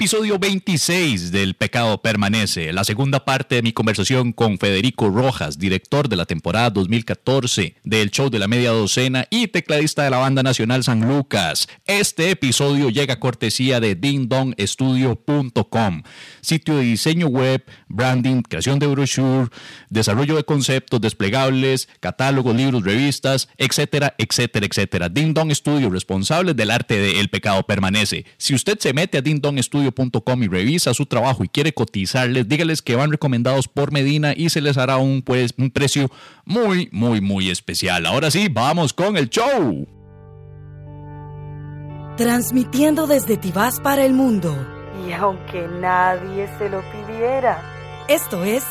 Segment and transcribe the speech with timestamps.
[0.00, 6.08] Episodio 26 del Pecado Permanece, la segunda parte de mi conversación con Federico Rojas, director
[6.08, 10.44] de la temporada 2014 del show de la media docena y tecladista de la banda
[10.44, 11.66] nacional San Lucas.
[11.84, 16.02] Este episodio llega a cortesía de dingdongestudio.com,
[16.42, 19.48] sitio de diseño web, branding, creación de brochure,
[19.90, 25.08] desarrollo de conceptos desplegables, catálogos, libros, revistas, etcétera, etcétera, etcétera.
[25.08, 28.26] Ding Dong Studio, responsable del arte de El Pecado Permanece.
[28.36, 29.22] Si usted se mete a
[29.90, 34.50] dingdongestudio.com y revisa su trabajo y quiere cotizarles, dígales que van recomendados por Medina y
[34.50, 36.10] se les hará un, pues, un precio
[36.44, 38.06] muy, muy, muy especial.
[38.06, 39.86] Ahora sí, vamos con el show.
[42.16, 44.54] Transmitiendo desde Tibás para el mundo.
[45.06, 47.62] Y aunque nadie se lo pidiera.
[48.08, 48.64] Esto es...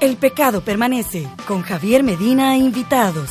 [0.00, 3.30] El pecado permanece con Javier Medina e invitados.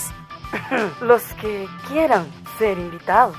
[1.01, 3.37] Los que quieran ser invitados.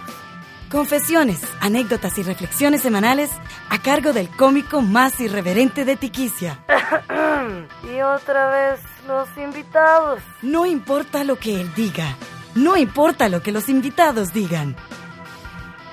[0.71, 3.30] Confesiones, anécdotas y reflexiones semanales
[3.69, 6.64] a cargo del cómico más irreverente de Tiquicia.
[7.84, 10.23] y otra vez los invitados.
[10.41, 12.17] No importa lo que él diga,
[12.55, 14.77] no importa lo que los invitados digan.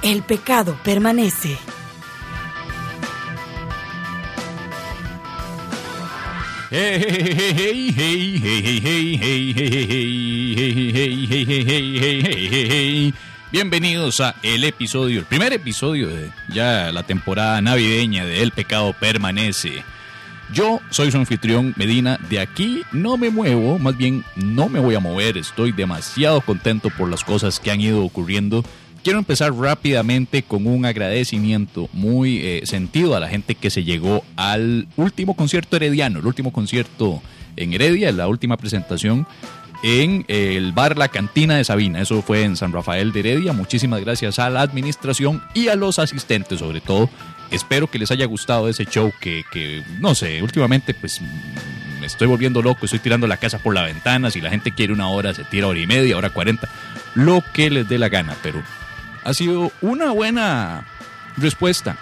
[0.02, 1.58] El pecado permanece.
[13.52, 18.94] Bienvenidos a el episodio, el primer episodio de ya la temporada navideña de El Pecado
[18.94, 19.84] Permanece.
[20.54, 24.94] Yo soy su anfitrión Medina, de aquí no me muevo, más bien no me voy
[24.94, 28.64] a mover, estoy demasiado contento por las cosas que han ido ocurriendo
[29.04, 34.24] Quiero empezar rápidamente con un agradecimiento muy eh, sentido a la gente que se llegó
[34.36, 37.22] al último concierto herediano, el último concierto
[37.56, 39.26] en Heredia, la última presentación
[39.84, 42.02] en el bar La Cantina de Sabina.
[42.02, 43.54] Eso fue en San Rafael de Heredia.
[43.54, 47.10] Muchísimas gracias a la administración y a los asistentes sobre todo.
[47.52, 51.22] Espero que les haya gustado ese show que, que no sé, últimamente pues
[52.00, 54.30] me estoy volviendo loco, estoy tirando la casa por la ventana.
[54.30, 56.70] Si la gente quiere una hora, se tira hora y media, hora cuarenta,
[57.16, 58.36] lo que les dé la gana.
[58.44, 58.62] Pero
[59.30, 60.88] ha sido una buena
[61.38, 61.98] respuesta.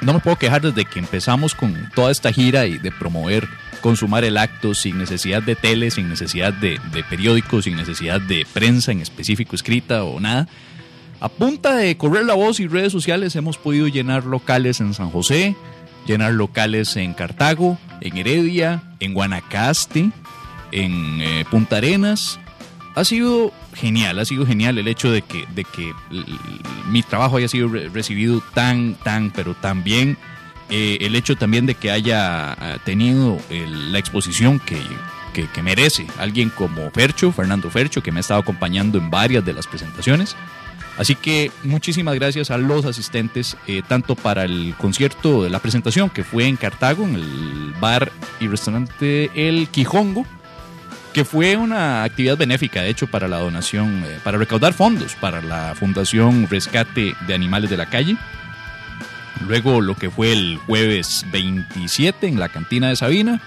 [0.00, 3.48] No me puedo quejar desde que empezamos con toda esta gira y de promover,
[3.80, 8.46] consumar el acto sin necesidad de tele, sin necesidad de, de periódicos, sin necesidad de
[8.52, 10.48] prensa en específico escrita o nada.
[11.20, 15.10] A punta de correr la voz y redes sociales hemos podido llenar locales en San
[15.10, 15.56] José,
[16.06, 20.10] llenar locales en Cartago, en Heredia, en Guanacaste,
[20.72, 22.40] en eh, Punta Arenas,
[22.94, 25.92] ha sido genial, ha sido genial el hecho de que, de que
[26.88, 30.16] mi trabajo haya sido recibido tan, tan, pero tan bien.
[30.70, 34.80] Eh, el hecho también de que haya ah, tenido la exposición que,
[35.32, 39.52] que, merece alguien como Fercho, Fernando Fercho, que me ha estado acompañando en varias de
[39.52, 40.36] las presentaciones.
[40.98, 46.10] Así que muchísimas gracias a los asistentes, eh, tanto para el concierto de la presentación
[46.10, 50.26] que fue en Cartago, en el bar y restaurante El Quijongo,
[51.12, 55.42] que fue una actividad benéfica, de hecho, para la donación, eh, para recaudar fondos para
[55.42, 58.16] la Fundación Rescate de Animales de la Calle.
[59.46, 63.40] Luego lo que fue el jueves 27 en la cantina de Sabina.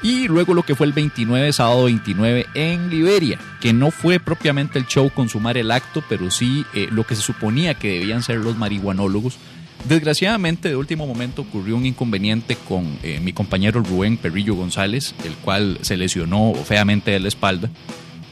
[0.00, 4.78] Y luego lo que fue el 29, sábado 29 en Liberia, que no fue propiamente
[4.78, 8.36] el show consumar el acto, pero sí eh, lo que se suponía que debían ser
[8.36, 9.38] los marihuanólogos,
[9.84, 15.34] Desgraciadamente, de último momento ocurrió un inconveniente con eh, mi compañero Rubén Perrillo González, el
[15.34, 17.70] cual se lesionó feamente de la espalda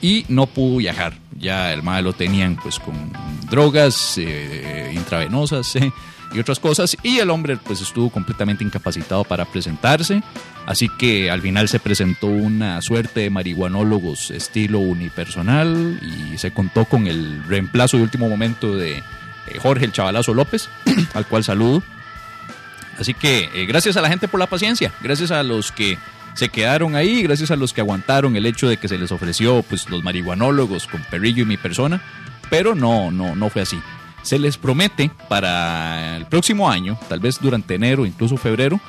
[0.02, 1.14] y no pudo viajar.
[1.38, 3.12] Ya el mal lo tenían pues con
[3.50, 5.92] drogas eh, intravenosas eh,
[6.32, 10.22] y otras cosas y el hombre pues estuvo completamente incapacitado para presentarse.
[10.66, 16.86] Así que al final se presentó una suerte de marihuanólogos estilo unipersonal y se contó
[16.86, 19.02] con el reemplazo de último momento de
[19.60, 20.68] Jorge el Chavalazo López,
[21.14, 21.82] al cual saludo.
[22.98, 25.98] Así que eh, gracias a la gente por la paciencia, gracias a los que
[26.34, 29.62] se quedaron ahí, gracias a los que aguantaron el hecho de que se les ofreció
[29.62, 32.02] pues los marihuanólogos con Perrillo y mi persona,
[32.50, 33.80] pero no, no, no fue así.
[34.22, 38.80] Se les promete para el próximo año, tal vez durante enero, incluso febrero,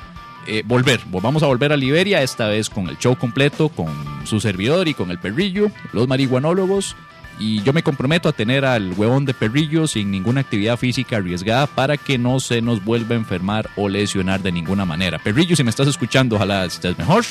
[0.46, 1.00] eh, volver.
[1.06, 3.88] Vamos a volver a Liberia, esta vez con el show completo, con
[4.24, 6.96] su servidor y con el perrillo, los marihuanólogos
[7.38, 11.66] y yo me comprometo a tener al huevón de perrillo sin ninguna actividad física arriesgada
[11.66, 15.18] para que no se nos vuelva a enfermar o lesionar de ninguna manera.
[15.18, 17.24] Perrillo, si me estás escuchando, ojalá estés mejor.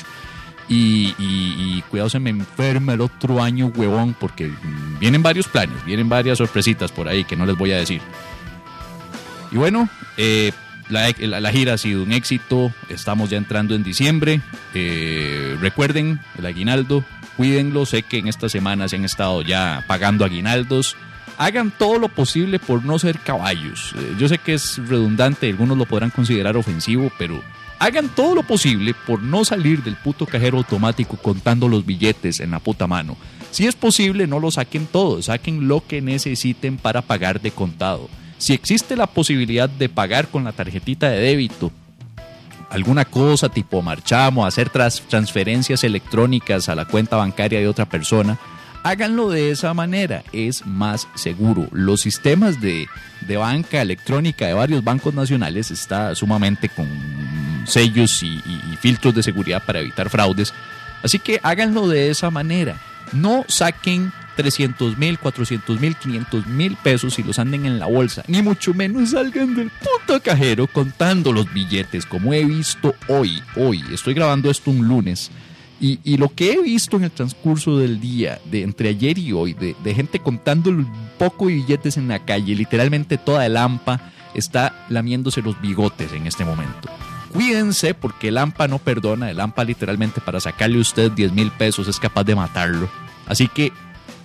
[0.69, 4.51] Y, y, cuidado se me enferme el otro año, huevón, porque
[5.00, 8.01] vienen varios planes, vienen varias sorpresitas por ahí que no les voy a decir.
[9.50, 9.88] Y bueno,
[10.18, 10.51] eh,
[10.89, 14.42] la, gira ha sido un éxito, estamos ya entrando en diciembre.
[14.74, 17.03] Eh, recuerden, el aguinaldo,
[17.38, 17.86] cuídenlo.
[17.86, 20.98] Sé que en estas semanas se han estado ya pagando aguinaldos.
[21.38, 23.94] hagan todo lo posible por no ser caballos.
[23.95, 27.44] Eh, yo sé que es redundante, algunos lo podrán considerar ofensivo, pero
[27.78, 32.51] hagan todo lo posible por no salir del puto cajero automático contando los billetes en
[32.51, 33.16] la puta mano.
[33.51, 38.10] Si es posible, no lo saquen todo, saquen lo que necesiten para pagar de contado.
[38.39, 41.72] Si existe la posibilidad de pagar con la tarjetita de débito,
[42.69, 48.38] alguna cosa tipo marchamo, hacer transferencias electrónicas a la cuenta bancaria de otra persona,
[48.84, 51.68] háganlo de esa manera, es más seguro.
[51.72, 52.88] Los sistemas de,
[53.38, 56.88] banca electrónica de varios bancos nacionales está sumamente con
[57.66, 58.42] sellos y
[58.80, 60.54] filtros de seguridad para evitar fraudes.
[61.04, 62.78] Así que háganlo de esa manera.
[63.13, 68.24] No saquen 300 mil, 400 mil, 500 mil pesos y los anden en la bolsa.
[68.28, 73.42] Ni mucho menos salgan del puto cajero contando los billetes, como he visto hoy.
[73.56, 75.31] Hoy, estoy grabando esto un lunes.
[75.80, 79.54] Y, lo que he visto en el transcurso del día, de entre ayer y hoy,
[79.54, 84.86] de, gente contando un poco de billetes en la calle, literalmente toda el AMPA está
[84.89, 86.89] lamiéndose los bigotes en este momento.
[87.31, 91.51] Cuídense porque el AMPA no perdona, el AMPA literalmente para sacarle a usted 10 mil
[91.51, 92.89] pesos es capaz de matarlo.
[93.28, 93.72] Así que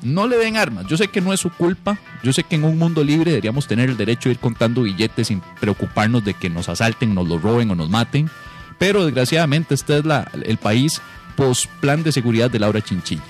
[0.02, 0.87] no le den armas.
[0.87, 1.99] Yo sé que no es su culpa.
[2.22, 5.28] Yo sé que en un mundo libre deberíamos tener el derecho de ir contando billetes
[5.28, 8.31] sin preocuparnos de que nos asalten, nos lo roben o nos maten.
[8.78, 11.00] Pero desgraciadamente este es la, el país
[11.37, 13.22] post plan de seguridad de Laura Chinchilla.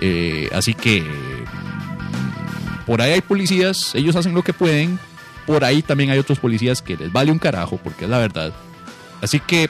[0.00, 4.98] Eh, así que mm, por ahí hay policías, ellos hacen lo que pueden.
[5.46, 8.52] Por ahí también hay otros policías que les vale un carajo, porque es la verdad.
[9.20, 9.68] Así que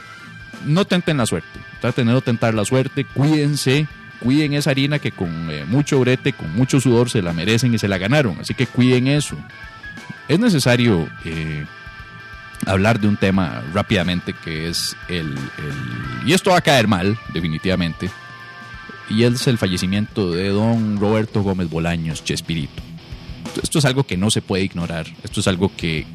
[0.65, 1.59] no tenten la suerte.
[1.81, 3.05] Traten de no tentar la suerte.
[3.05, 3.87] Cuídense
[4.19, 7.77] cuiden esa harina que con eh, mucho brete, con mucho sudor se la merecen y
[7.77, 8.37] se la ganaron.
[8.39, 9.35] Así que cuiden eso.
[10.27, 11.65] Es necesario eh,
[12.65, 15.35] hablar de un tema rápidamente que es el,
[16.25, 18.09] Y esto va a caer mal, definitivamente.
[19.09, 22.81] Y es el fallecimiento de don Roberto Gómez Bolaños, Chespirito.
[23.61, 25.05] Esto es algo que no se puede ignorar.
[25.23, 26.05] Esto es algo que,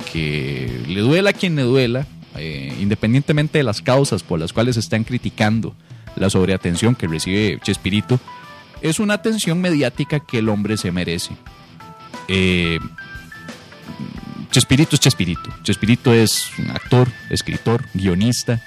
[0.88, 2.06] le duela a quien le duela,
[2.36, 5.74] eh, independientemente de las causas por las cuales se están criticando
[6.16, 8.20] la sobreatención que recibe Chespirito,
[8.82, 11.36] es una atención mediática que el hombre se merece.
[12.28, 12.78] Eh,
[14.50, 15.50] Chespirito es Chespirito.
[15.62, 18.60] Chespirito es un actor, escritor, guionista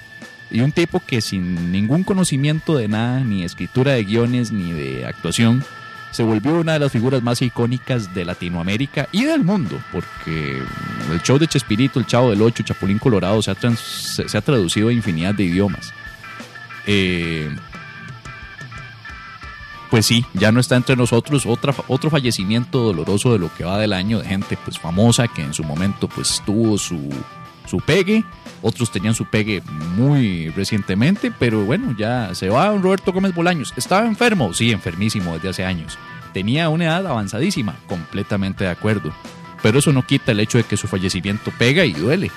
[0.50, 5.06] y un tipo que sin ningún conocimiento de nada, ni escritura de guiones, ni de
[5.06, 5.64] actuación,
[6.10, 10.62] se volvió una de las figuras más icónicas de Latinoamérica y del mundo, porque
[11.10, 14.88] el show de Chespirito, el Chavo del Ocho, Chapulín Colorado, se ha, se ha traducido
[14.88, 15.92] a infinidad de idiomas.
[16.86, 17.54] Eh,
[19.90, 23.78] pues sí, ya no está entre nosotros otra, otro fallecimiento doloroso de lo que va
[23.78, 27.10] del año de gente pues famosa que en su momento pues tuvo su,
[27.66, 28.24] su pegue,
[28.60, 29.62] otros tenían su pegue
[29.96, 33.72] muy recientemente, pero bueno, ya se va Roberto Gómez Bolaños.
[33.76, 34.52] ¿Estaba enfermo?
[34.52, 35.98] Sí, enfermísimo desde hace años.
[36.32, 39.12] Tenía una edad avanzadísima, completamente de acuerdo.
[39.62, 42.30] Pero eso no quita el hecho de que su fallecimiento pega y duele.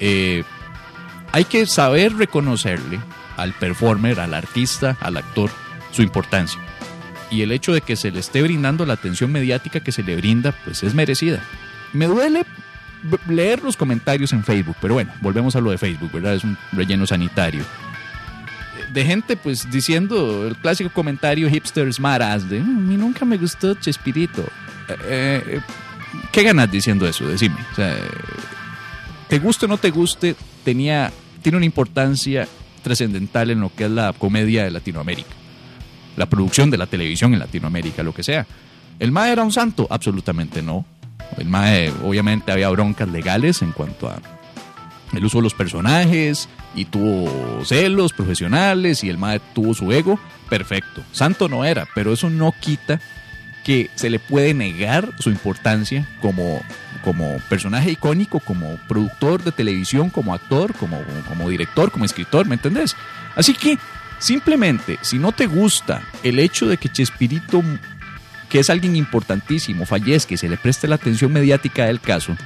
[0.00, 0.42] Eh,
[1.32, 2.98] hay que saber reconocerle
[3.42, 5.50] al performer, al artista, al actor,
[5.90, 6.60] su importancia.
[7.30, 10.16] Y el hecho de que se le esté brindando la atención mediática que se le
[10.16, 11.42] brinda, pues es merecida.
[11.92, 12.44] Me duele
[13.28, 16.34] leer los comentarios en Facebook, pero bueno, volvemos a lo de Facebook, ¿verdad?
[16.34, 17.64] Es un relleno sanitario.
[18.92, 23.38] De gente, pues, diciendo el clásico comentario hipsters maras de, mm, a mí nunca me
[23.38, 24.42] gustó Chespirito.
[24.88, 25.60] Eh, eh,
[26.30, 27.26] ¿Qué ganas diciendo eso?
[27.26, 27.56] Decime.
[27.72, 27.96] O sea,
[29.28, 32.46] te guste o no te guste, tenía, tiene una importancia
[32.82, 35.30] trascendental en lo que es la comedia de Latinoamérica,
[36.16, 38.46] la producción de la televisión en Latinoamérica, lo que sea.
[38.98, 39.86] ¿El MAE era un santo?
[39.90, 40.84] Absolutamente no.
[41.38, 44.20] El MAE, obviamente, había broncas legales en cuanto a
[45.12, 50.18] el uso de los personajes y tuvo celos profesionales y el MAE tuvo su ego.
[50.48, 51.02] Perfecto.
[51.12, 53.00] Santo no era, pero eso no quita
[53.64, 56.60] que se le puede negar su importancia como
[57.02, 62.54] como personaje icónico, como productor de televisión, como actor, como, como director, como escritor, ¿me
[62.54, 62.96] entendés?
[63.36, 63.78] Así que
[64.18, 67.62] simplemente, si no te gusta el hecho de que Chespirito,
[68.48, 72.36] que es alguien importantísimo, fallezca y se le preste la atención mediática del caso,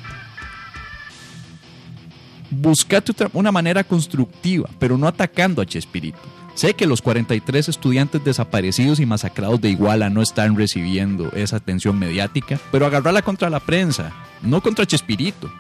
[2.50, 6.35] buscate una manera constructiva, pero no atacando a Chespirito.
[6.56, 11.98] Sé que los 43 estudiantes desaparecidos y masacrados de Iguala no están recibiendo esa atención
[11.98, 14.10] mediática, pero agarrarla contra la prensa,
[14.40, 15.52] no contra Chespirito.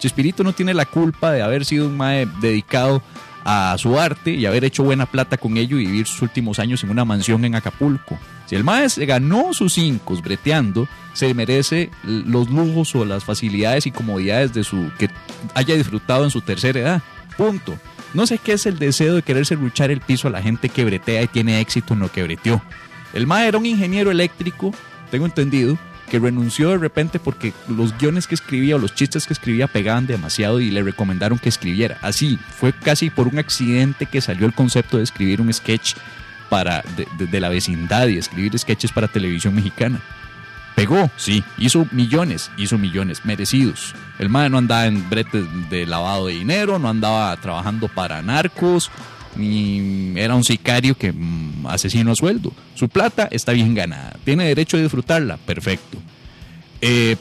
[0.00, 3.04] Chespirito no tiene la culpa de haber sido un mae dedicado
[3.44, 6.82] a su arte y haber hecho buena plata con ello y vivir sus últimos años
[6.82, 8.18] en una mansión en Acapulco.
[8.46, 13.92] Si el mae ganó sus cinco breteando, se merece los lujos o las facilidades y
[13.92, 15.08] comodidades de su que
[15.54, 17.02] haya disfrutado en su tercera edad.
[17.36, 17.78] Punto.
[18.14, 20.84] No sé qué es el deseo de quererse luchar el piso a la gente que
[20.84, 22.62] bretea y tiene éxito en lo que breteó.
[23.12, 24.74] El MAE era un ingeniero eléctrico,
[25.10, 25.78] tengo entendido,
[26.10, 30.06] que renunció de repente porque los guiones que escribía o los chistes que escribía pegaban
[30.06, 31.96] demasiado y le recomendaron que escribiera.
[32.02, 35.94] Así, fue casi por un accidente que salió el concepto de escribir un sketch
[36.50, 36.84] para
[37.30, 40.02] de, la vecindad y escribir sketches para televisión mexicana.
[40.74, 43.94] Pegó, sí, hizo millones, hizo millones, merecidos.
[44.18, 48.90] El madre no andaba en bretes de lavado de dinero, no andaba trabajando para narcos,
[49.36, 52.52] ni era un sicario que mm, asesino a sueldo.
[52.74, 55.98] Su plata está bien ganada, tiene derecho a disfrutarla, perfecto.
[56.80, 57.16] Eh,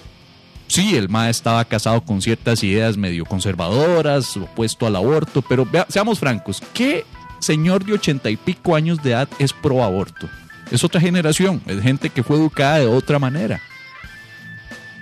[0.67, 6.19] sí, el MA estaba casado con ciertas ideas medio conservadoras, opuesto al aborto, pero seamos
[6.19, 7.05] francos, ¿qué
[7.39, 10.29] señor de ochenta y pico años de edad es pro aborto?
[10.71, 13.61] Es otra generación, es gente que fue educada de otra manera.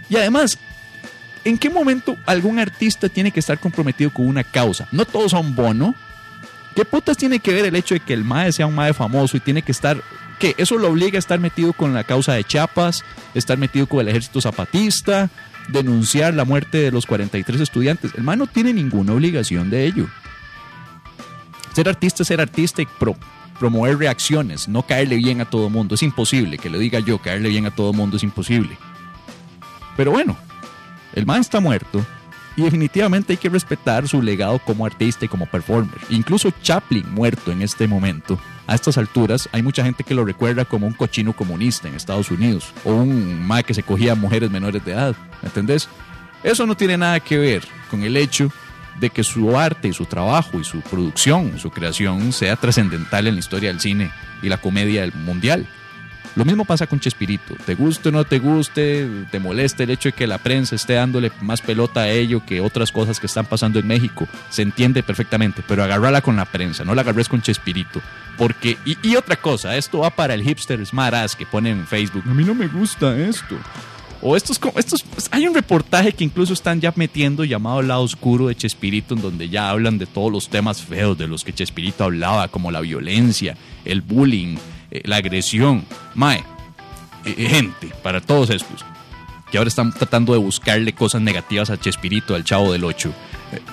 [0.10, 0.58] Y además,
[1.46, 4.88] ¿en qué momento algún artista tiene que estar comprometido con una causa?
[4.92, 5.96] No todos son bono,
[6.76, 9.36] ¿Qué putas tiene que ver el hecho de que el MAE sea un MAE famoso
[9.36, 10.02] y tiene que estar
[10.40, 10.56] ¿Qué?
[10.58, 14.08] Eso lo obliga a estar metido con la causa de Chiapas, estar metido con el
[14.08, 15.30] ejército zapatista,
[15.68, 18.14] denunciar la muerte de los 43 estudiantes.
[18.16, 20.08] El MAE no tiene ninguna obligación de ello.
[21.74, 22.86] Ser artista es ser artista y
[23.60, 25.96] promover reacciones, no caerle bien a todo mundo.
[25.96, 28.78] Es imposible, que lo diga yo, caerle bien a todo mundo es imposible.
[29.98, 30.38] Pero bueno,
[31.14, 32.06] el MAE está muerto
[32.56, 36.00] y definitivamente hay que respetar su legado como artista y como performer.
[36.10, 40.66] Incluso Chaplin, muerto en este momento, a estas alturas, hay mucha gente que lo recuerda
[40.66, 44.52] como un cochino comunista en Estados Unidos o un ma que se cogía a mujeres
[44.52, 45.16] menores de edad.
[45.42, 45.90] ¿Me entendés?
[46.44, 48.52] Eso no tiene nada que ver con el hecho
[49.00, 53.36] de que su arte y su trabajo y su producción, su creación sea trascendental en
[53.36, 55.68] la historia del cine y la comedia mundial.
[56.36, 57.56] Lo mismo pasa con Chespirito.
[57.66, 60.94] Te guste o no te guste, te moleste el hecho de que la prensa esté
[60.94, 64.28] dándole más pelota a ello que otras cosas que están pasando en México.
[64.50, 68.02] Se entiende perfectamente, pero agárrala con la prensa, no la agarres con Chespirito.
[68.38, 72.24] Porque, y, otra cosa, esto va para el hipster smartass que pone en Facebook.
[72.26, 73.58] A mí no me gusta esto.
[74.22, 78.48] O estos, estos, pues, hay un reportaje que incluso están ya metiendo llamado lado oscuro
[78.48, 82.04] de Chespirito, en donde ya hablan de todos los temas feos de los que Chespirito
[82.04, 84.58] hablaba, como la violencia, el bullying,
[84.92, 85.86] eh, la agresión.
[86.16, 86.40] Mae,
[87.26, 88.84] eh, eh, gente, para todos estos,
[89.52, 93.14] que ahora están tratando de buscarle cosas negativas a Chespirito, al chavo del 8.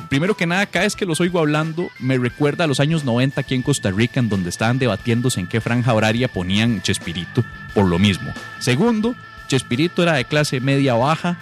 [0.08, 3.40] primero que nada, cada vez que los oigo hablando, me recuerda a los años 90
[3.40, 7.86] aquí en Costa Rica, en donde estaban debatiéndose en qué franja horaria ponían Chespirito, por
[7.86, 8.32] lo mismo.
[8.60, 11.38] Segundo, Chespirito era de clase media baja,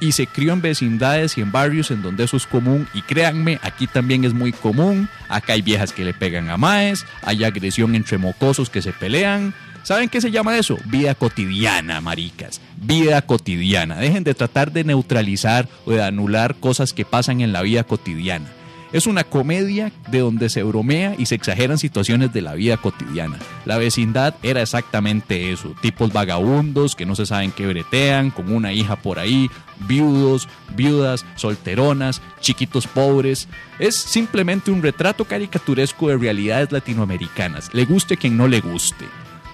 [0.00, 3.58] y se crió en vecindades y en barrios en donde eso es común y créanme,
[3.62, 7.94] aquí también es muy común, acá hay viejas que le pegan a maes, hay agresión
[7.94, 9.54] entre mocosos que se pelean.
[9.82, 10.78] ¿Saben qué se llama eso?
[10.86, 12.60] Vida cotidiana, maricas.
[12.76, 13.96] Vida cotidiana.
[13.96, 18.46] Dejen de tratar de neutralizar o de anular cosas que pasan en la vida cotidiana.
[18.94, 23.40] Es una comedia de donde se bromea y se exageran situaciones de la vida cotidiana.
[23.64, 28.72] La vecindad era exactamente eso, tipos vagabundos que no se saben qué bretean, con una
[28.72, 29.50] hija por ahí,
[29.88, 33.48] viudos, viudas, solteronas, chiquitos pobres.
[33.80, 39.06] Es simplemente un retrato caricaturesco de realidades latinoamericanas, le guste quien no le guste.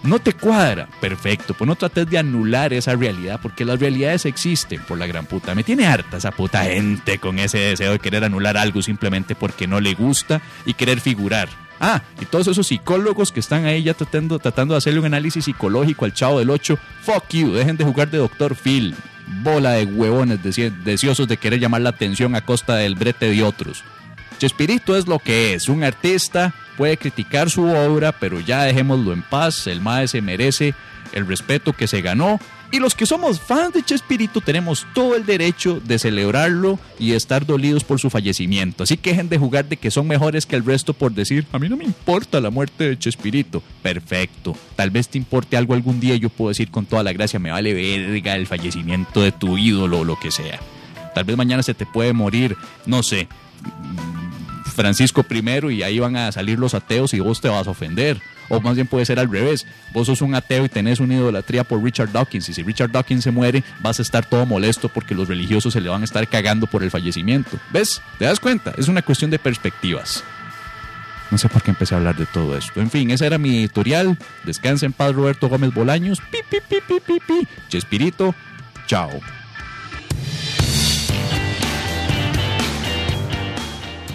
[0.03, 4.81] No te cuadra, perfecto, pues no trates de anular esa realidad porque las realidades existen
[4.89, 5.55] por la gran puta.
[5.55, 9.67] Me tiene harta esa puta gente con ese deseo de querer anular algo simplemente porque
[9.67, 11.49] no le gusta y querer figurar.
[11.81, 15.45] Ah, y todos esos psicólogos que están ahí ya tratando, tratando de hacerle un análisis
[15.45, 18.95] psicológico al chavo del 8, fuck you, dejen de jugar de Doctor Phil.
[19.43, 23.85] Bola de huevones deseosos de querer llamar la atención a costa del brete de otros.
[24.39, 29.21] Chespirito es lo que es, un artista, puede criticar su obra, pero ya dejémoslo en
[29.21, 30.73] paz, el MAE se merece
[31.13, 32.41] el respeto que se ganó
[32.73, 37.45] y los que somos fans de Chespirito tenemos todo el derecho de celebrarlo y estar
[37.45, 38.85] dolidos por su fallecimiento.
[38.85, 41.59] Así que dejen de jugar de que son mejores que el resto por decir, a
[41.59, 43.63] mí no me importa la muerte de Chespirito.
[43.83, 44.57] Perfecto.
[44.75, 47.51] Tal vez te importe algo algún día, yo puedo decir con toda la gracia, me
[47.51, 50.59] vale verga el fallecimiento de tu ídolo o lo que sea.
[51.15, 52.57] Tal vez mañana se te puede morir,
[52.87, 53.29] no sé,
[54.81, 58.19] Francisco I y ahí van a salir los ateos y vos te vas a ofender.
[58.49, 59.67] O más bien puede ser al revés.
[59.93, 62.49] Vos sos un ateo y tenés una idolatría por Richard Dawkins.
[62.49, 65.81] Y si Richard Dawkins se muere, vas a estar todo molesto porque los religiosos se
[65.81, 67.59] le van a estar cagando por el fallecimiento.
[67.73, 68.01] ¿Ves?
[68.19, 68.73] ¿Te das cuenta?
[68.79, 70.25] Es una cuestión de perspectivas.
[71.31, 72.81] No sé por qué empecé a hablar de todo esto.
[72.81, 74.19] En fin, ese era mi editorial.
[74.45, 76.21] Descansa en paz, Roberto Gómez Bolaños.
[76.33, 77.47] Pi, pi, pi, pi, pi.
[77.69, 78.35] Chespirito.
[78.87, 79.11] Chao.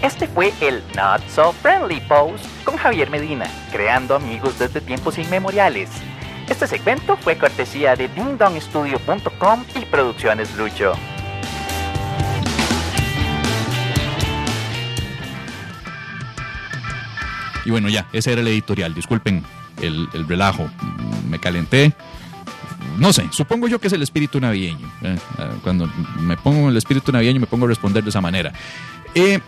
[0.02, 5.90] Este fue el Not So Friendly Post con Javier Medina, creando amigos desde tiempos inmemoriales.
[6.48, 10.92] Este segmento fue cortesía de dingdongstudio.com y Producciones Lucho.
[17.64, 18.94] Y bueno, ya, ese era el editorial.
[18.94, 19.42] Disculpen
[19.82, 20.68] el, el relajo.
[21.28, 21.92] Me calenté.
[22.98, 24.86] no sé, supongo yo que es el espíritu navideño.
[25.02, 28.52] eh, eh, cuando me pongo el espíritu navideño me pongo a responder de esa manera.
[29.14, 29.40] Eh,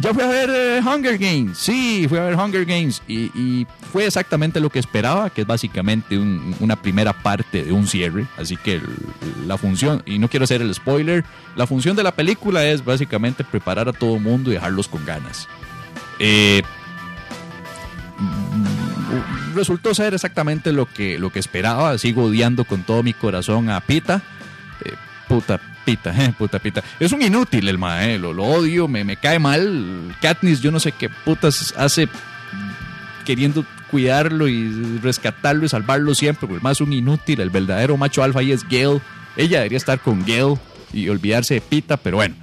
[0.00, 4.04] ya fui a ver eh, Hunger Games, sí, fui a ver Hunger Games y, fue
[4.06, 8.56] exactamente lo que esperaba, que es básicamente un- una primera parte de un cierre, así
[8.58, 8.80] que
[9.46, 11.24] la función, y no quiero hacer el spoiler,
[11.56, 15.06] la función de la película es básicamente preparar a todo el mundo y dejarlos con
[15.06, 15.48] ganas.
[16.18, 16.62] Eh,
[18.18, 23.70] mm, resultó ser exactamente lo que, lo que esperaba, sigo odiando con todo mi corazón
[23.70, 24.22] a Pita,
[24.84, 24.92] Eh,
[25.28, 26.84] puta Pita, eh, puta Pita.
[27.00, 30.14] Es un inútil el mae, lo, lo odio, me, me cae mal.
[30.20, 32.10] Katniss, yo no sé qué putas hace
[33.24, 37.40] queriendo cuidarlo y rescatarlo y salvarlo siempre, el es un inútil.
[37.40, 39.00] El verdadero macho alfa ahí es Gale.
[39.34, 40.58] Ella debería estar con Gale
[40.92, 42.34] y olvidarse de Pita, pero bueno.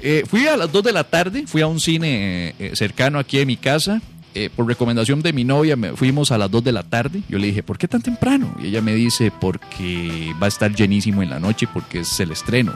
[0.00, 3.20] Eh, fui a las 2 de la tarde, fui a un cine eh, eh, cercano
[3.20, 4.02] aquí de mi casa.
[4.38, 7.22] Eh, por recomendación de mi novia, me fuimos a las 2 de la tarde.
[7.26, 8.54] Yo le dije, ¿por qué tan temprano?
[8.62, 12.32] Y ella me dice, porque va a estar llenísimo en la noche, porque es el
[12.32, 12.74] estreno.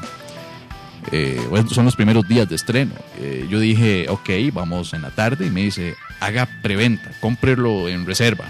[1.12, 1.38] Eh,
[1.68, 2.92] son los primeros días de estreno.
[3.18, 5.48] Eh, yo dije, ok, vamos en la tarde.
[5.48, 8.46] Y me dice, haga preventa, cómprelo en reserva.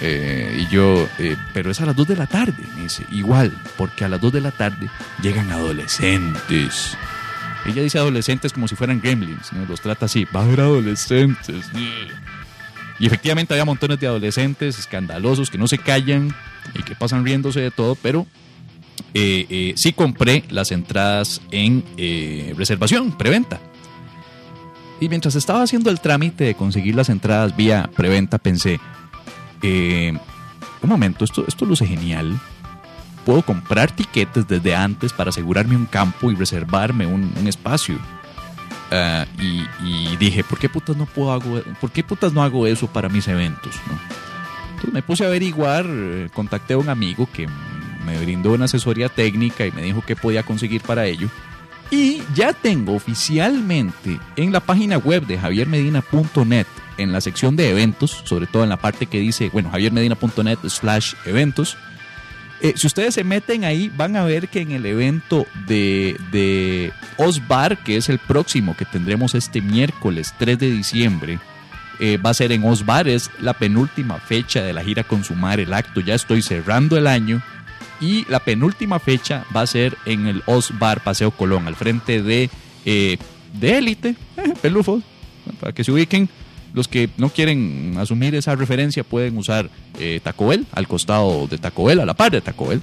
[0.00, 1.08] Y yo,
[1.54, 2.62] pero es a las 2 de la tarde.
[2.76, 4.88] Me dice, igual, porque a las 2 de la tarde
[5.22, 6.96] llegan adolescentes.
[7.66, 9.64] Ella dice adolescentes como si fueran gremlins, ¿no?
[9.64, 11.70] los trata así, va a haber adolescentes.
[12.98, 16.34] Y efectivamente había montones de adolescentes escandalosos que no se callan
[16.74, 18.26] y que pasan riéndose de todo, pero
[19.14, 23.60] eh, eh, sí compré las entradas en eh, reservación, preventa.
[25.00, 28.78] Y mientras estaba haciendo el trámite de conseguir las entradas vía preventa, pensé,
[29.62, 30.20] un
[30.88, 32.38] momento, esto, esto luce genial.
[33.24, 37.98] Puedo comprar tiquetes desde antes para asegurarme un campo y reservarme un, un espacio.
[38.90, 42.66] Ah, y, y dije, ¿por qué putas no puedo hago, por qué putas no hago
[42.66, 43.74] eso para mis eventos?
[43.88, 43.98] no?
[44.70, 47.48] Entonces me puse a averiguar, eh, contacté a un amigo que
[48.04, 51.28] me brindó una asesoría técnica y me dijo qué podía conseguir para ello.
[51.90, 56.66] Y ya tengo oficialmente en la página web de javiermedina.net,
[56.98, 61.14] en la sección de eventos, sobre todo en la parte que dice, bueno, javiermedina.net slash
[61.24, 61.76] eventos,
[62.60, 66.92] eh, si ustedes se meten ahí, van a ver que en el evento de, de
[67.16, 71.38] Osbar, que es el próximo que tendremos este miércoles 3 de diciembre,
[72.00, 75.72] eh, va a ser en Osbar, es la penúltima fecha de la gira Consumar el
[75.72, 76.00] Acto.
[76.00, 77.42] Ya estoy cerrando el año
[78.00, 82.50] y la penúltima fecha va a ser en el Osbar Paseo Colón, al frente de
[82.84, 83.18] eh,
[83.52, 84.16] de Élite,
[84.62, 85.02] Pelufos,
[85.60, 86.28] para que se ubiquen.
[86.74, 91.56] Los que no quieren asumir esa referencia pueden usar eh, Taco Bell, al costado de
[91.56, 92.82] Taco Bell, a la par de Taco Bell.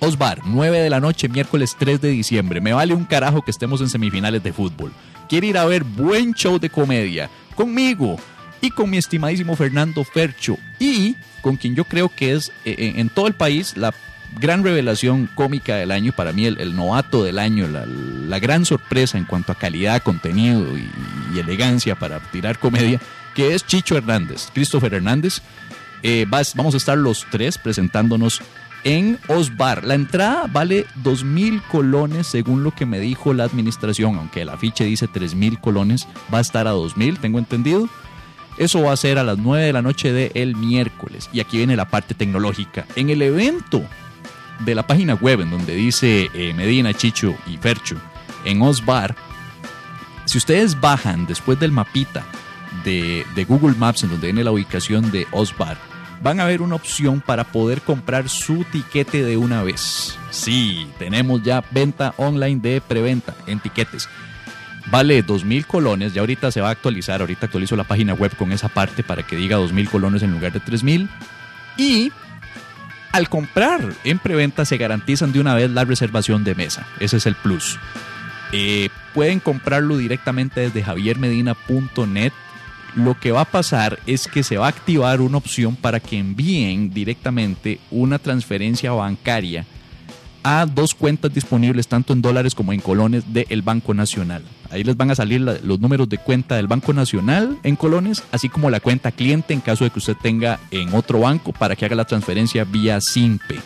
[0.00, 2.60] Osbar, 9 de la noche, miércoles 3 de diciembre.
[2.60, 4.92] Me vale un carajo que estemos en semifinales de fútbol.
[5.30, 8.16] Quiere ir a ver buen show de comedia conmigo
[8.60, 12.98] y con mi estimadísimo Fernando Fercho y con quien yo creo que es eh, en,
[13.00, 13.94] en todo el país la
[14.38, 19.24] gran revelación cómica del año, para mí el, novato del año, la, gran sorpresa en
[19.24, 23.00] cuanto a calidad, contenido y, elegancia para tirar comedia,
[23.34, 25.42] que es Chicho Hernández, Christopher Hernández.
[26.04, 28.40] Eh, vamos a estar los tres presentándonos
[28.84, 29.82] en Osbar.
[29.82, 34.50] La entrada vale dos mil colones según lo que me dijo la administración, aunque el
[34.50, 37.88] afiche dice tres mil colones, va a estar a dos mil, tengo entendido.
[38.56, 41.28] Eso va a ser a las 9 de la noche del miércoles.
[41.32, 42.86] Y aquí viene la parte tecnológica.
[42.94, 43.82] En el evento
[44.60, 47.96] de la página web en donde dice eh, Medina, Chicho y Fercho,
[48.44, 49.14] en Osbar,
[50.24, 52.24] si ustedes bajan después del mapita
[52.84, 55.76] de, de Google Maps en donde viene la ubicación de Osbar,
[56.22, 60.18] van a ver una opción para poder comprar su tiquete de una vez.
[60.30, 64.08] Sí, tenemos ya venta online de preventa en tiquetes.
[64.90, 68.52] Vale 2.000 colones, ya ahorita se va a actualizar, ahorita actualizo la página web con
[68.52, 71.08] esa parte para que diga 2.000 colones en lugar de 3.000.
[71.76, 72.12] Y
[73.14, 77.26] al comprar en preventa se garantizan de una vez la reservación de mesa, ese es
[77.26, 77.78] el plus.
[78.50, 82.32] Eh, pueden comprarlo directamente desde javiermedina.net.
[82.96, 86.18] Lo que va a pasar es que se va a activar una opción para que
[86.18, 89.64] envíen directamente una transferencia bancaria
[90.42, 94.42] a dos cuentas disponibles tanto en dólares como en colones del Banco Nacional.
[94.74, 98.48] Ahí les van a salir los números de cuenta del Banco Nacional en colones, así
[98.48, 101.84] como la cuenta cliente en caso de que usted tenga en otro banco para que
[101.84, 103.60] haga la transferencia vía SIMPE.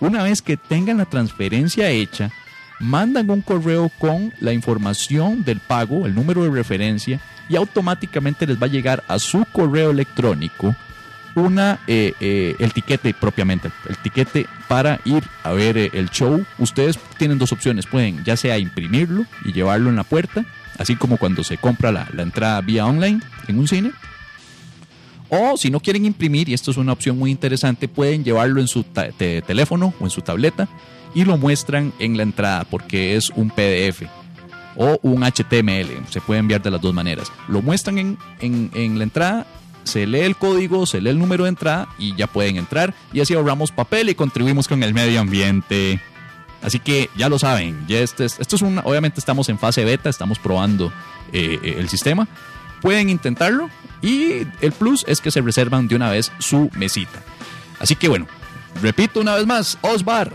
[0.00, 2.30] Una vez que tengan la transferencia hecha,
[2.78, 8.60] mandan un correo con la información del pago, el número de referencia, y automáticamente les
[8.60, 10.76] va a llegar a su correo electrónico
[11.36, 16.44] una eh, eh, el tiquete propiamente, el, tiquete para ir a ver eh, el show.
[16.58, 20.44] Ustedes tienen dos opciones, pueden ya sea imprimirlo y llevarlo en la puerta,
[20.78, 23.92] así como cuando se compra la, la entrada vía online en un cine,
[25.28, 28.66] O si no quieren imprimir, y esto es una opción muy interesante, pueden llevarlo en
[28.66, 30.68] su teléfono o en su tableta
[31.14, 34.02] y lo muestran en la entrada porque es un PDF
[34.76, 36.04] o un HTML.
[36.10, 37.30] Se puede enviar de las dos maneras.
[37.48, 39.46] Lo muestran en, en- en la entrada,
[39.84, 42.94] se lee el código, se lee el número de entrada y ya pueden entrar.
[43.12, 46.00] Y así ahorramos papel y contribuimos con el medio ambiente.
[46.62, 49.84] Así que ya lo saben, ya este es- esto es una, obviamente estamos en fase
[49.84, 50.92] beta, estamos probando
[51.32, 52.28] eh, eh, el sistema.
[52.82, 53.70] Pueden intentarlo
[54.02, 57.22] y el plus es que se reservan de una vez su mesita.
[57.78, 58.26] Así que bueno,
[58.82, 60.32] repito una vez más, Osbar,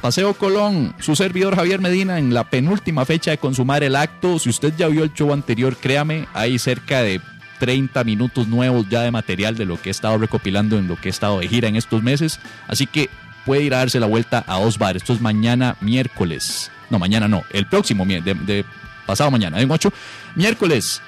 [0.00, 4.38] Paseo Colón, su servidor Javier Medina en la penúltima fecha de consumar el acto.
[4.38, 7.20] Si usted ya vio el show anterior, créame, hay cerca de
[7.58, 11.08] 30 minutos nuevos ya de material de lo que he estado recopilando en lo que
[11.08, 12.40] he estado de gira en estos meses.
[12.68, 13.10] Así que
[13.44, 14.96] puede ir a darse la vuelta a Osbar.
[14.96, 16.70] Esto es mañana miércoles.
[16.90, 18.64] No, mañana no, el próximo, de,
[19.06, 19.92] pasado mañana, en 8.
[20.34, 21.00] Miércoles,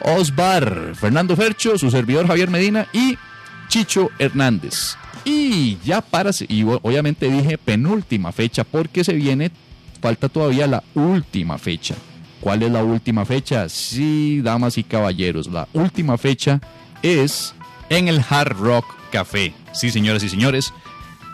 [0.00, 3.18] Osbar, Fernando Fercho, su servidor Javier Medina y
[3.68, 4.96] Chicho Hernández.
[5.24, 9.50] Y ya para, y obviamente dije penúltima fecha porque se viene,
[10.00, 11.94] falta todavía la última fecha.
[12.44, 13.70] ¿Cuál es la última fecha?
[13.70, 16.60] Sí, damas y caballeros, la última fecha
[17.02, 17.54] es
[17.88, 19.54] en el Hard Rock Café.
[19.72, 20.70] Sí, señoras y señores.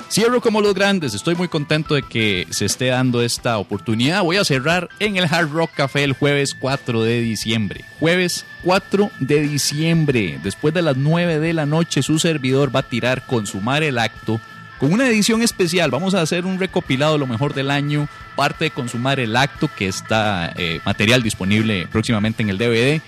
[0.08, 4.22] Cierro como los grandes, estoy muy contento de que se esté dando esta oportunidad.
[4.22, 7.84] Voy a cerrar en el Hard Rock Café el jueves 4 de diciembre.
[7.98, 12.88] Jueves 4 de diciembre, después de las 9 de la noche, su servidor va a
[12.88, 14.40] tirar Consumar el Acto
[14.80, 15.90] con una edición especial.
[15.90, 19.86] Vamos a hacer un recopilado lo mejor del año, parte de Consumar el Acto, que
[19.86, 23.02] está eh, material disponible próximamente en el DVD.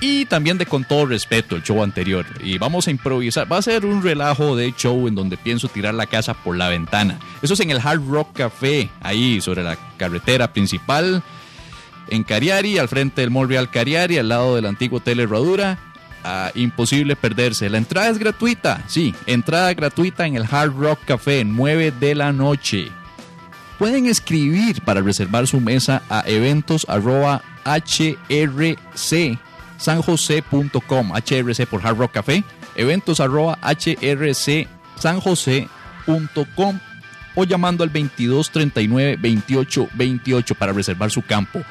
[0.00, 2.24] Y también de Con todo respeto, el show anterior.
[2.42, 3.52] Y vamos a improvisar.
[3.52, 6.70] Va a ser un relajo de show en donde pienso tirar la casa por la
[6.70, 7.18] ventana.
[7.42, 11.22] Eso es en el Hard Rock Café, ahí sobre la carretera principal.
[12.08, 15.78] En Cariari, al frente del Mall Real Cariari, al lado del antiguo Hotel Herradura.
[16.22, 17.70] Ah, imposible perderse.
[17.70, 18.82] La entrada es gratuita.
[18.86, 22.88] Sí, entrada gratuita en el Hard Rock Café, 9 de la noche.
[23.78, 29.36] Pueden escribir para reservar su mesa a eventos arroba hrc
[31.70, 36.78] por Hard Rock Café eventos arroba hrc sanjose.com
[37.34, 41.62] o llamando al 22 39 28 28 para reservar su campo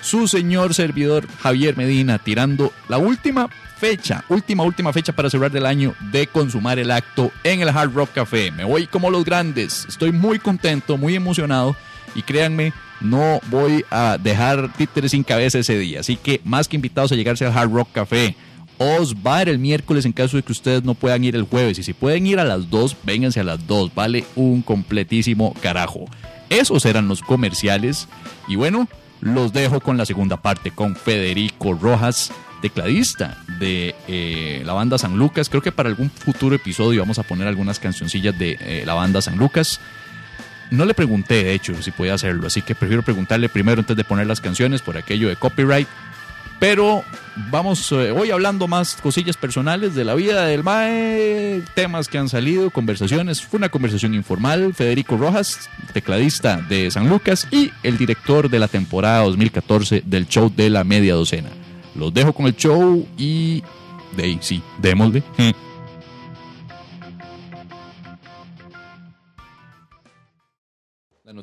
[0.00, 5.66] su señor servidor Javier Medina tirando la última fecha, última, última fecha para cerrar del
[5.66, 8.50] año de consumar el acto en el Hard Rock Café.
[8.50, 11.76] Me voy como los grandes, estoy muy contento, muy emocionado
[12.14, 16.00] y créanme, no voy a dejar títeres sin cabeza ese día.
[16.00, 18.34] Así que más que invitados a llegarse al Hard Rock Café.
[18.80, 21.42] Os va a ir el miércoles en caso de que ustedes no puedan ir el
[21.42, 21.80] jueves.
[21.80, 23.92] Y si pueden ir a las 2, vénganse a las 2.
[23.92, 26.04] Vale un completísimo carajo.
[26.48, 28.06] Esos eran los comerciales.
[28.46, 28.88] Y bueno,
[29.20, 35.16] los dejo con la segunda parte, con Federico Rojas, tecladista de eh, la banda San
[35.16, 35.48] Lucas.
[35.48, 39.22] Creo que para algún futuro episodio vamos a poner algunas cancioncillas de eh, la banda
[39.22, 39.80] San Lucas.
[40.70, 44.04] No le pregunté, de hecho, si podía hacerlo, así que prefiero preguntarle primero antes de
[44.04, 45.88] poner las canciones por aquello de copyright.
[46.58, 47.04] Pero
[47.50, 52.28] vamos eh, hoy hablando más cosillas personales de la vida del Mae, temas que han
[52.28, 53.42] salido, conversaciones.
[53.42, 54.74] Fue una conversación informal.
[54.74, 60.52] Federico Rojas, tecladista de San Lucas y el director de la temporada 2014 del show
[60.54, 61.50] de la media docena.
[61.94, 63.62] Los dejo con el show y
[64.16, 65.22] de ahí, sí, démosle.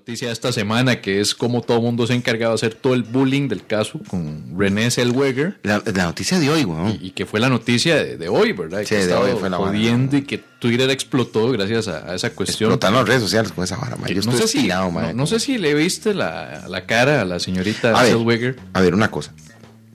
[0.06, 2.76] noticia de esta semana que es como todo el mundo se ha encargado de hacer
[2.76, 7.00] todo el bullying del caso con René Zellweger La, la noticia de hoy, weón.
[7.02, 8.82] y, y que fue la noticia de, de hoy, ¿verdad?
[8.82, 12.30] Sí, que de hoy fue la jodiendo y que Twitter explotó gracias a, a esa
[12.30, 12.70] cuestión.
[12.70, 15.58] Explotan las redes sociales con esa vara, Yo no, sé si, estirado, no, sé si
[15.58, 18.12] le viste la, la cara a la señorita A ver.
[18.12, 18.60] Zellweger.
[18.74, 19.34] A ver, una cosa.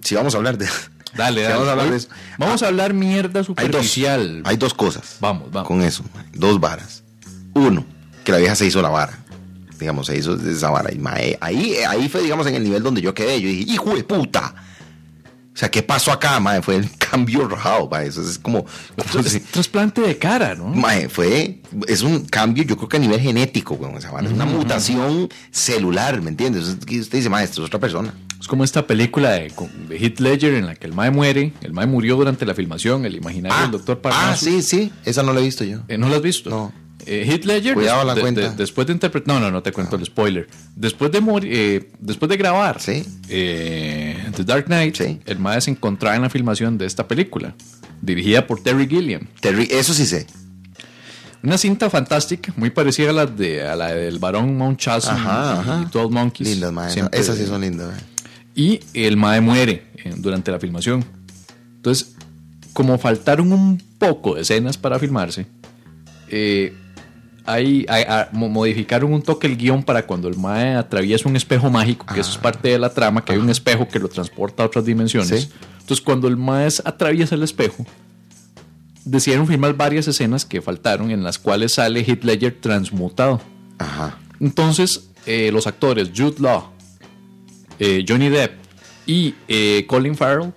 [0.02, 0.66] Si vamos a hablar de.
[1.16, 1.54] Dale, dale.
[1.54, 2.08] vamos a hablar de eso.
[2.36, 4.42] Vamos a hablar mierda Hay dos, superficial.
[4.44, 5.18] hay dos cosas.
[5.20, 5.68] Vamos, vamos.
[5.68, 6.26] Con eso, man.
[6.34, 7.04] Dos varas.
[7.54, 7.84] Uno,
[8.24, 9.19] que la vieja se hizo la vara.
[9.80, 10.92] Digamos, se hizo esa vara.
[10.94, 13.40] Y, mae, ahí, ahí fue, digamos, en el nivel donde yo quedé.
[13.40, 14.54] Yo dije, hijo de puta.
[15.52, 16.62] O sea, ¿qué pasó acá, mae?
[16.62, 18.06] Fue el cambio rajado, mae.
[18.06, 18.64] Eso es como.
[18.64, 20.68] como Es si- trasplante de cara, ¿no?
[20.68, 24.26] Mae, fue, es un cambio, yo creo que a nivel genético, weón, esa vara.
[24.28, 26.68] Es una mutación celular, ¿me entiendes?
[26.68, 26.86] Usted
[27.18, 28.14] dice, mae, esto es otra persona.
[28.40, 29.52] Es como esta película de,
[29.88, 31.52] de Heath Ledger en la que el Mae muere.
[31.60, 34.48] El Mae murió durante la filmación, el imaginario del doctor ah, Parnassus.
[34.48, 35.80] sí, sí, esa no la he visto yo.
[35.88, 36.48] Eh, ¿No lo has visto?
[36.48, 36.72] No.
[37.12, 38.40] Eh, Heath Ledger, Cuidado la de- cuenta.
[38.40, 39.34] de- después de interpretar...
[39.34, 40.48] No, no, no te cuento el spoiler.
[40.76, 43.02] Después de morir, eh, después de grabar Sí.
[43.28, 45.20] eh, The Dark Knight, Sí.
[45.26, 47.54] el Mae se encontraba en la filmación de esta película,
[48.00, 49.22] dirigida por Terry Gilliam.
[49.40, 50.26] Terry, eso sí sé.
[51.42, 55.58] Una cinta fantástica, muy parecida a la, de, a la del Barón Munchausen Ajá, y,
[55.60, 55.82] ajá.
[55.88, 56.48] y 12 Monkeys.
[56.50, 56.92] Lindas, mae.
[57.12, 57.94] Esas sí son lindas.
[58.54, 61.04] Y el Mae muere eh, durante la filmación.
[61.76, 62.14] Entonces,
[62.74, 65.46] como faltaron un poco de escenas para filmarse,
[66.28, 66.74] eh,
[67.52, 71.36] hay, hay- a- mo- modificaron un toque el guion para cuando el Mae atraviesa un
[71.36, 74.08] espejo mágico, que eso es parte de la trama, que hay un espejo que lo
[74.08, 75.28] transporta a otras dimensiones.
[75.42, 75.48] Sí.
[75.80, 77.84] Entonces, cuando el Mae atraviesa el espejo,
[79.04, 83.40] decidieron filmar varias escenas que faltaron en las cuales sale Heath Ledger transmutado.
[83.78, 84.18] Ajá.
[84.40, 86.70] Entonces, eh, los actores Jude Law,
[87.78, 88.52] eh, Johnny Depp
[89.06, 90.52] y eh, Colin Farrell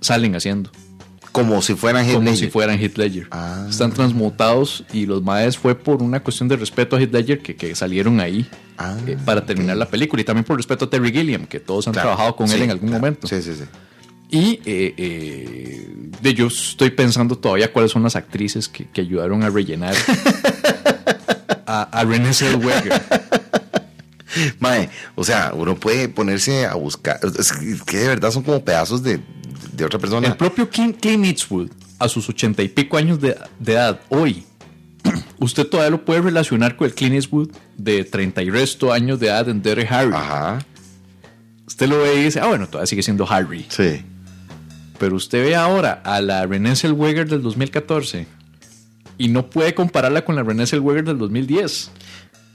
[0.00, 0.70] salen haciendo
[1.32, 2.44] Como si fueran Heath como Ledger.
[2.46, 3.26] si fueran Heath Ledger.
[3.30, 3.66] Ah.
[3.68, 7.54] Están transmutados y los maes fue por una cuestión de respeto a Heath Ledger que,
[7.56, 8.46] que salieron ahí
[8.78, 11.86] Ah, eh, para terminar la película y también por respeto a Terry Gilliam, que todos
[11.88, 12.08] han Claro.
[12.10, 13.00] trabajado con él en algún claro.
[13.02, 13.26] momento.
[13.26, 13.64] Sí, sí, sí.
[14.30, 19.42] Y eh, eh, de yo estoy pensando todavía cuáles son las actrices que, que ayudaron
[19.42, 19.94] a rellenar
[21.66, 23.02] a, a Renée Zellweger.
[24.60, 27.18] Mae, o sea, uno puede ponerse a buscar.
[27.38, 27.52] Es
[27.84, 29.20] que de verdad son como pedazos de,
[29.78, 30.26] de otra persona.
[30.26, 34.44] El propio King, Clint Eastwood, a sus ochenta y pico años de, de edad, hoy,
[35.38, 39.28] usted todavía lo puede relacionar con el Clint Eastwood de 30 y resto años de
[39.28, 40.12] edad en Dirty Harry.
[40.14, 40.58] Ajá.
[41.66, 43.66] Usted lo ve y dice, ah, bueno, todavía sigue siendo Harry.
[43.68, 44.02] Sí.
[44.98, 48.26] Pero usted ve ahora a la Renée Zellweger del 2014
[49.16, 51.90] y no puede compararla con la Renée Zellweger del 2010.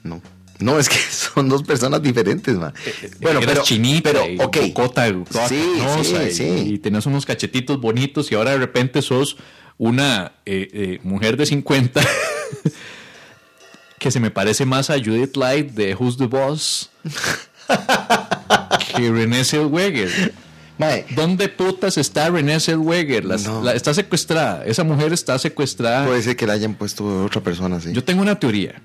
[0.04, 0.22] No.
[0.63, 2.73] No, es que son dos personas diferentes, man.
[3.21, 4.58] Bueno, Eh, Eras chinita pero, y ok.
[4.73, 5.62] bocota, toda Sí,
[6.04, 6.43] sí, y, sí.
[6.73, 9.38] y tenías unos cachetitos bonitos y ahora de repente sos
[9.78, 12.02] una eh, eh, mujer de 50
[13.99, 16.89] que se me parece más a Judith Light de Who's the Boss
[18.95, 20.34] que Renée Zellweger.
[20.78, 23.26] Mae, ¿Dónde putas está Renée Zellweger?
[23.26, 23.62] Las- No.
[23.62, 24.63] la- está secuestrada.
[24.65, 26.06] Esa mujer está secuestrada.
[26.08, 27.91] puede ser que la hayan puesto otra persona, sí.
[27.93, 28.82] Yo tengo una teoría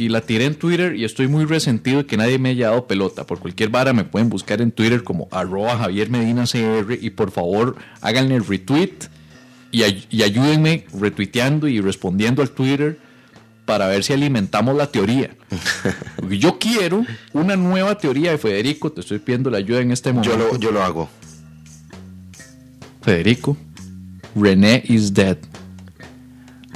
[0.00, 2.86] y la tiré en Twitter y estoy muy resentido de que nadie me haya dado
[2.86, 3.26] pelota.
[3.26, 7.30] Por cualquier vara me pueden buscar en Twitter como arroba Javier Medina CR y por
[7.30, 8.94] favor háganle el retweet
[9.70, 12.98] y, ay- y ayúdenme retuiteando y respondiendo al Twitter
[13.66, 15.36] para ver si alimentamos la teoría.
[16.16, 20.12] Porque yo quiero una nueva teoría de Federico, te estoy pidiendo la ayuda en este
[20.14, 20.34] momento.
[20.36, 21.10] Yo lo, yo lo hago.
[23.02, 23.56] Federico,
[24.34, 25.36] René is dead.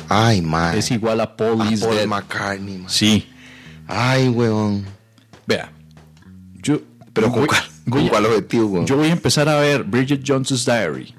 [0.09, 0.79] Ay, mae.
[0.79, 2.07] Es igual a Paul A is Paul dead.
[2.07, 2.89] McCartney, mae.
[2.91, 3.29] Sí,
[3.87, 4.85] Ay, weón.
[5.47, 5.71] vea.
[6.63, 6.81] Yo,
[7.13, 8.87] Pero con voy- cuál, voy con cuál objetivo, weón.
[8.87, 11.15] Yo voy a empezar a ver Bridget Jones's Diary.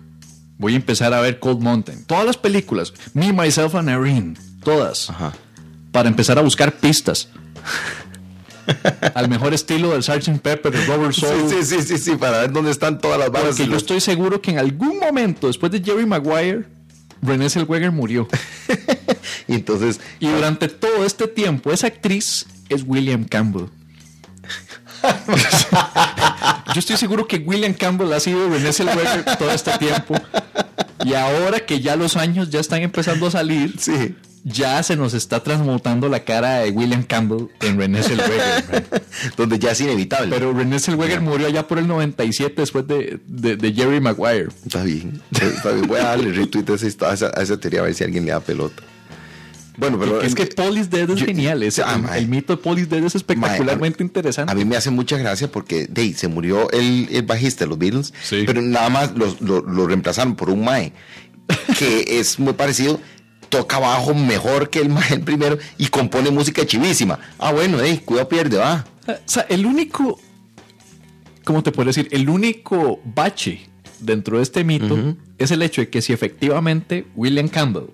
[0.57, 2.05] Voy a empezar a ver Cold Mountain.
[2.05, 2.93] Todas las películas.
[3.13, 4.35] Me, Myself and Irene.
[4.63, 5.09] Todas.
[5.09, 5.33] Ajá.
[5.91, 7.27] Para empezar a buscar pistas.
[9.13, 10.39] Al mejor estilo del Sgt.
[10.41, 11.49] Pepper, de Robert Sí, Soul.
[11.49, 13.49] sí, sí, sí, sí, para ver dónde están todas las balas.
[13.49, 16.65] Porque yo los- estoy seguro que en algún momento, después de Jerry Maguire,
[17.25, 18.27] Renée Zellweger murió.
[19.47, 23.67] Y entonces, Y durante todo este tiempo, esa actriz es William Campbell.
[26.73, 30.15] Yo estoy seguro que William Campbell ha sido Renée Zellweger todo este tiempo.
[31.03, 34.15] Y ahora que ya los años ya están empezando a salir, sí.
[34.47, 38.85] Ya se nos está transmutando la cara de William Campbell en Renée Zellweger.
[39.37, 40.29] Donde ya es inevitable.
[40.29, 44.49] Pero Renée Zellweger murió allá por el 97 después de, de- de Jerry Maguire.
[44.65, 45.19] Está bien.
[45.31, 45.87] Está bien.
[45.87, 48.39] Voy a darle retweet a esa, a esa- teoría a ver si alguien le da
[48.39, 48.83] pelota.
[49.77, 51.61] Bueno, pero es que Paul is Dead es yo- genial.
[51.63, 54.51] ese- Ah, el, mito de Paul is Dead es espectacularmente interesante.
[54.51, 58.13] A mí me hace mucha gracia porque se murió el, el bajista de los Beatles,
[58.23, 58.43] Sí.
[58.45, 60.93] pero nada más los- lo, lo reemplazaron por un Mae
[61.77, 62.99] que es muy parecido,
[63.49, 67.19] toca bajo mejor que el el primero y compone música chivísima.
[67.37, 68.85] Ah, bueno, hey, cuidado pierde, va.
[69.07, 70.19] O sea, el único,
[71.43, 72.07] ¿cómo te puedo decir?
[72.11, 77.47] El único bache dentro de este mito es el hecho de que si efectivamente William
[77.47, 77.87] Campbell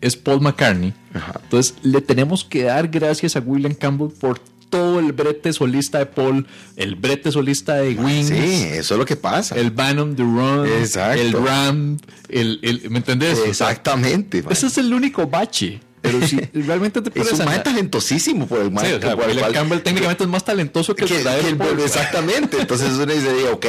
[0.00, 0.94] es Paul McCartney,
[1.42, 6.06] entonces le tenemos que dar gracias a William Campbell por todo el brete solista de
[6.06, 8.34] Paul, el brete solista de Wings, Sí,
[8.72, 9.56] eso es lo que pasa.
[9.56, 11.20] el Band on the Run, Exacto.
[11.20, 11.96] el Ram,
[12.28, 13.34] el, el- ¿me entendés?
[13.38, 14.44] O sea, Exactamente.
[14.50, 15.80] ese es el único bache.
[16.00, 18.94] Pero si realmente te es pones un a- Mae talentosísimo por el Sí, Mae.
[18.94, 22.60] o sea, cual- Campbell técnicamente es más talentoso que el verdadero que el- Paul, exactamente.
[22.60, 23.66] Entonces uno dice, ok,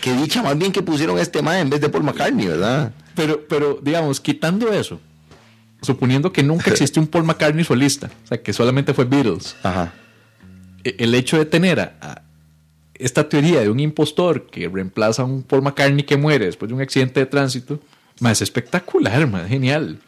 [0.00, 2.92] que dicha más bien que pusieron este Mae en vez de Paul McCartney, ¿verdad?
[3.16, 5.00] Pero, pero, digamos, quitando eso,
[5.82, 9.92] suponiendo que nunca existió un Paul McCartney solista, o sea, que solamente fue Beatles, Ajá.
[10.84, 12.22] El hecho de tener a, a
[12.94, 16.74] esta teoría de un impostor que reemplaza a un Paul McCartney que muere después de
[16.74, 17.80] un accidente de tránsito,
[18.20, 19.98] más es espectacular, más genial.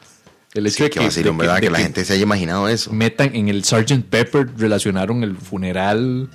[0.54, 1.54] El hecho Sí, de que que, vacilón, de que- ¿verdad?
[1.56, 2.92] de Que la gente se haya imaginado eso.
[2.92, 4.04] metan en el Sgt.
[4.08, 6.30] Pepper, relacionaron el funeral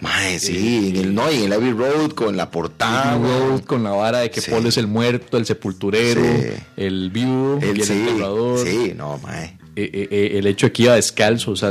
[0.00, 3.16] Mae, sí, en el no, y en el Abbey Road con la portada.
[3.16, 4.50] Road con la vara de que Sí.
[4.50, 6.48] Paul es el muerto, el sepulturero, Sí.
[6.76, 8.66] el viudo El, sí, enterrador.
[8.66, 9.56] sí, no, mae.
[9.76, 11.70] eh, eh, eh, el hecho de que iba descalzo, o sea,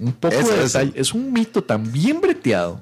[0.00, 0.78] un poco Eso, de eso.
[0.78, 0.92] detalle.
[1.00, 2.80] Es un mito tan bien breteado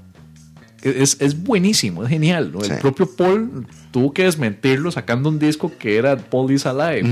[0.82, 2.50] es, es buenísimo, es genial.
[2.52, 2.60] ¿no?
[2.62, 7.02] El propio Paul tuvo que desmentirlo sacando un disco que era Paul is Alive.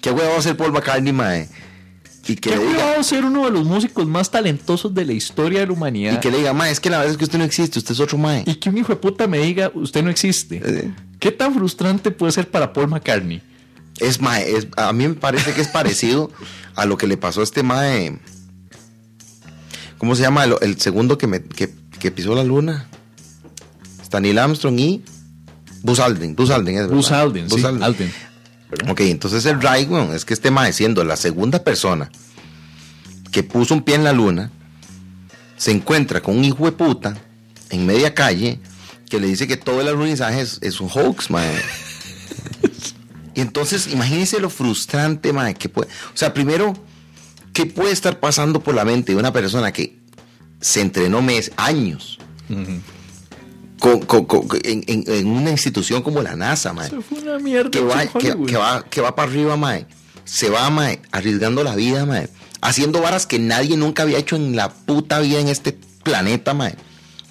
[0.00, 1.48] ¿Qué huevo va a ser Paul McCartney, mae?
[2.28, 5.60] Y que, ¿Qué le diga, ser uno de los músicos más talentosos de la historia
[5.60, 6.14] de la humanidad?
[6.14, 7.92] y que le diga, mae, es que la verdad es que usted no existe, usted
[7.92, 8.42] es otro mae.
[8.46, 10.60] Y que un hijo de puta me diga, usted no existe.
[10.64, 10.92] Eh.
[11.20, 13.42] ¿Qué tan frustrante puede ser para Paul McCartney?
[14.00, 16.30] Es mae, es, a mí me parece que es parecido
[16.74, 18.18] a lo que le pasó a este mae.
[19.98, 20.44] ¿Cómo se llama?
[20.44, 22.88] El, el segundo que, me, que, que pisó la luna.
[24.20, 25.02] Neil Armstrong y
[25.82, 26.34] Buzz Aldrin.
[26.34, 26.96] Buzz Aldrin es verdad.
[26.96, 28.12] Buzz Aldrin, Buzz sí, Aldrin.
[28.76, 28.90] Aldrin.
[28.90, 32.10] Ok, entonces el Reich, weón, es que este mae siendo la segunda persona
[33.30, 34.50] que puso un pie en la luna,
[35.56, 37.16] se encuentra con un hijo de puta
[37.70, 38.60] en media calle
[39.08, 41.52] que le dice que todo el alunizaje es, es un hoax, mae.
[43.34, 45.90] Y entonces, imagínense lo frustrante, mae, que puede.
[45.90, 46.72] O sea, primero,
[47.52, 49.98] ¿qué puede estar pasando por la mente de una persona que
[50.60, 52.18] se entrenó meses, años,
[53.78, 56.86] con- con- con- en, en- en una institución como la NASA, mae?
[56.88, 57.70] Eso fue una mierda.
[57.70, 59.86] que va, que, va, que va para arriba, mae.
[60.24, 62.28] Se va, mae, arriesgando la vida, mae.
[62.60, 66.74] Haciendo varas que nadie nunca había hecho en la puta vida en este planeta, mae.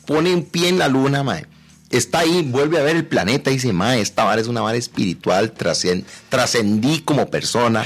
[0.06, 1.46] Pone un pie en la luna, mae.
[1.90, 4.78] Está ahí, vuelve a ver el planeta y dice, mae, esta vara es una vara
[4.78, 7.86] espiritual, trascen- trascendí como persona.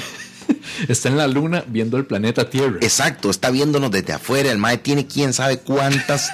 [0.88, 2.78] Está en la luna viendo el planeta Tierra.
[2.82, 4.52] Exacto, está viéndonos desde afuera.
[4.52, 6.30] El mae tiene quién sabe cuántas,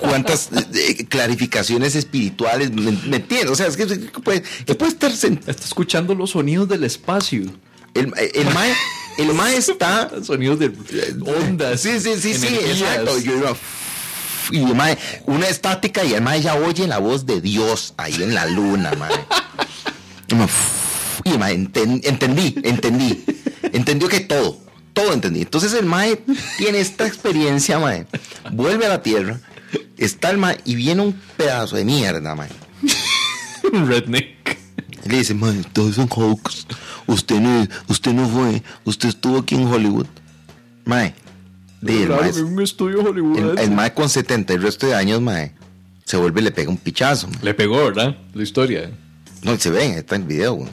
[0.00, 2.70] cuántas eh, eh, clarificaciones espirituales.
[2.72, 3.50] ¿Me, me entiendes?
[3.50, 7.42] O sea, es que, puede, que puede estar Está escuchando los sonidos del espacio.
[7.94, 8.72] El, el mae,
[9.18, 10.10] el mae está.
[10.24, 10.72] Sonidos de
[11.24, 11.80] ondas.
[11.80, 12.80] Sí, sí, sí, sí, energías.
[12.80, 13.18] exacto.
[13.20, 13.56] Yo iba,
[14.50, 18.14] y el mae, una estática y el mae ya oye la voz de Dios ahí
[18.22, 19.14] en la luna, mae.
[21.24, 23.24] Y, mae, enten- entendí, entendí.
[23.74, 24.58] Entendió que todo,
[24.92, 25.42] todo entendí.
[25.42, 26.18] Entonces el mae
[26.56, 28.06] tiene esta experiencia, mae.
[28.52, 29.40] Vuelve a la tierra,
[29.98, 32.48] está el mae y viene un pedazo de mierda, mae.
[33.72, 34.58] Un redneck.
[35.04, 36.66] Y le dice, mae, todo es un hoax.
[37.06, 40.06] Usted no, usted no fue, usted estuvo aquí en Hollywood.
[40.84, 41.14] Mae.
[41.86, 45.52] el mae- un estudio el, el mae con 70 y el resto de años, mae,
[46.04, 47.28] se vuelve y le pega un pichazo.
[47.28, 47.38] mae.
[47.42, 48.16] Le pegó, ¿verdad?
[48.32, 48.90] La historia.
[49.42, 50.70] No, y se ve, está en el video, güey.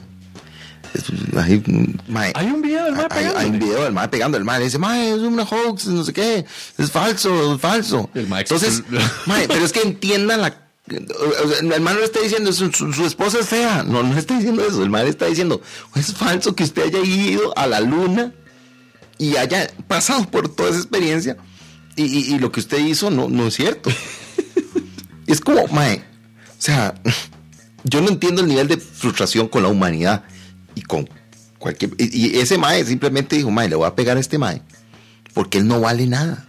[2.08, 4.36] Mae, Hay un video del mae hay, hay un video del mae pegando.
[4.36, 6.44] El mae le dice, mae, es una hoax, no sé qué,
[6.78, 8.10] es falso, es falso.
[8.14, 8.82] El mae Entonces,
[9.26, 10.54] mae, pero es que entiendan la.
[10.88, 13.82] el mae no le está diciendo, su, su- su esposa es fea.
[13.84, 14.82] No, no está diciendo eso.
[14.82, 15.62] El mae le está diciendo,
[15.94, 18.32] es falso que usted haya ido a la luna
[19.18, 21.36] y haya pasado por toda esa experiencia
[21.96, 23.90] y, y- y lo que usted hizo no, no es cierto.
[25.26, 26.04] es como, mae,
[26.58, 26.94] o sea,
[27.84, 30.24] yo no entiendo el nivel de frustración con la humanidad
[30.74, 31.08] y con
[31.58, 31.90] cualquier...
[31.98, 34.62] Y, y ese mae simplemente dijo, mae, le voy a pegar a este mae
[35.34, 36.46] porque él no vale nada.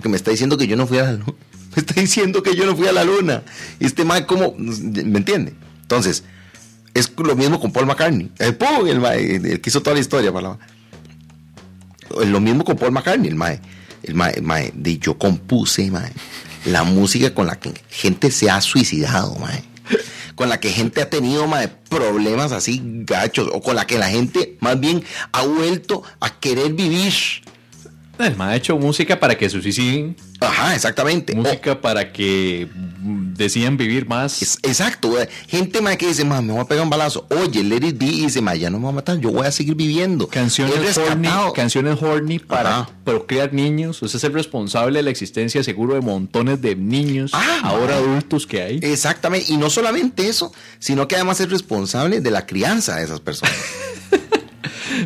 [0.00, 1.24] Que me está diciendo que yo no fui a la luna.
[1.76, 3.42] Me está diciendo que yo no fui a la luna.
[3.78, 4.54] Y este mae, ¿cómo?
[4.56, 5.54] ¿Me entiende?
[5.82, 6.24] Entonces,
[6.94, 8.32] es lo mismo con Paul McCartney.
[8.38, 8.86] El, ¡pum!
[8.88, 10.58] el mae, el que hizo toda la historia para la-
[12.26, 13.60] lo mismo con Paul McCartney, el mae.
[14.02, 16.10] El mae, el mae, de yo compuse, mae,
[16.64, 19.62] la música con la que gente se ha suicidado, mae.
[20.38, 23.50] Con la que gente ha tenido, mae, problemas así gachos.
[23.52, 27.12] O con la que la gente más bien ha vuelto a querer vivir.
[28.18, 30.16] El ha hecho música para que se suiciden.
[30.40, 31.32] Ajá, exactamente.
[31.32, 32.68] O- Música para que
[33.36, 34.42] decidan vivir más.
[34.42, 35.28] Es- exacto, güey.
[35.46, 37.26] gente más que dice, "Ma, me voy a pegar un balazo.
[37.30, 39.46] Oye, let it be, y dice, ma, ya no me voy a matar, yo voy
[39.46, 40.24] a seguir viviendo.
[40.24, 42.90] Es Canciones horny, canciones horny para Ajá.
[43.04, 44.02] procrear niños.
[44.02, 48.46] Usted es el responsable de la existencia seguro de montones de niños, Ah, ahora adultos
[48.46, 48.80] que hay.
[48.82, 53.20] Exactamente, y no solamente eso, sino que además es responsable de la crianza de esas
[53.20, 53.54] personas.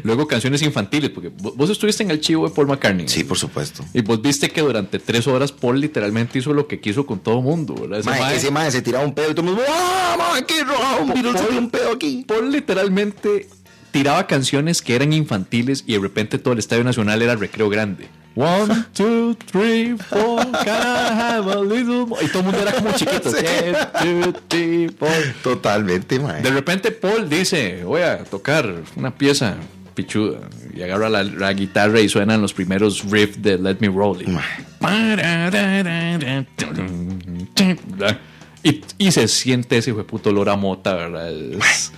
[0.05, 3.09] Luego canciones infantiles, porque vo- vos estuviste en el chivo de Paul McCartney.
[3.09, 3.85] sí, por supuesto.
[3.94, 7.40] Y vos viste que durante tres horas Paul literalmente hizo lo que quiso con todo
[7.40, 8.00] mundo, ¿verdad?
[8.00, 10.16] Ese Ma, mae- ese mae se tiraba un pedo y todo el mundo, ¡ah,
[10.66, 11.02] rojo!
[11.05, 12.24] Un un pedo aquí.
[12.26, 13.48] Paul literalmente
[13.90, 18.09] tiraba canciones que eran infantiles y de repente todo el Estadio Nacional era recreo grande.
[18.35, 22.24] One, two, three, four, can I have a little more?
[22.24, 23.31] Y todo el mundo era como chiquito.
[23.33, 23.44] Sí.
[23.44, 25.11] One, two, three, four.
[25.42, 26.35] Totalmente, ma.
[26.35, 29.56] De repente Paul dice, voy a tocar una pieza
[29.95, 30.49] pichuda.
[30.75, 34.25] Y agarra la, la guitarra y suenan los primeros riffs de Let Me Roll.
[38.65, 41.33] Y, y se siente ese puto olor a mota, ¿verdad?
[41.33, 41.93] Es-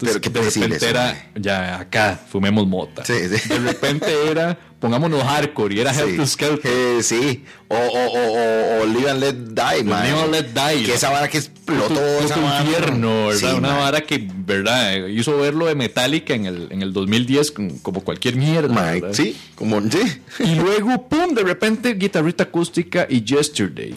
[0.00, 3.04] Pero de repente eso, era, ya acá, fumemos mota.
[3.04, 3.48] Sí, sí.
[3.48, 6.00] De repente era, pongámonos hardcore y era Sí.
[6.00, 6.72] Help to Skelter.
[6.72, 7.44] Eh, sí.
[7.68, 10.02] O, o, o, o, o Live and Let Die, man.
[10.04, 10.84] Live and Let Die.
[10.84, 11.94] Que esa vara que explotó.
[12.24, 12.64] Esa vara.
[12.64, 13.38] infierno, ¿verdad?
[13.50, 13.78] Sí, Una man.
[13.78, 15.06] vara que, ¿verdad?
[15.06, 17.52] Hizo verlo de Metallica en el, en el 2010
[17.82, 18.74] como, cualquier mierda.
[18.74, 19.02] Man.
[19.12, 20.00] Sí, como, sí.
[20.40, 23.94] Y luego, pum, de repente, guitarrita acústica y Yesterday.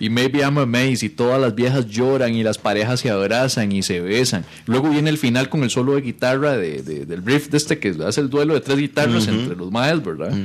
[0.00, 3.84] Y Maybe I'm Amazed y todas las viejas lloran y las parejas se abrazan y
[3.84, 4.44] se besan.
[4.66, 7.78] Luego viene el final con el solo de guitarra de, de- del riff de este
[7.78, 10.36] que hace el duelo de tres guitarras entre los maes, ¿verdad?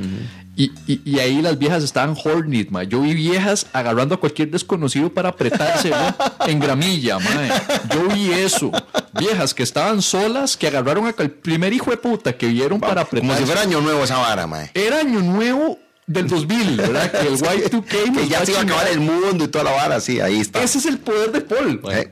[0.55, 2.83] y, y- y ahí las viejas estaban horny, ma.
[2.83, 5.95] Yo vi viejas agarrando a cualquier desconocido para apretárselo
[6.47, 7.49] en gramilla, mae.
[7.93, 8.71] Yo vi eso.
[9.19, 13.05] Viejas que estaban solas, que agarraron a el primer hijo de puta que vieron para
[13.05, 13.39] Como apretarse.
[13.39, 14.69] si fuera año nuevo esa vara, man.
[14.73, 17.11] Era año nuevo del 2000, ¿verdad?
[17.11, 19.71] Que el Y2K Que nos ya se iba a acabar el mundo y toda la
[19.71, 20.61] vara, sí, ahí está.
[20.63, 21.81] Ese es el poder de Paul.
[21.91, 22.11] Eh,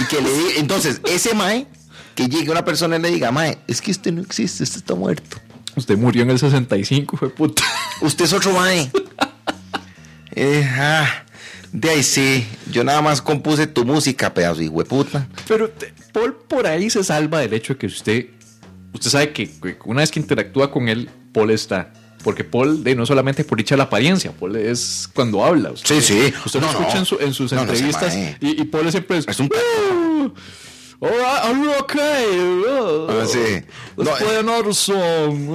[0.00, 1.66] y que le entonces, ese mae,
[2.14, 4.94] que llegue una persona y le diga, mae, es que usted no existe, usted está
[4.94, 5.36] muerto.
[5.76, 7.62] Usted murió en el 65, hijo de puta.
[8.00, 8.90] Usted es otro mae.
[10.34, 11.24] Eh, ah,
[11.72, 15.26] de ahí sí, yo nada más compuse tu música, pedazo de hueputa.
[15.48, 18.26] Pero te- Paul por ahí se salva del hecho de que usted.
[18.94, 21.92] Usted sabe que que una vez que interactúa con él, Paul está.
[22.22, 25.72] Porque Paul, de, no solamente por dicha la apariencia, Paul es cuando habla.
[25.72, 26.34] Usted, Sí, sí.
[26.46, 26.98] Usted lo No, escucha no.
[27.00, 29.26] en, su- en sus No, entrevistas y, y Paul siempre es.
[29.28, 30.32] Es un "Oh,
[31.02, 32.26] all right, are you okay?
[32.68, 33.62] Oh, Ah, sí.
[33.96, 35.48] Let's No, play another song.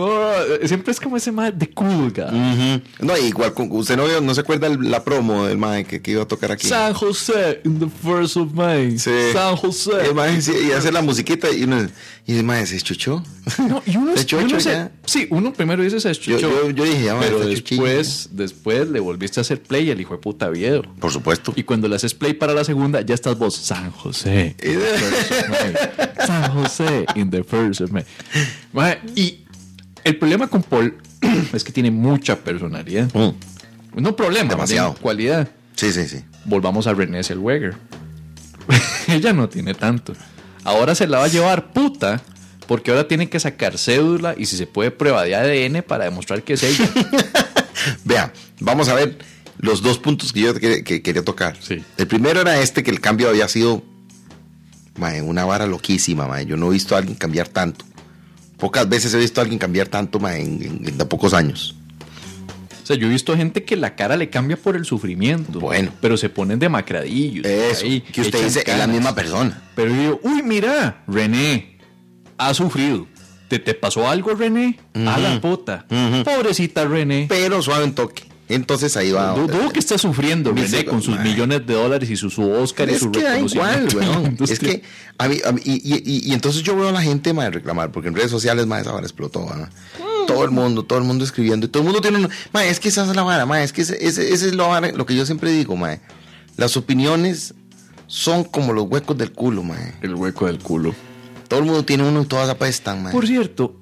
[0.65, 2.81] Siempre es como ese mae de cool guy.
[2.99, 6.11] No, igual, usted no, vio- no se acuerda el- la promo del mae que, que
[6.11, 6.67] iba a tocar aquí.
[6.67, 8.99] San José in the first of May.
[8.99, 9.31] Sí.
[9.33, 10.07] San José.
[10.07, 11.87] El mae, sí, y hace la musiquita y, uno,
[12.27, 13.23] y el mae se chuchó.
[13.69, 14.11] No, y uno,
[14.43, 16.39] uno se- sí, uno primero dice se Yo, chuchó.
[16.51, 20.13] yo, yo dije, ya, mae, Pero después, después le volviste a hacer play el hijo
[20.13, 20.81] de puta video.
[20.99, 21.53] Por supuesto.
[21.55, 24.55] Y cuando le haces play para la segunda, ya estás vos, San José.
[24.61, 25.73] May.
[26.27, 28.03] San José in the first of May.
[29.15, 29.45] Y
[30.03, 30.95] el problema con Paul
[31.53, 33.09] es que tiene mucha personalidad.
[33.13, 34.01] Mm.
[34.01, 34.93] No problema, Demasiado.
[34.95, 35.47] cualidad.
[35.75, 36.23] Sí, sí, sí.
[36.45, 37.75] Volvamos a René Zellweger.
[39.07, 40.13] Ella no tiene tanto.
[40.67, 42.21] Ahora se la va a llevar puta
[42.67, 46.43] porque ahora tiene que sacar cédula y si se puede prueba de ADN para demostrar
[46.43, 46.89] que es ella.
[48.03, 49.17] Vea, vamos a ver
[49.59, 51.55] los dos puntos que yo que- que quería tocar.
[51.61, 51.81] Sí.
[51.97, 53.81] El primero era este, que el cambio había sido
[54.97, 56.27] mae, una vara loquísima.
[56.27, 56.45] mae.
[56.45, 57.85] Yo no he visto a alguien cambiar tanto.
[58.57, 61.76] Pocas veces he visto a alguien cambiar tanto mae, en, en- en tan pocos años.
[62.87, 65.59] O sea, yo he visto gente que la cara le cambia por el sufrimiento.
[65.59, 65.91] Bueno.
[65.99, 67.45] Pero se ponen demacradillos.
[67.45, 69.61] Eso, ahí, que usted dice, es la misma persona.
[69.75, 71.79] Pero yo digo, uy, mira, René
[72.37, 73.05] ha sufrido.
[73.49, 74.79] ¿Te, te pasó algo, René?
[74.93, 75.85] A la puta.
[76.23, 77.25] Pobrecita René.
[77.27, 78.23] Pero suave en toque.
[78.49, 79.33] Entonces ahí va.
[79.33, 82.49] Du- Dudo que está sufriendo Mi René con sus millones de dólares y su, su
[82.49, 84.37] Oscar y Es su que da igual, weón.
[84.49, 84.83] Es que
[85.17, 87.53] a mí, a mí- y, y- y- y entonces yo veo a la gente más
[87.53, 89.69] reclamar, porque en redes sociales más esa vara explotó, ¿verdad?
[90.27, 92.79] Todo el mundo, todo el mundo escribiendo, y todo el mundo tiene un, ma, es
[92.79, 95.15] que esa es la vara, ma, es que ese, ese- ese es vara- lo que
[95.15, 95.97] yo siempre digo, ma.
[96.55, 97.53] Las opiniones
[98.07, 99.75] son como los huecos del culo, ma.
[100.01, 100.95] El hueco del culo.
[101.49, 103.11] Todo el mundo tiene uno y todas apestan, ma.
[103.11, 103.75] Por cierto,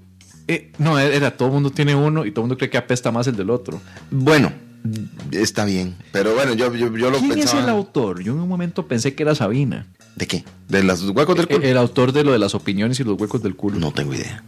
[0.47, 3.11] eh, no, era todo el mundo tiene uno y todo el mundo cree que apesta
[3.11, 3.81] más el del otro.
[4.11, 4.51] Bueno,
[5.31, 7.63] está bien, pero bueno, yo, yo, yo lo ¿Quién es pensaba.
[7.63, 8.21] el autor?
[8.23, 9.87] Yo en un momento pensé que era Sabina.
[10.15, 10.43] ¿De qué?
[10.69, 11.67] ¿De los huecos del El, culo?
[11.67, 13.79] el autor de lo de las opiniones y los huecos del culo.
[13.79, 14.43] No tengo idea.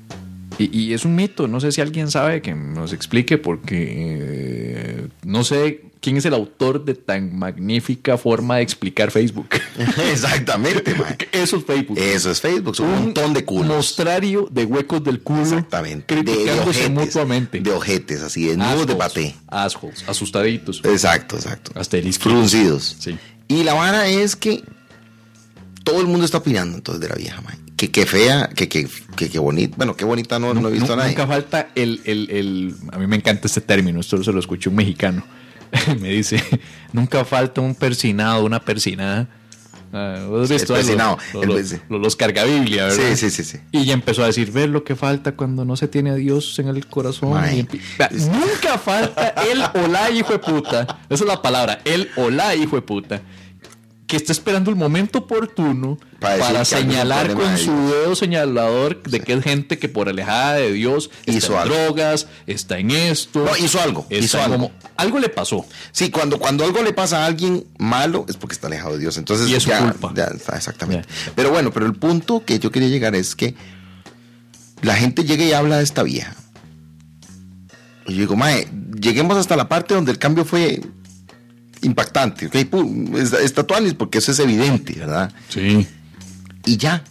[0.59, 5.07] Y, y es un mito, no sé si alguien sabe que nos explique porque eh,
[5.23, 9.49] no sé quién es el autor de tan magnífica forma de explicar Facebook.
[10.11, 11.15] Exactamente, ma.
[11.31, 11.97] Eso es Facebook.
[11.99, 13.67] Eso es Facebook, son un montón de culos.
[13.67, 15.41] mostrario de huecos del culo.
[15.43, 16.15] Exactamente.
[16.15, 16.89] De, de Criticándose ojetes.
[16.91, 17.59] mutuamente.
[17.59, 19.35] De ojetes, así, de nudos de paté.
[19.47, 20.81] assholes, asustaditos.
[20.85, 21.71] Exacto, exacto.
[21.79, 22.23] Asteriscos.
[22.31, 22.95] Fruncidos.
[22.99, 23.17] Sí.
[23.47, 24.63] Y la vara es que
[25.83, 27.57] todo el mundo está opinando entonces de la vieja, man.
[27.77, 29.75] Que, que fea, que, que, que, que bonita.
[29.77, 31.09] Bueno, qué bonita no, no he visto a nadie.
[31.11, 34.69] Nunca falta el, el, el- A mí me encanta este término, esto se lo escuché
[34.69, 35.23] un mexicano.
[35.99, 36.43] me dice,
[36.91, 39.27] nunca falta un persinado, una persinada.
[39.93, 42.85] Ah, ¿vos has Sí, visto el los- persinado, Los, el los, persi- los- los cargabiblia,
[42.87, 43.05] ¿verdad?
[43.11, 43.57] Sí, sí, sí, sí.
[43.71, 46.57] Y ya empezó a decir, ver lo que falta cuando no se tiene a Dios
[46.59, 47.41] en el corazón.
[47.53, 47.61] Y
[47.97, 50.81] Vea, Nunca falta el o la hijo de puta.
[51.09, 53.21] Esa es la palabra, el o la hijo de puta.
[54.07, 59.43] Que está esperando el momento oportuno Para señalar con su dedo señalador de que es
[59.43, 61.75] gente que por alejada de Dios está Hizo en algo.
[61.75, 63.43] drogas, está en esto.
[63.43, 64.55] No, hizo algo, está hizo en algo.
[64.55, 65.65] como- algo le pasó.
[65.91, 69.17] Sí, cuando, cuando algo le pasa a alguien malo es porque está alejado de Dios.
[69.17, 70.13] Entonces, Y es su ya, culpa.
[70.15, 71.07] ya está, exactamente.
[71.35, 73.55] Pero bueno, pero el punto que yo quería llegar es que
[74.81, 76.33] la gente llega y habla de esta vieja.
[78.07, 78.69] Y yo digo, mae,
[79.01, 80.81] lleguemos hasta la parte donde el cambio fue
[81.81, 82.47] impactante.
[82.47, 85.31] ok, pu- es, porque eso es evidente, ¿verdad?
[85.49, 85.87] Sí.
[86.65, 87.03] Y ya.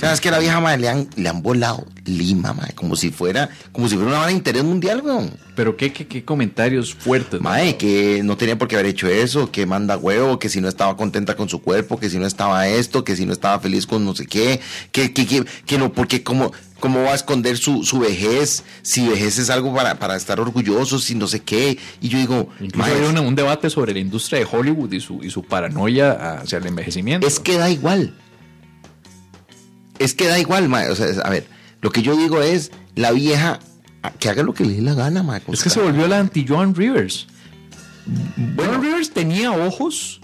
[0.00, 2.72] ¿Sabes que la vieja madre le han, le han volado Lima, madre?
[2.72, 5.30] Como si fuera, como si fuera una vara de interés mundial, weón.
[5.54, 7.34] Pero qué, qué, qué comentarios fuertes.
[7.38, 7.44] ¿no?
[7.50, 10.68] Mae, que no tenía por qué haber hecho eso, que manda huevo, que si no
[10.68, 13.86] estaba contenta con su cuerpo, que si no estaba esto, que si no estaba feliz
[13.86, 14.58] con no sé qué,
[14.90, 16.50] que, que, que, que no, porque cómo,
[16.84, 20.98] cómo va a esconder su, su vejez, si vejez es algo para, para estar orgulloso,
[20.98, 21.78] si no sé qué.
[22.02, 25.24] Y yo digo, Incluso hay una- un debate sobre la industria de Hollywood y su,
[25.24, 27.26] y su paranoia hacia el envejecimiento.
[27.26, 28.12] es que da igual.
[29.98, 30.90] Es que da igual, mae.
[30.90, 31.46] O sea, a ver,
[31.80, 33.60] lo que yo digo es, la vieja,
[34.18, 35.40] que haga lo que le dé la gana, mae.
[35.50, 37.28] Es que se volvió la anti-Joan Rivers.
[38.58, 40.20] Joan Rivers tenía ojos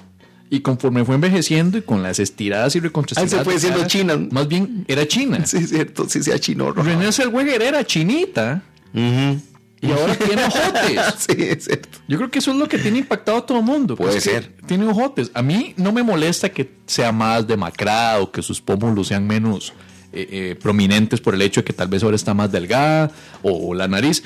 [0.52, 3.46] y conforme fue envejeciendo y con las estiradas y recontrastiradas.
[3.46, 4.16] Ah, se fue cara, china.
[4.32, 5.38] Más bien era china.
[5.46, 6.72] Sí, cierto, sí, sea chino.
[6.72, 9.40] René Zellweger era chinita Ujú.
[9.80, 11.00] y ahora tiene ojotes.
[11.18, 11.98] sí, es cierto.
[12.08, 13.94] Yo creo que eso es lo que tiene impactado a todo el mundo.
[13.96, 14.52] Puede Es que ser.
[14.66, 15.30] Tiene ojotes.
[15.34, 19.72] A mí no me molesta que sea más demacrado, que sus pómulos sean menos
[20.12, 23.68] eh, eh, prominentes por el hecho de que tal vez ahora está más delgada o,
[23.68, 24.24] o la nariz.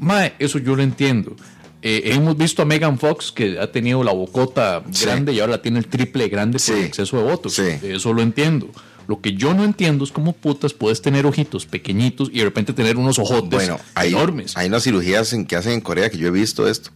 [0.00, 1.36] Mae, eso yo lo entiendo.
[1.82, 5.04] Eh, hemos visto a Megan Fox que ha tenido la bocota Sí.
[5.04, 6.72] grande y ahora la tiene el triple grande por Sí.
[6.72, 7.54] el exceso de votos.
[7.54, 7.62] Sí.
[7.82, 8.68] Eso lo entiendo.
[9.06, 12.72] Lo que yo no entiendo es cómo putas puedes tener ojitos pequeñitos y de repente
[12.72, 14.56] tener unos ojotes Bueno, hay, enormes.
[14.56, 16.90] hay unas cirugías en, que hacen en Corea que yo he visto esto.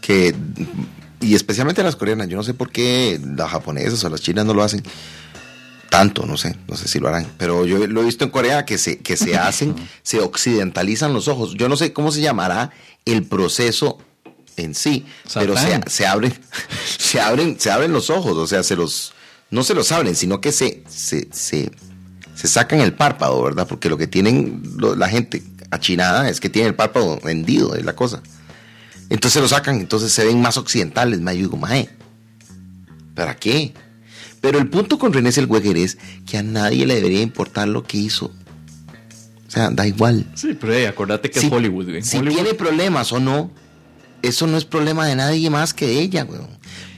[0.00, 0.34] Que,
[1.20, 4.54] y especialmente las coreanas, yo no sé por qué las japonesas o las chinas no
[4.54, 4.82] lo hacen
[5.96, 7.24] tanto, no sé, no sé si lo harán.
[7.38, 11.28] Pero yo lo he visto en Corea que se, que se hacen, se occidentalizan los
[11.28, 11.54] ojos.
[11.54, 12.70] Yo no sé cómo se llamará
[13.04, 13.98] el proceso
[14.56, 15.06] en sí,
[15.40, 15.54] pero
[15.86, 16.34] se, se abren,
[16.98, 19.12] se abren, se abren los ojos, o sea, se los,
[19.50, 21.70] no se los abren, sino que se, se, se,
[22.34, 23.68] se sacan el párpado, ¿verdad?
[23.68, 27.84] Porque lo que tienen lo- la gente achinada es que tiene el párpado hendido, es
[27.84, 28.20] la cosa.
[29.10, 31.88] Entonces lo sacan, entonces se ven más occidentales, más yo digo, mae,
[33.14, 33.74] ¿para qué?
[34.44, 37.96] Pero el punto con René Zellweger es que a nadie le debería importar lo que
[37.96, 38.26] hizo.
[38.26, 40.26] O sea, da igual.
[40.34, 41.86] Sí, pero hey, acordate que Si- es Hollywood.
[41.88, 42.02] güey.
[42.02, 43.50] Si Hollywood- tiene problemas o no,
[44.20, 46.48] eso no es problema de nadie más que de ella, weón.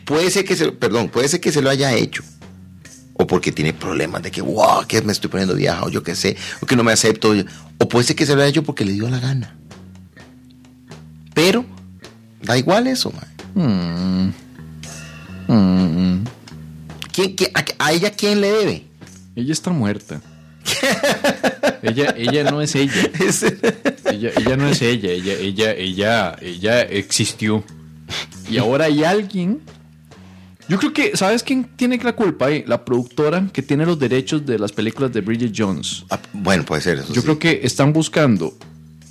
[0.04, 2.24] Puede ser que se, perdón, puede ser que se lo haya hecho.
[3.12, 6.16] O porque tiene problemas de que, wow, que me estoy poniendo vieja, o yo qué
[6.16, 7.32] sé, o que no me acepto.
[7.78, 9.56] O puede ser que se lo haya hecho porque le dio la gana.
[11.32, 11.64] Pero,
[12.42, 14.32] da igual eso, man.
[15.48, 15.52] Mm.
[15.52, 16.24] Mm.
[17.16, 18.84] ¿Quién- quién- a, a ella quién le debe?
[19.34, 20.20] Ella está muerta.
[21.82, 22.92] ella, ella no es ella.
[24.10, 24.30] ella.
[24.36, 25.10] Ella no es ella.
[25.10, 27.64] Ella, ella, ella, ella existió.
[28.50, 29.60] Y ahora hay alguien.
[30.68, 32.64] Yo creo que, ¿sabes quién tiene la culpa ahí?
[32.66, 36.04] La productora que tiene los derechos de las películas de Bridget Jones.
[36.10, 37.08] Ah, bueno, puede ser eso.
[37.14, 37.24] Yo sí.
[37.24, 38.52] creo que están buscando,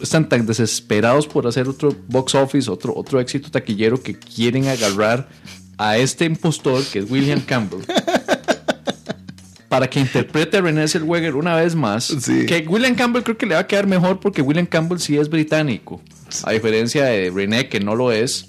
[0.02, 5.30] están tan desesperados por hacer otro box office, otro, otro éxito taquillero que quieren agarrar
[5.78, 7.82] a este impostor que es William Campbell.
[9.70, 12.06] Para que interprete a René Zellweger una vez más.
[12.06, 12.46] Sí.
[12.46, 15.28] Que William Campbell creo que le va a quedar mejor porque William Campbell sí es
[15.30, 16.02] británico.
[16.44, 18.48] A diferencia de René, que no lo es.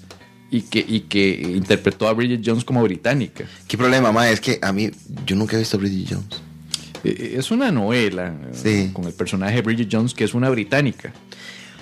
[0.49, 3.43] Y que, y que interpretó a Bridget Jones como británica.
[3.67, 4.29] ¿Qué problema, ma?
[4.29, 4.91] Es que a mí,
[5.25, 6.41] yo nunca he visto a Bridget Jones.
[7.03, 8.89] Eh, Es una novela eh, Sí.
[8.93, 11.11] con el personaje de Bridget Jones, que es una británica.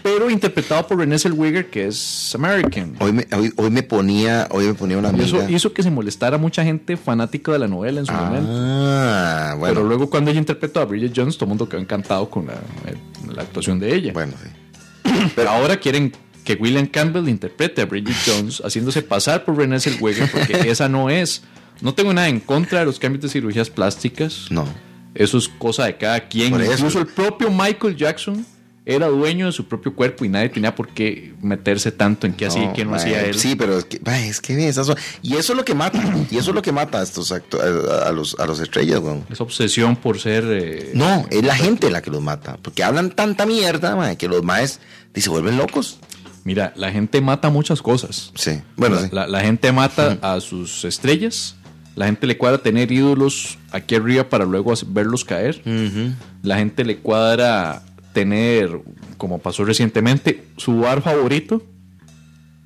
[0.06, 2.95] Pero interpretado por Renée Zellweger, que es American.
[2.99, 5.26] Hoy me, hoy, hoy me ponía, hoy me ponía una amiga.
[5.26, 8.47] eso hizo que se molestara mucha gente fanática de la novela en su momento.
[8.51, 9.74] Ah, bueno.
[9.74, 12.53] Pero luego cuando ella interpretó a Bridget Jones, todo el mundo quedó encantado con la,
[12.53, 12.95] eh,
[13.34, 14.14] la actuación de ella.
[14.14, 15.12] Bueno, sí.
[15.36, 20.30] Pero ahora quieren que William Campbell interprete a Bridget Jones haciéndose pasar por Renée Zellweger
[20.30, 21.41] porque esa no es.
[21.82, 24.51] No tengo nada en contra de los cambios de cirugías plásticas.
[24.51, 24.68] No.
[25.16, 26.51] Eso es cosa de cada quien.
[26.51, 26.74] Por eso.
[26.74, 28.45] Incluso el propio Michael Jackson
[28.88, 32.45] era dueño de su propio cuerpo y nadie tenía por qué meterse tanto en qué
[32.45, 33.33] hacía y qué no hacía él.
[33.33, 35.99] Sí, pero es que, es que esas son- y eso es lo que mata,
[36.31, 39.25] y eso es lo que mata a estos acto- a, los a los estrellas, weón.
[39.29, 40.43] Esa obsesión por ser.
[40.47, 44.27] eh, No, es la gente la que los mata, porque hablan tanta mierda, ma, que
[44.27, 44.79] los maes
[45.15, 45.99] se vuelven locos.
[46.43, 48.31] Mira, la gente mata muchas cosas.
[48.36, 48.61] Sí.
[48.75, 49.09] Bueno, la, sí.
[49.11, 51.55] la- la gente mata a sus estrellas.
[51.95, 55.61] La gente le cuadra tener ídolos aquí arriba para luego verlos caer.
[56.43, 57.81] La gente le cuadra
[58.16, 58.80] tener,
[59.18, 61.61] como pasó recientemente, su bar favorito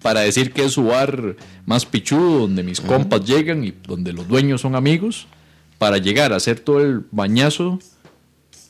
[0.04, 1.36] para decir que es su bar
[1.66, 5.26] más pichudo, donde mis compas llegan y donde los dueños son amigos,
[5.80, 7.80] para llegar a hacer todo el bañazo,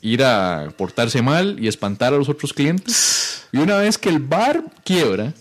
[0.00, 3.46] ir a portarse mal y espantar a los otros clientes.
[3.52, 5.34] Y una vez que el bar quiebra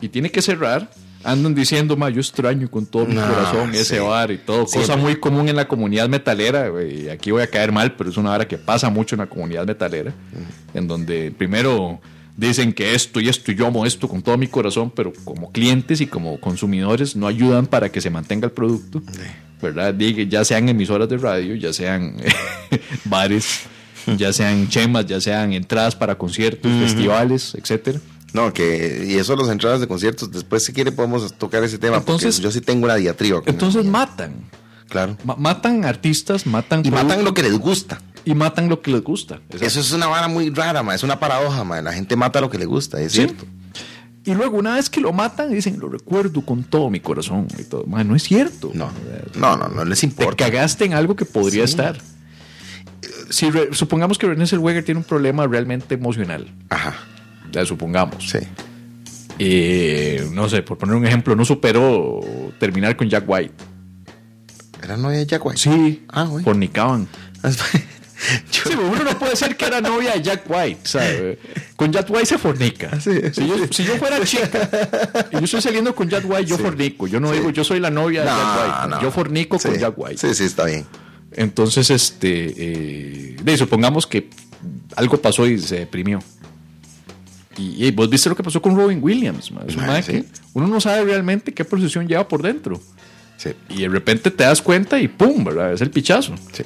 [0.00, 0.90] y tiene que cerrar,
[1.30, 3.78] andan diciendo, ma, yo extraño con todo mi No, corazón sí.
[3.80, 4.64] ese bar y todo.
[4.66, 6.68] Cosa muy común en la comunidad metalera.
[6.68, 7.08] güey.
[7.10, 9.66] Aquí voy a caer mal, pero es una hora que pasa mucho en la comunidad
[9.66, 10.12] metalera.
[10.74, 12.00] En donde primero
[12.36, 15.50] dicen que esto y esto y yo amo esto con todo mi corazón, pero como
[15.50, 19.02] clientes y como consumidores no ayudan para que se mantenga el producto,
[19.60, 19.92] ¿verdad?
[19.92, 22.14] Diga, ya sean emisoras de radio, ya sean
[23.04, 23.62] bares,
[24.16, 27.98] ya sean chemas, ya sean entradas para conciertos, festivales, etcétera.
[28.34, 31.96] No, que y eso las entradas de conciertos, después si quiere podemos tocar ese tema,
[31.96, 33.40] Entonces- porque yo sí tengo una diatriba.
[33.46, 34.34] Entonces matan.
[34.88, 35.16] claro.
[35.24, 38.00] Ma- matan artistas, matan Y matan lo que les gusta.
[38.24, 39.40] y matan lo que les gusta.
[39.60, 40.94] Eso es una vara muy rara, ma.
[40.94, 41.80] es una paradoja, ma.
[41.80, 43.18] la gente mata lo que le gusta, es Sí.
[43.18, 43.44] cierto.
[44.24, 47.62] Y luego, una vez que lo matan, dicen, lo recuerdo con todo mi corazón y
[47.64, 47.84] todo.
[47.86, 48.70] Ma, no es cierto.
[48.74, 48.90] No,
[49.36, 50.44] no, no, no les Te importa.
[50.44, 51.70] cagaste en algo que podría Sí.
[51.70, 51.98] estar.
[53.30, 56.52] Si re- supongamos que René Zellweger tiene un problema realmente emocional.
[56.68, 56.94] Ajá,
[57.66, 58.28] supongamos.
[58.30, 58.38] sí.
[59.40, 62.20] Eh, no sé, por poner un ejemplo, no superó
[62.58, 63.54] terminar con Jack White.
[64.82, 65.58] ¿Era novia de Jack White?
[65.60, 66.44] Sí, Ah, güey.
[66.44, 67.06] fornicaban.
[68.52, 71.38] Yo- Sí, uno no puede ser que era novia de Jack White, ¿sabe?
[71.76, 73.00] Con Jack White se fornica.
[73.00, 73.12] Sí.
[73.32, 74.68] Si, yo, si yo fuera chica
[75.30, 77.06] y yo estoy saliendo con Jack White, yo fornico.
[77.06, 78.88] Yo no digo yo soy la novia de Jack White.
[78.96, 79.02] no.
[79.02, 80.16] Yo fornico con Jack White.
[80.18, 80.84] Sí, sí, está bien.
[81.30, 84.28] Entonces, este, eh, de, supongamos que
[84.96, 86.18] algo pasó y se deprimió.
[87.58, 89.50] Y, y vos viste lo que pasó con Robin Williams.
[89.66, 90.12] Es sí.
[90.12, 92.80] que uno no sabe realmente qué procesión lleva por dentro.
[93.36, 95.44] Sí, Y de repente te das cuenta y ¡pum!
[95.44, 95.72] ¿verdad?
[95.72, 96.34] Es el pichazo.
[96.52, 96.64] sí.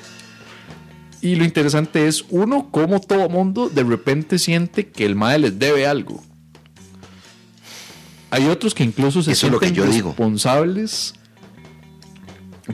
[1.23, 5.57] Y lo interesante es, uno, como todo mundo de repente siente que el mae les
[5.57, 6.21] debe algo.
[8.31, 10.15] Hay otros que incluso se Eso es lo sienten que yo digo.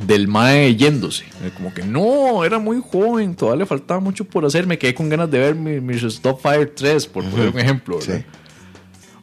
[0.07, 1.25] Del mae yéndose.
[1.43, 4.67] Eh, Como que no, era muy joven, todavía le faltaba mucho por hacer.
[4.67, 7.99] Me quedé con ganas de ver mi, mi Stop Fire 3, por poner un ejemplo.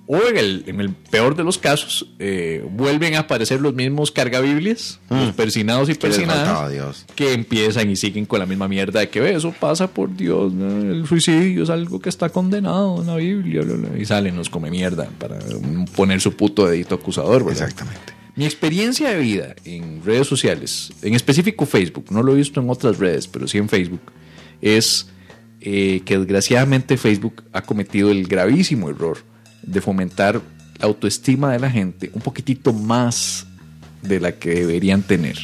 [0.07, 4.11] O en el, en el peor de los casos, eh, vuelven a aparecer los mismos
[4.11, 5.95] cargabiblias, los persinados y Mm.
[5.95, 7.05] ¿Qué les persinadas faltaba, Dios?
[7.15, 10.53] que empiezan y siguen con la misma mierda de que "Ve, eso pasa por Dios,
[10.53, 10.67] ¿no?
[10.91, 14.47] el suicidio es algo que está condenado en la Biblia, bla, bla", y salen los
[14.51, 17.43] come mierda para mm, poner su puto dedito acusador.
[17.43, 17.63] ¿verdad?
[17.63, 18.13] Exactamente.
[18.35, 22.69] Mi experiencia de vida en redes sociales, en específico Facebook, no lo he visto en
[22.69, 24.01] otras redes, pero sí en Facebook,
[24.61, 25.07] es
[25.61, 29.19] eh, que desgraciadamente Facebook ha cometido el gravísimo error
[29.63, 30.41] de fomentar
[30.79, 33.47] la autoestima de la gente un poquitito más
[34.01, 35.37] de la que deberían tener.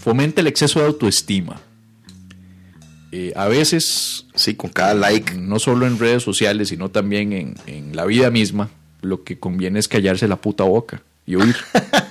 [0.00, 1.60] Fomenta el exceso de autoestima.
[3.12, 5.34] Eh, a veces Sí, con cada like.
[5.34, 8.70] no solo en redes sociales, sino también en, en la vida misma,
[9.02, 11.56] lo que conviene es callarse la puta boca y oír.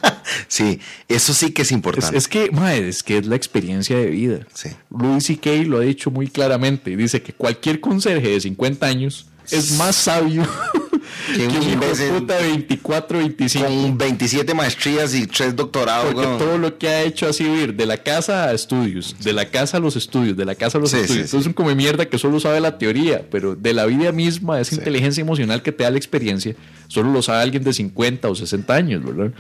[0.48, 2.18] Sí, eso sí que es importante.
[2.18, 4.40] es que, mae, es que es la experiencia de vida.
[4.54, 4.70] Sí.
[4.90, 5.50] Louis C.K.
[5.68, 6.96] lo ha dicho muy claramente.
[6.96, 10.44] Dice que cualquier conserje de 50 años es más sabio
[11.36, 13.66] que un hijo de puta de 24, 25.
[13.66, 16.14] Con 27 maestrías y 3 doctorados.
[16.14, 19.34] Porque todo lo que ha hecho ha sido ir de la casa a estudios, de
[19.34, 21.08] la casa a los estudios, de la casa a los Sí, estudios.
[21.08, 21.20] sí, sí.
[21.28, 24.60] Entonces es un come mierda que solo sabe la teoría, pero de la vida misma,
[24.60, 26.56] esa inteligencia emocional que te da la experiencia,
[26.88, 29.32] solo lo sabe alguien de 50 o 60 años, ¿verdad?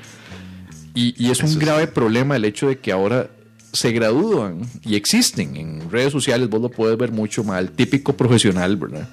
[0.97, 1.65] Y, y es un Eso sí.
[1.65, 3.29] grave problema el hecho de que ahora
[3.73, 8.13] se gradúan y existen en redes sociales, vos lo puedes ver mucho mal, el típico
[8.17, 9.07] profesional, ¿verdad?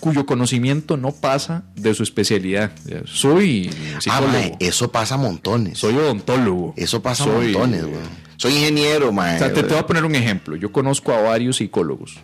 [0.00, 2.70] Cuyo conocimiento no pasa de su especialidad.
[3.04, 4.32] Soy Ah, psicólogo.
[4.32, 5.78] mae, eso pasa montones.
[5.78, 6.72] Soy odontólogo.
[6.76, 8.28] Eso pasa Soy- montones, weón.
[8.36, 9.36] Soy ingeniero, mae.
[9.36, 10.54] O sea, te, te voy a poner un ejemplo.
[10.56, 12.18] Yo conozco a varios psicólogos.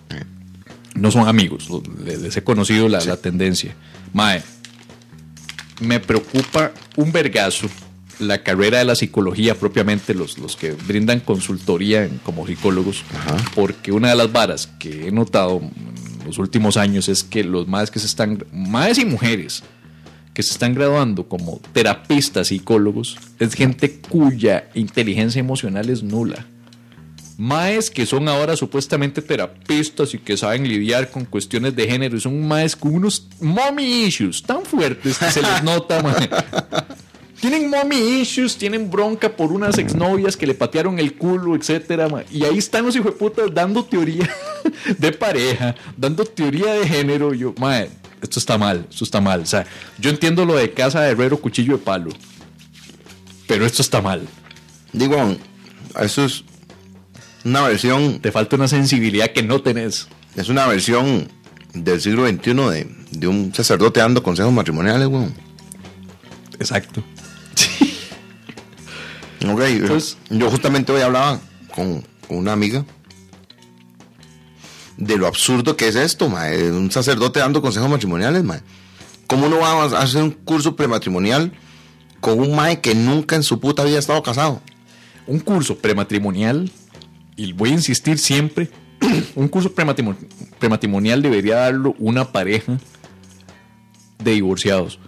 [0.95, 3.75] No son amigos, lo- le- les he conocido la, la tendencia.
[4.13, 4.41] Mae,
[5.81, 7.67] me preocupa un vergazo
[8.19, 13.03] la carrera de la psicología propiamente, los, los que brindan consultoría como psicólogos,
[13.55, 17.69] porque una de las varas que he notado en los últimos años es que los
[17.69, 19.63] más que se están, más y mujeres,
[20.35, 26.45] que se están graduando como terapistas psicólogos es gente cuya inteligencia emocional es nula.
[27.37, 32.21] Maes que son ahora supuestamente terapistas y que saben lidiar con cuestiones de género y
[32.21, 36.29] son maes con unos mommy issues tan fuertes que se les nota, mae.
[37.45, 42.09] Tienen mommy issues, tienen bronca por unas exnovias que le patearon el culo, etcétera.
[42.31, 44.27] Y ahí están los hijueputas dando teoría
[44.99, 47.35] de pareja, dando teoría de género.
[47.35, 47.91] Yo, mae,
[48.23, 49.43] esto está mal, esto está mal.
[49.43, 49.67] O sea,
[49.99, 52.13] yo entiendo lo de casa de herrero, cuchillo de palo.
[53.47, 54.27] Pero esto está mal.
[54.95, 55.37] Digo,
[56.01, 56.45] eso es
[57.45, 60.09] una versión, Te falta una sensibilidad que no tenés.
[60.35, 61.29] es una versión
[61.75, 65.35] del siglo XXI de, de un sacerdote dando consejos matrimoniales, weón.
[66.59, 67.05] Exacto.
[69.53, 71.41] Ok, Pues- yo justamente hoy hablaba
[71.75, 72.85] con, con una amiga
[74.97, 76.71] de lo absurdo que es esto, mae.
[76.71, 78.61] Un sacerdote dando consejos matrimoniales, mae.
[79.27, 81.53] ¿Cómo uno va a hacer un curso prematrimonial
[82.21, 84.61] con un mae que nunca en su puta vida ha estado casado?
[85.27, 86.71] un curso prematrimonial,
[87.35, 88.69] y voy a insistir siempre,
[89.35, 90.19] un curso prematrimon-
[90.59, 92.79] prematrimonial debería darlo una pareja
[94.23, 94.99] de divorciados.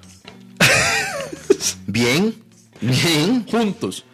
[1.86, 2.34] Bien,
[2.80, 3.46] bien.
[3.50, 4.04] Juntos.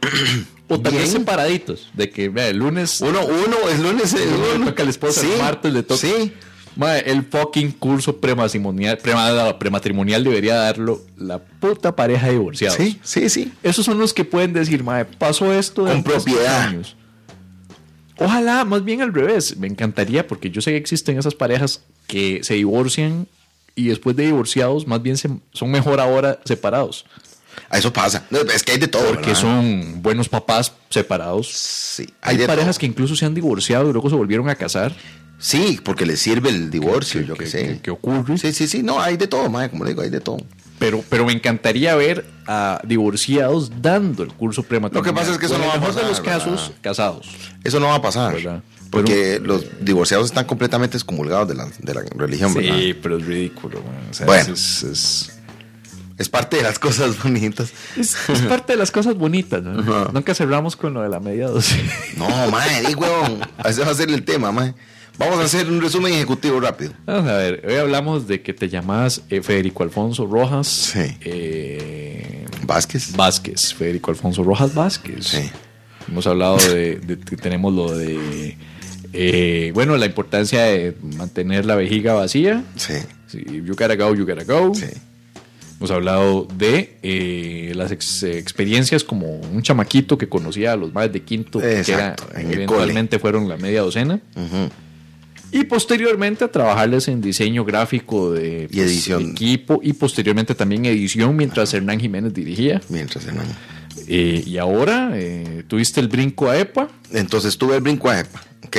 [0.68, 1.18] O tal vez Bien.
[1.20, 1.90] separaditos.
[1.94, 4.66] De que, vea, el lunes Uno, uno, el lunes es le uno.
[4.66, 6.00] toca a la esposa, el martes le toca.
[6.00, 6.32] Sí.
[7.04, 12.78] El fucking curso prematrimonial, prema- prematrimonial debería darlo la puta pareja de divorciados.
[12.78, 13.52] Sí, sí, sí.
[13.62, 16.62] Esos son los que pueden decir, mae, pasó esto de Con propiedad.
[16.68, 16.96] años.
[18.18, 19.56] Ojalá, más bien al revés.
[19.58, 23.26] Me encantaría, porque yo sé que existen esas parejas que se divorcian
[23.74, 27.04] y después de divorciados, más bien se- son mejor ahora separados.
[27.72, 28.24] Eso pasa.
[28.54, 29.04] Es que hay de todo.
[29.08, 29.40] Porque ¿verdad?
[29.40, 31.48] son buenos papás separados.
[31.52, 32.80] Sí, Hay, parejas todo.
[32.80, 34.94] que incluso se han divorciado y luego se volvieron a casar.
[35.38, 37.80] Sí, porque les sirve el divorcio, que- yo que- sé.
[37.82, 38.38] que ocurre.
[38.38, 38.82] Sí, sí, sí.
[38.82, 40.38] No, hay de todo, mae, como le digo, hay de todo.
[40.78, 45.04] Pero, pero me encantaría ver a divorciados dando el curso prematrimonial.
[45.06, 46.24] Lo que pasa es que eso O en no va a mejor de los pasar,
[46.38, 46.80] casos, ¿verdad?
[46.82, 47.28] casados.
[47.64, 48.34] Eso no va a pasar.
[48.34, 48.62] ¿Verdad?
[48.90, 52.76] Porque los divorciados están completamente excomulgados de la, de la religión, ¿verdad?
[52.78, 53.78] Sí, pero es ridículo.
[53.80, 54.08] man.
[54.10, 54.52] O sea, Bueno.
[54.54, 55.32] es, es-
[56.18, 57.72] Es parte de las cosas bonitas.
[57.96, 59.62] es- es parte de las cosas bonitas.
[59.62, 59.72] ¿no?
[60.12, 61.80] Nunca cerramos con lo de la media doce.
[62.16, 63.40] No, mae, di, huevón.
[63.64, 64.74] Ese va a ser el tema, mae.
[65.18, 66.92] Vamos a hacer un resumen ejecutivo rápido.
[67.04, 71.16] Vamos a ver, hoy hablamos de que te llamas eh, Federico Alfonso Rojas Sí.
[71.20, 73.14] eh, Vázquez.
[73.16, 73.74] Vázquez.
[73.74, 75.26] Federico Alfonso Rojas Vázquez.
[75.26, 75.50] Sí.
[76.08, 78.56] Hemos hablado de, de que tenemos lo de,
[79.12, 82.64] eh, bueno, la importancia de mantener la vejiga vacía.
[82.76, 82.94] Sí,
[83.26, 84.74] Sí, you gotta go, you gotta go.
[84.74, 84.86] sí.
[85.82, 91.12] Hemos hablado de eh, las ex- experiencias como un chamaquito que conocía a los más
[91.12, 91.84] de quinto, Exacto,
[92.28, 94.20] que era, en eventualmente fueron la media docena.
[94.36, 94.70] Ujú.
[95.50, 99.32] Y posteriormente a trabajarles en diseño gráfico de Y edición.
[99.32, 102.80] equipo y posteriormente también edición mientras Hernán Jiménez dirigía.
[102.88, 103.50] Mientras hermano.
[104.06, 106.88] Eh, y ahora eh, tuviste el brinco a EPA.
[107.12, 108.40] Entonces tuve el brinco a EPA.
[108.66, 108.76] Ok,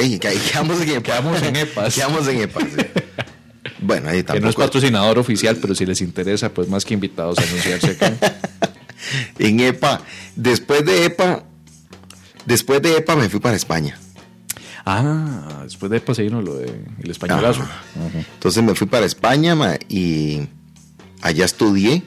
[0.52, 1.02] quedamos en EPA.
[1.04, 1.96] Quedamos en EPAs.
[1.96, 2.62] Quedamos en EPA.
[2.62, 2.68] sí.
[3.80, 4.62] Bueno, ahí Que no es tampoco.
[4.62, 8.14] patrocinador oficial, pero si les interesa, pues más que invitados a anunciarse acá.
[9.40, 10.02] en EPA.
[10.36, 11.44] Después de EPA,
[12.46, 13.98] después de EPA me fui para España.
[14.86, 17.62] ah, después de EPA se vino lo de el españolazo.
[17.62, 17.82] Ajá.
[18.34, 20.48] Entonces me fui para España ma, y
[21.22, 22.04] allá estudié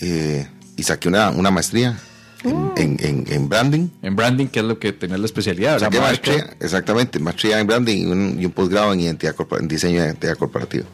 [0.00, 1.98] eh, y saqué una, una maestría
[2.44, 3.88] en, en- en- en branding.
[4.02, 5.86] En branding, que es lo que tenía la especialidad, ¿verdad?
[5.86, 6.30] Saqué Marca.
[6.30, 10.06] maestría, exactamente, maestría en branding y un, y un posgrado en identidad en diseño de
[10.08, 10.84] identidad corporativa.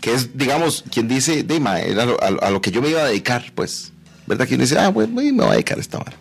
[0.00, 2.80] Que es, digamos, quien dice, de ma, era lo- a, lo- a lo que yo
[2.82, 3.92] me iba a dedicar, pues.
[4.26, 4.46] ¿Verdad?
[4.48, 6.12] Quien dice, ah, bueno, me voy a dedicar a esta hora.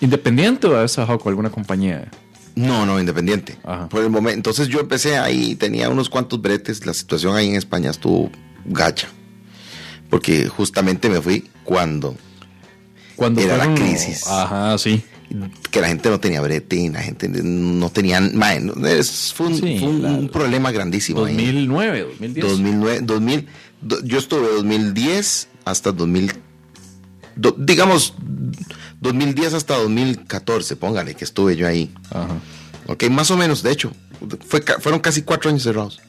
[0.00, 2.10] ¿Independiente o has trabajado con alguna compañía?
[2.54, 3.56] No, no, independiente.
[3.64, 3.88] Ajá.
[3.88, 7.54] Por el momento, entonces yo empecé ahí, tenía unos cuantos bretes, la situación ahí en
[7.56, 8.30] España estuvo
[8.64, 9.08] gacha.
[10.08, 12.16] Porque justamente me fui cuando
[13.20, 14.26] Cuando Era la crisis.
[14.26, 15.02] Ajá, sí.
[15.70, 18.18] que la gente no tenía brete la gente no tenía
[18.88, 21.34] es- fue un, Sí, fue un- la- un problema grandísimo ahí.
[21.36, 22.46] 2009, 2010.
[22.48, 23.46] 2009 2000
[23.82, 26.32] do- yo estuve 2010 hasta 2000
[27.36, 28.14] do- digamos
[29.02, 32.38] 2010 hasta 2014 póngale que estuve yo ahí Ajá.
[32.86, 33.92] Ok, más o menos, de hecho,
[34.48, 36.00] fue, fueron casi cuatro años cerrados.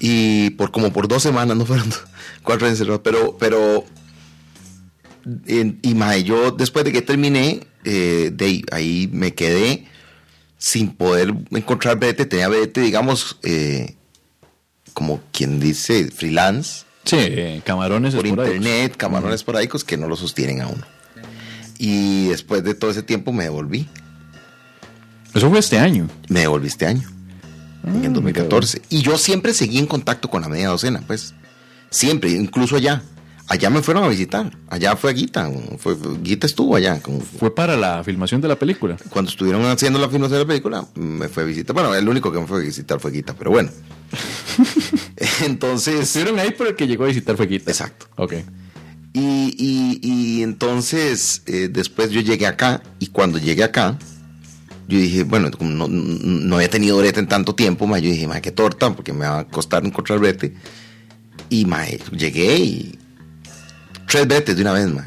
[0.00, 1.88] Y por como por dos semanas, no fueron
[2.42, 3.84] cuatro años cerrados, pero, pero,
[5.46, 9.86] y mae, yo después de que terminé, eh, de ahí, me quedé
[10.58, 13.96] sin poder encontrar brete, tenía brete, digamos, eh,
[14.92, 20.68] como quien dice, freelance, Sí, camarones por internet, camarones esporádicos que no lo sostienen a
[20.68, 20.82] uno.
[21.78, 23.86] Y después de todo ese tiempo me devolví.
[25.34, 26.08] Eso fue este año.
[26.28, 27.10] Me devolví este año,
[27.84, 28.80] en Ah, el 2014.
[28.88, 31.34] Y yo siempre seguí en contacto con la media docena, pues.
[31.90, 33.02] Siempre, incluso allá.
[33.46, 34.56] Allá me fueron a visitar.
[34.68, 35.50] Allá fue Guita.
[35.78, 37.00] Fue, Guita estuvo allá.
[37.00, 38.96] con- Fue para la filmación de la película.
[39.10, 41.74] cuando estuvieron haciendo la filmación de la película, me fue a visitar.
[41.74, 43.70] Bueno, el único que me fue a visitar fue Guita, pero bueno.
[45.44, 46.00] Entonces.
[46.00, 47.70] Estuvieron ahí por el que llegó a visitar Fequita.
[47.70, 48.06] Exacto.
[48.16, 48.34] Ok.
[49.12, 53.96] Y, y- y entonces eh, después yo llegué acá y cuando llegué acá,
[54.88, 58.26] yo dije, bueno, como no, no había tenido brete en tanto tiempo, ma, yo dije,
[58.26, 60.54] ma, qué torta, porque me va a costar encontrar brete.
[61.48, 62.98] Y ma, llegué y
[64.08, 65.06] tres bretes de una vez, ma.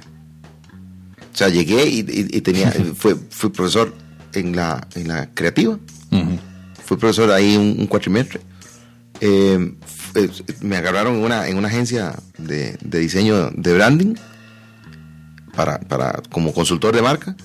[1.34, 3.94] O sea, llegué y, y- y tenía, fue, fui profesor
[4.34, 5.78] en la, en la creativa,
[6.12, 6.40] Ujú.
[6.86, 8.42] fui profesor ahí un, un cuatrimestre.
[9.22, 9.74] Eh,
[10.16, 10.30] eh,
[10.62, 14.16] me agarraron en una, en una agencia de, de diseño de branding
[15.56, 17.36] para, para, como consultor de marca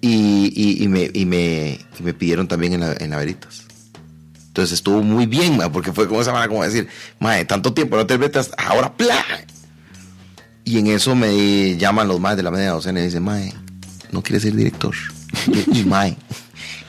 [0.00, 3.62] y, y- y me, y, me, y me pidieron también en la, en la Veritas.
[4.48, 6.88] Entonces estuvo muy bien, ma, porque fue como esa manera como decir,
[7.20, 9.22] mae, tanto tiempo no te metas, ahora ¡plá!
[10.66, 13.54] Y en eso me llaman los más de la media docena y dicen, mae,
[14.12, 14.94] no quieres ser director.
[15.72, 16.16] Y, mae,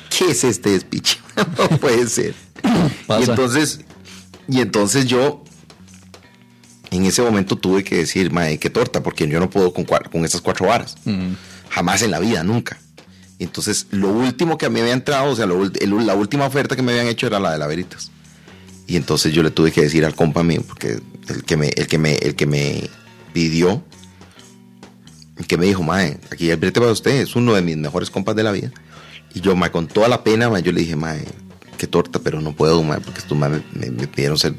[0.10, 1.20] ¿qué es este despiche?
[1.58, 2.34] no puede ser.
[3.20, 3.80] Y entonces,
[4.50, 5.44] y entonces yo
[6.92, 10.26] en ese momento tuve que decir, mae, qué torta, porque yo no puedo con, con
[10.26, 10.96] esas cuatro varas.
[11.70, 12.78] Jamás en la vida, nunca.
[13.40, 16.46] Entonces, lo último que a mí me había entrado, o sea, lo el- la última
[16.48, 18.10] oferta que me habían hecho era la de la Veritas.
[18.88, 21.00] Y entonces yo le tuve que decir al compa mío, porque
[21.30, 22.90] el que me, el que me, el que me
[23.38, 23.84] pidió,
[25.48, 28.36] que me dijo, mae, aquí el brete para usted, es uno de mis mejores compas
[28.36, 28.72] de la vida.
[29.36, 31.24] Y yo, mae, con toda la pena, mae, yo le dije, mae,
[31.78, 34.56] qué torta, pero no puedo, mae, porque estos mae me, pidieron ser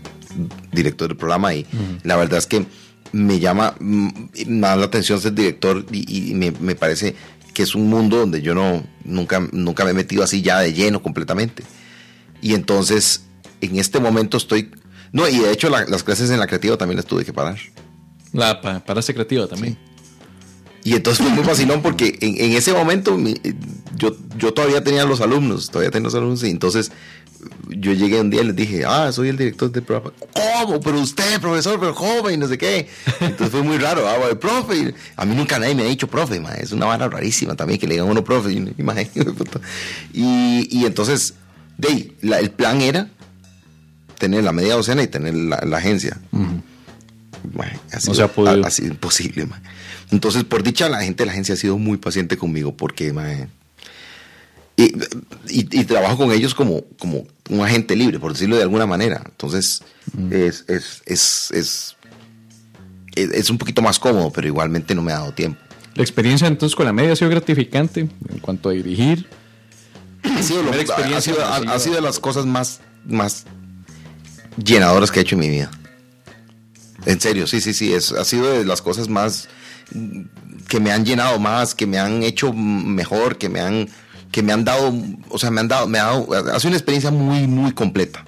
[0.73, 1.67] director del programa y
[2.05, 2.65] la verdad es que
[3.11, 4.09] me llama mm,
[4.51, 7.17] más la atención ser director y, y me, me parece
[7.55, 10.73] que es un mundo donde yo no nunca, nunca me he metido así ya de
[10.75, 11.65] lleno completamente.
[12.41, 13.25] Y entonces,
[13.61, 14.71] en este momento estoy...
[15.11, 17.57] No, y de hecho la- las clases en la creativa también las tuve que parar.
[18.33, 18.81] La pa-
[19.13, 19.77] creativa también.
[20.85, 23.35] Y entonces fue muy vacilón porque en, en ese momento mi-
[23.97, 26.93] yo, yo todavía tenía los alumnos, todavía tenía los alumnos y entonces
[27.69, 30.13] yo llegué un día y les dije, ah, soy el director del programa.
[30.33, 30.81] ¿Cómo?
[30.81, 32.89] Pero usted, profesor, pero joven, no sé qué.
[33.21, 34.77] Entonces fue muy raro, ah, bueno, profe.
[34.77, 37.79] Y A mí nunca nadie me ha dicho profe, ma, es una vara rarísima también
[37.79, 38.53] que le digan a uno profe.
[38.53, 38.59] Y,
[40.15, 41.35] y, entonces,
[41.77, 43.09] de ahí, la- el plan era
[44.19, 46.19] tener la media docena y tener la, la agencia.
[47.55, 48.65] Mae, ha sido- se ha podido.
[48.65, 49.61] Ha, ha sido imposible, mae.
[50.11, 53.49] Entonces, por dicha, la gente de la agencia ha sido muy paciente conmigo porque, mae,
[54.77, 54.85] y,
[55.49, 59.23] y- y trabajo con ellos como, como un agente libre, por decirlo de alguna manera.
[59.25, 59.83] Entonces,
[60.31, 61.97] es, es, es, es,
[63.17, 65.59] es- es un poquito más cómodo, pero igualmente no me ha dado tiempo.
[65.95, 69.27] La experiencia entonces con la media ha sido gratificante en cuanto a dirigir.
[70.23, 73.45] Ha sido, lo- ha- ha sido- ha sido de las cosas más, más
[74.63, 75.71] llenadoras que he hecho en mi vida.
[77.09, 77.93] En serio, sí, sí, sí.
[77.93, 79.49] Es, ha sido de las cosas más
[80.69, 83.89] que me han llenado más, que me han hecho mejor, que me han,
[84.31, 84.93] que me han dado,
[85.31, 88.25] o sea, me han dado, me ha dado, ha sido una experiencia muy, muy completa.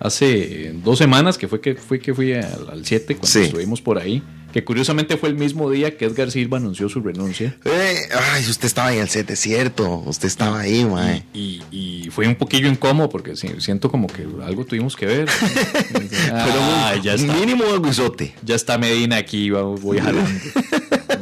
[0.00, 3.40] Hace dos semanas que fue que fui, que fui al 7 cuando Sí.
[3.40, 4.22] estuvimos por ahí.
[4.52, 7.54] Que curiosamente fue el mismo día que Edgar Silva anunció su renuncia.
[7.66, 7.96] Eh,
[8.32, 10.02] ay, usted estaba en el set, es cierto.
[10.06, 11.22] Usted estaba ahí, mae.
[11.34, 15.28] Y, y fue un poquillo incómodo porque siento como que algo tuvimos que ver.
[15.92, 17.32] Pero ah, un- ya está.
[17.34, 18.34] mínimo un guisote.
[18.42, 20.30] Ya está Medina aquí, va- voy jalando.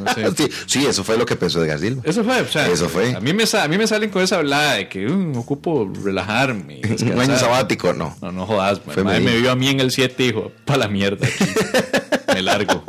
[0.05, 0.31] No sé.
[0.37, 2.03] Sí, sí, eso fue lo que pensó Edgar Silva.
[2.05, 3.15] Eso fue, o sea, Eso fue.
[3.15, 6.81] A mí me, a mí me salen con esa hablada de que "Uh, ocupo relajarme.
[6.85, 7.39] Un año descansar".
[7.39, 8.17] sabático, no.
[8.21, 10.77] No, no jodas, Fue fue me vio a mí en el 7 y dijo, pa'
[10.77, 11.45] la mierda aquí.
[12.35, 12.85] me largo.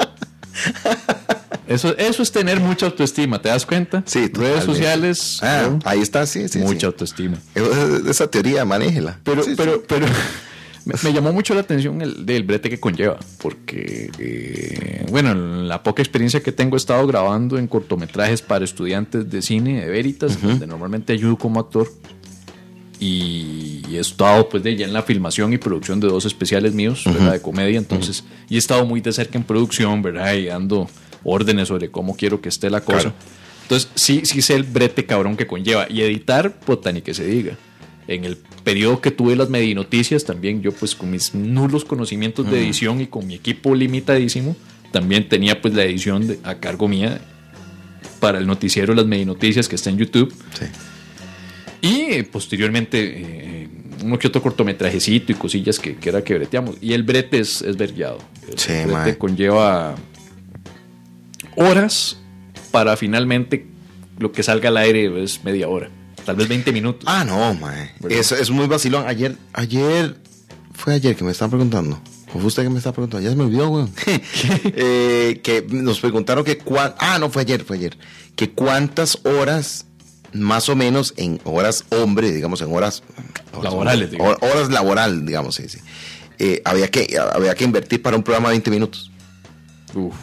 [1.68, 4.02] Eso, eso es tener mucha autoestima, ¿te das cuenta?
[4.06, 5.80] Sí, Redes sociales, Ah, ¿no?
[5.84, 6.60] ahí está, sí, sí.
[6.60, 6.86] mucha sí.
[6.86, 7.38] autoestima.
[7.54, 9.20] Esa- Esa teoría, manéjela.
[9.26, 9.56] Pero, Sí, sí.
[9.58, 10.06] pero, pero
[11.04, 15.84] me, llamó mucho la atención el del brete que conlleva, porque, eh, bueno, en la
[15.84, 20.42] poca experiencia que tengo he estado grabando en cortometrajes para estudiantes de cine de Veritas,
[20.42, 21.92] donde normalmente ayudo como actor.
[23.00, 27.04] Y he estado pues de ya en la filmación y producción de dos especiales míos,
[27.06, 27.34] ¿verdad?
[27.34, 30.34] De comedia, entonces, y he estado muy de cerca en producción, ¿verdad?
[30.34, 30.90] Y dando
[31.24, 33.00] órdenes sobre cómo quiero que esté la cosa.
[33.02, 33.16] Claro.
[33.64, 35.88] Entonces, sí, sí sé el brete cabrón que conlleva.
[35.90, 37.58] Y editar, puta, ni que se diga.
[38.08, 42.60] En el periodo que tuve las Medinoticias, también yo pues con mis nulos conocimientos de
[42.64, 44.56] edición y con mi equipo limitadísimo,
[44.94, 47.20] también tenía pues la edición de- a cargo mía
[48.22, 50.34] para el noticiero Las Medinoticias que está en YouTube.
[50.58, 50.66] Sí.
[51.82, 52.98] Y eh, posteriormente
[53.64, 53.70] eh,
[54.04, 56.76] uno que otro cortometrajecito y cosillas que, que era que breteamos.
[56.82, 58.20] Y el brete es, es vergueado.
[58.50, 59.18] El Sí, brete mae.
[59.18, 59.96] conlleva
[61.56, 62.18] horas
[62.72, 63.66] para finalmente
[64.20, 65.90] lo que salga al aire es media hora.
[66.26, 67.04] Tal vez 20 minutos.
[67.08, 67.92] Ah, no, mae.
[68.10, 69.06] Es, es muy vacilón.
[69.08, 70.18] Ayer, ayer,
[70.74, 72.02] fue ayer que me estaban preguntando.
[72.34, 73.24] ¿O fue usted que me estaba preguntando?
[73.24, 73.90] Ya se me olvidó, weón.
[74.66, 76.94] Eh, que nos preguntaron que cuán...
[77.00, 77.98] Ah, no, fue ayer, fue ayer.
[78.36, 79.86] Que cuántas horas,
[80.34, 83.04] más o menos, en horas hombre, digamos, en horas...
[83.54, 84.38] horas Laborales, digamos.
[84.38, 85.80] hor- Horas laboral, digamos, sí, sí.
[86.40, 89.12] Eh, había, que, había que invertir para un programa de 20 minutos.
[89.96, 90.14] Uf.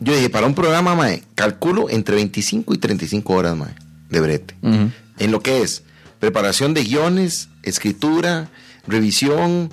[0.00, 3.74] Yo dije, para un programa, mae, calculo entre 25 y 35 horas, mae,
[4.08, 4.54] de brete.
[4.62, 5.82] En lo que es
[6.18, 8.48] preparación de guiones, escritura,
[8.86, 9.70] revisión,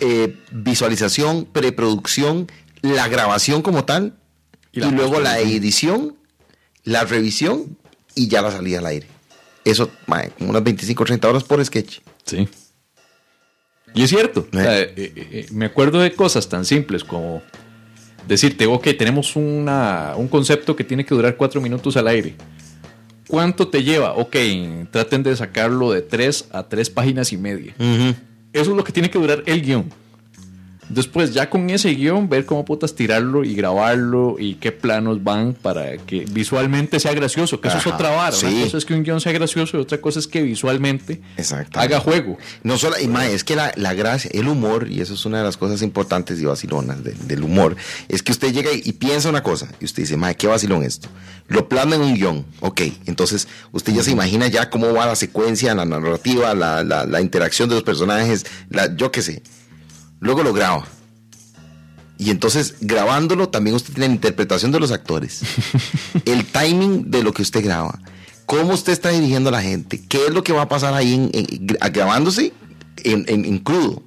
[0.00, 2.46] eh, visualización, preproducción,
[2.82, 4.14] la grabación como tal,
[4.72, 6.16] Y y, luego la edición,
[6.84, 7.78] la revisión
[8.14, 9.06] y ya la salida al aire.
[9.64, 11.98] Eso, mae, como unas 25 o 30 horas por sketch.
[12.24, 12.48] Sí.
[13.94, 14.46] Y es cierto.
[14.52, 17.42] O sea, eh, eh, eh, me acuerdo de cosas tan simples como
[18.26, 22.34] decirte, ok, tenemos una, un concepto que tiene que durar cuatro minutos al aire.
[23.26, 24.14] ¿Cuánto te lleva?
[24.14, 24.36] Ok,
[24.90, 27.74] traten de sacarlo de tres a tres páginas y media.
[28.52, 29.88] Eso es lo que tiene que durar el guion.
[30.90, 35.54] Después, ya con ese guion, ver cómo putas tirarlo y grabarlo y qué planos van
[35.54, 38.32] para que visualmente sea gracioso, que eso es otra vara.
[38.36, 38.46] sí.
[38.46, 41.20] Una cosa es que un guion sea gracioso y otra cosa es que visualmente
[41.80, 42.38] haga juego.
[42.64, 45.38] No solo, y mae, es que la, la gracia, el humor, y eso es una
[45.38, 47.76] de las cosas importantes y vacilonas de- del humor,
[48.08, 50.82] es que usted llega y, y piensa una cosa, y usted dice, mae, qué vacilón
[50.82, 51.08] esto.
[51.46, 52.80] Lo plasma en un guion, ok.
[53.06, 57.20] Entonces, usted ya se imagina ya cómo va la secuencia, la narrativa, la, la- la
[57.20, 59.42] interacción de los personajes, la, yo qué sé.
[60.20, 60.86] Luego lo graba.
[62.18, 65.40] Y entonces, grabándolo, también usted tiene la interpretación de los actores,
[66.26, 67.98] el timing de lo que usted graba,
[68.44, 71.14] cómo usted está dirigiendo a la gente, qué es lo que va a pasar ahí
[71.14, 72.52] en- en- gra- grabándose
[73.04, 74.02] en, en- crudo.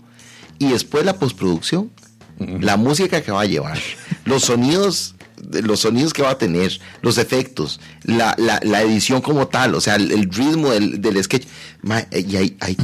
[0.60, 1.90] Y después la postproducción,
[2.38, 3.80] la música que va a llevar,
[4.26, 5.16] los sonidos,
[5.50, 9.82] los sonidos que va a tener, los efectos, la, la- la edición como tal, o
[9.82, 11.48] sea, el, el ritmo del, del sketch.
[11.82, 12.78] Ma- y hay- hay-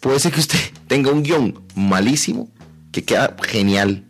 [0.00, 2.48] puede ser que usted tenga un guion malísimo
[2.92, 4.04] que queda genial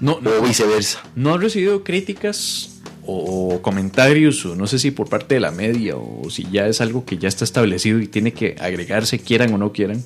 [0.00, 1.00] No, no, o viceversa.
[1.14, 5.50] no he recibido críticas o, o comentarios, o no sé si por parte de la
[5.50, 9.52] media o si ya es algo que ya está establecido y tiene que agregarse, quieran
[9.54, 10.02] o no quieran.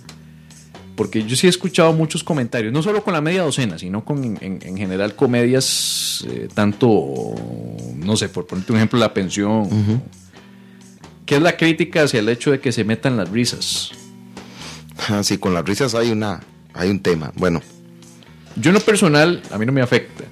[0.97, 4.25] Porque yo sí he escuchado muchos comentarios, no solo con la media docena, sino con
[4.25, 7.35] en, en general comedias, eh, tanto,
[7.97, 9.69] no sé, por ponerte un ejemplo, La Pensión,
[11.27, 13.91] que es la crítica hacia el hecho de que se metan las risas.
[15.23, 16.41] Sí, con las risas hay una
[16.75, 17.33] hay un tema.
[17.37, 17.63] Bueno,
[18.57, 20.25] Yo en lo personal, a mí no me afecta.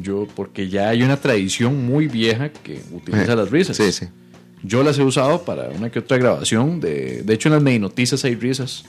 [0.00, 3.76] Yo, porque ya hay una tradición muy vieja que utiliza eh, las risas.
[3.76, 4.06] Sí, sí.
[4.62, 6.80] Yo las he usado para una que otra grabación.
[6.80, 8.84] De, de hecho, en las medinoticias hay risas.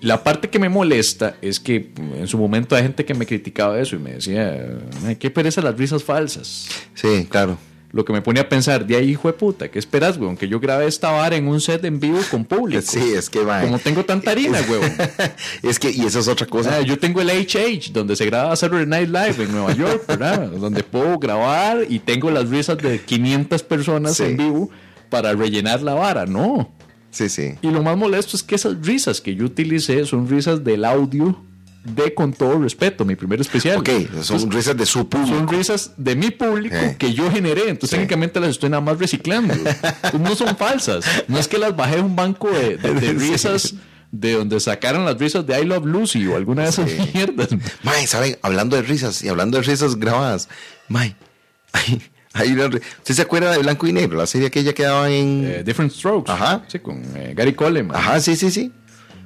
[0.00, 3.26] La parte que me molesta es que mm, en su momento hay gente que me
[3.26, 6.68] criticaba eso y me decía, "Ay, qué pereza las risas falsas.
[6.94, 7.56] Sí, claro.
[7.94, 10.36] Lo que me pone a pensar, de ahí, hijo de puta, ¿qué esperas, weón?
[10.36, 12.82] Que yo grabe esta vara en un set en vivo con público.
[12.84, 13.60] Sí, es que va.
[13.60, 14.90] Como tengo tanta harina, weón.
[15.62, 16.78] es que, y eso es otra cosa.
[16.78, 20.48] Ah, yo tengo el HH, donde se graba Saturday Night Live en Nueva York, ¿verdad?
[20.50, 24.24] donde puedo grabar y tengo las risas de 500 personas Sí.
[24.24, 24.70] en vivo
[25.08, 26.72] para rellenar la vara, no.
[27.12, 27.54] Sí, sí.
[27.62, 31.40] Y lo más molesto es que esas risas que yo utilicé son risas del audio
[31.84, 33.78] de Con todo respeto, mi primer especial.
[33.78, 33.90] Ok,
[34.22, 35.36] son risas de su público.
[35.36, 36.96] Son risas de mi público Eh.
[36.98, 37.96] que yo generé, entonces Sí.
[37.96, 39.52] técnicamente las estoy nada más reciclando.
[39.54, 41.04] Entonces, no son falsas.
[41.28, 43.12] No es que las bajé de un banco de, de- de Sí.
[43.30, 43.74] risas
[44.10, 46.98] de donde sacaron las risas de I Love Lucy o alguna de esas Sí.
[47.12, 47.48] mierdas.
[47.82, 48.38] Mae, ¿saben?
[48.42, 50.48] Hablando de risas y hablando de risas grabadas.
[50.88, 51.14] Mae,
[52.34, 54.18] ¿Usted se acuerda de Blanco y Negro?
[54.18, 55.44] La serie que daban en...
[55.46, 56.30] Eh, Different Strokes.
[56.32, 56.62] Ajá.
[56.66, 57.96] Sí, con eh, Gary Coleman.
[57.96, 58.72] Ajá, sí, sí, sí.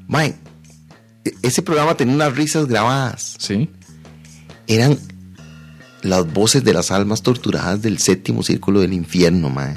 [0.06, 0.34] Mae,
[1.42, 3.36] ese programa tenía unas risas grabadas.
[3.38, 3.68] Sí.
[4.66, 4.98] Eran
[6.02, 9.76] las voces de las almas torturadas del séptimo círculo del infierno, mae.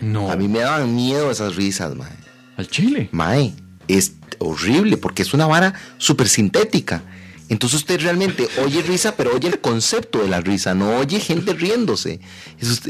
[0.00, 0.30] No.
[0.30, 2.10] A mí me daban miedo esas risas, mae.
[2.56, 3.08] Al Chile.
[3.12, 3.54] Mae,
[3.88, 7.02] es horrible porque es una vara súper sintética.
[7.48, 11.52] Entonces usted realmente oye risa, pero oye el concepto de la risa, no oye gente
[11.52, 12.18] riéndose.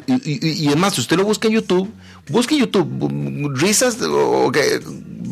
[0.06, 1.90] Y, y- y es más, si usted lo busca en YouTube,
[2.28, 4.80] busque en YouTube risas o que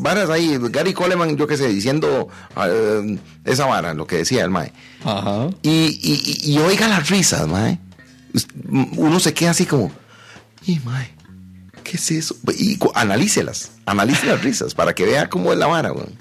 [0.00, 4.44] varas ahí, Gary Coleman, yo qué sé, diciendo ah, eh, esa vara, lo que decía
[4.44, 4.72] el mae.
[5.04, 5.48] Ajá.
[5.62, 7.78] Y, y- y- y oiga las risas, mae.
[8.34, 8.46] Us-
[8.96, 9.90] Uno se queda así como,
[10.66, 11.10] y mae,
[11.84, 12.36] ¿qué es eso?
[12.56, 16.12] Y analícelas, analice las risas para que vea cómo es la vara, weón.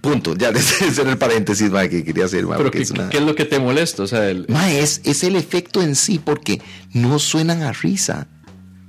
[0.00, 2.90] Punto, ya ese era el paréntesis, mae, que quería hacer, mae, Pero porque ¿qué, es
[2.92, 4.02] una- qué es lo que te molesta?
[4.04, 6.60] O sea, el- Mae, es, es el efecto en sí, porque
[6.92, 8.28] no suenan a risa.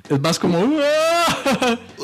[0.10, 0.60] Es más como...
[0.60, 0.78] No,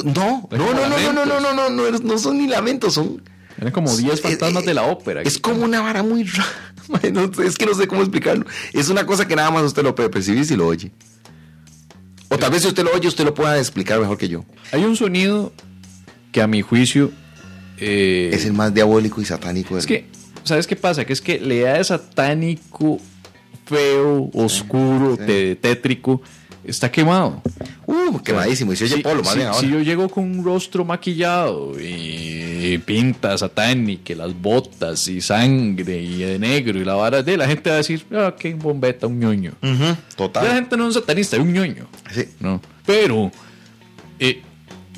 [0.03, 3.21] no, no, no, no, no, no, no, no, no, son ni lamentos, son...
[3.57, 5.21] Eran como 10 Es- fantasmas es- de la ópera.
[5.21, 6.49] Es como una vara muy rara.
[7.43, 8.45] Es que no sé cómo explicarlo.
[8.73, 10.91] Es una cosa que nada más usted lo puede percibir si lo oye.
[12.29, 14.45] O tal vez si usted lo oye, usted lo pueda explicar mejor que yo.
[14.71, 15.51] Hay un sonido
[16.31, 17.11] que a mi juicio...
[17.77, 19.77] eh, Es el más diabólico y satánico.
[19.77, 20.09] Es del- que,
[20.43, 21.05] ¿sabes qué pasa?
[21.05, 22.99] Que es que le da de satánico,
[23.65, 26.21] feo, oscuro, tétrico,
[26.67, 27.41] está quemado.
[27.85, 28.73] Uh, quemadísimo.
[28.73, 29.59] Y se oye Si- polo, más si, bien ahora.
[29.61, 36.17] si yo llego con un rostro maquillado y pinta satánica, las botas y sangre y
[36.19, 39.19] de negro y la vara de la gente va a decir, ah, qué bombeta, un
[39.19, 39.53] ñoño.
[39.61, 40.47] Ya La total.
[40.47, 41.87] gente no es un satanista, es un ñoño.
[42.11, 42.25] Sí.
[42.39, 42.61] ¿no?
[42.85, 43.31] Pero
[44.19, 44.41] eh,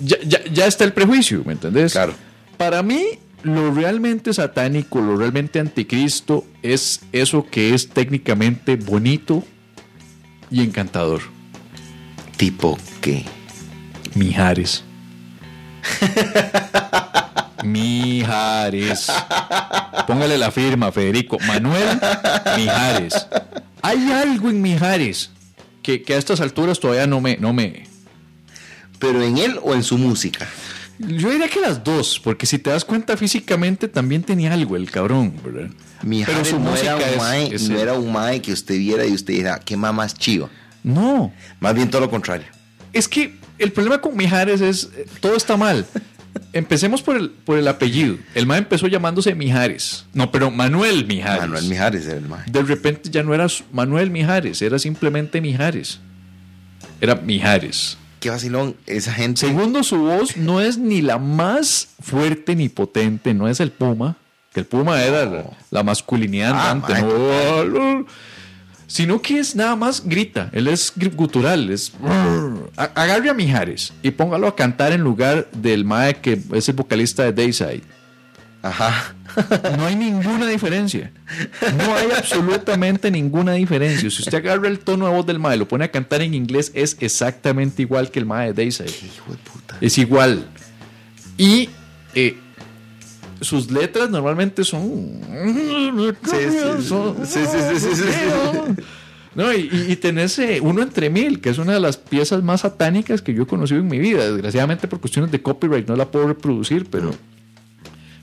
[0.03, 1.91] ya, ya- ya está el prejuicio, ¿me entendés?
[1.93, 2.13] Claro.
[2.57, 3.03] Para mí,
[3.43, 9.43] lo realmente satánico, lo realmente anticristo, es eso que es técnicamente bonito
[10.49, 11.21] y encantador.
[12.37, 13.25] Tipo que.
[14.15, 14.83] Mijares.
[17.63, 19.07] Mijares.
[20.05, 21.37] Póngale la firma, Federico.
[21.47, 21.99] Manuel
[22.57, 23.27] Mijares.
[23.81, 25.31] Hay algo en Mijares
[25.81, 27.87] que, que a estas alturas todavía no me, no me,
[28.99, 30.47] Pero en él o en su música.
[30.99, 34.89] Yo diría que las dos, porque si te das cuenta físicamente también tenía algo el
[34.89, 35.69] cabrón, ¿verdad?
[36.01, 39.13] Mijares no era un es- mae, es no era un mae que usted viera y
[39.13, 40.49] usted dijera, qué más más chiva.
[40.87, 42.45] No, Más bien todo lo contrario.
[42.93, 45.85] es que el problema con Mijares es, eh, todo está mal.
[46.53, 48.17] Empecemos por el, por el apellido.
[48.35, 50.05] El mae empezó llamándose Mijares.
[50.13, 51.41] No, pero Manuel Mijares.
[51.41, 52.43] Manuel Mijares era el mae.
[52.47, 55.99] De repente ya no era Manuel Mijares, era simplemente Mijares.
[57.01, 57.97] Era Mijares.
[58.19, 59.41] Qué vacilón, esa gente.
[59.41, 64.15] Segundo, su voz no es ni la más fuerte ni potente, no es el Puma,
[64.53, 67.03] que el Puma era la, la masculinidad Ah, andante,
[68.87, 71.91] sino que es nada más grita, él es gutural, es
[72.75, 77.23] agarre a Mijares y póngalo a cantar en lugar del Mae que es el vocalista
[77.23, 77.83] de Dayside.
[78.63, 79.13] Ajá.
[79.77, 81.11] No hay ninguna diferencia.
[81.77, 84.09] No hay absolutamente ninguna diferencia.
[84.09, 86.33] Si usted agarra el tono de voz del Mae y lo pone a cantar en
[86.33, 88.89] inglés, es exactamente igual que el Mae de Dayside.
[88.89, 89.77] Hijo de puta.
[89.79, 90.47] Es igual.
[91.37, 91.69] Y
[92.15, 92.37] eh,
[93.41, 95.21] sus letras normalmente son.
[96.23, 98.83] sí, sí, son- sí, sí, sí, sí, sí.
[99.35, 102.61] No, y, y- tenés eh, uno entre mil, que es una de las piezas más
[102.61, 104.31] satánicas que yo he conocido en mi vida.
[104.31, 107.13] Desgraciadamente, por cuestiones de copyright, no la puedo reproducir, pero.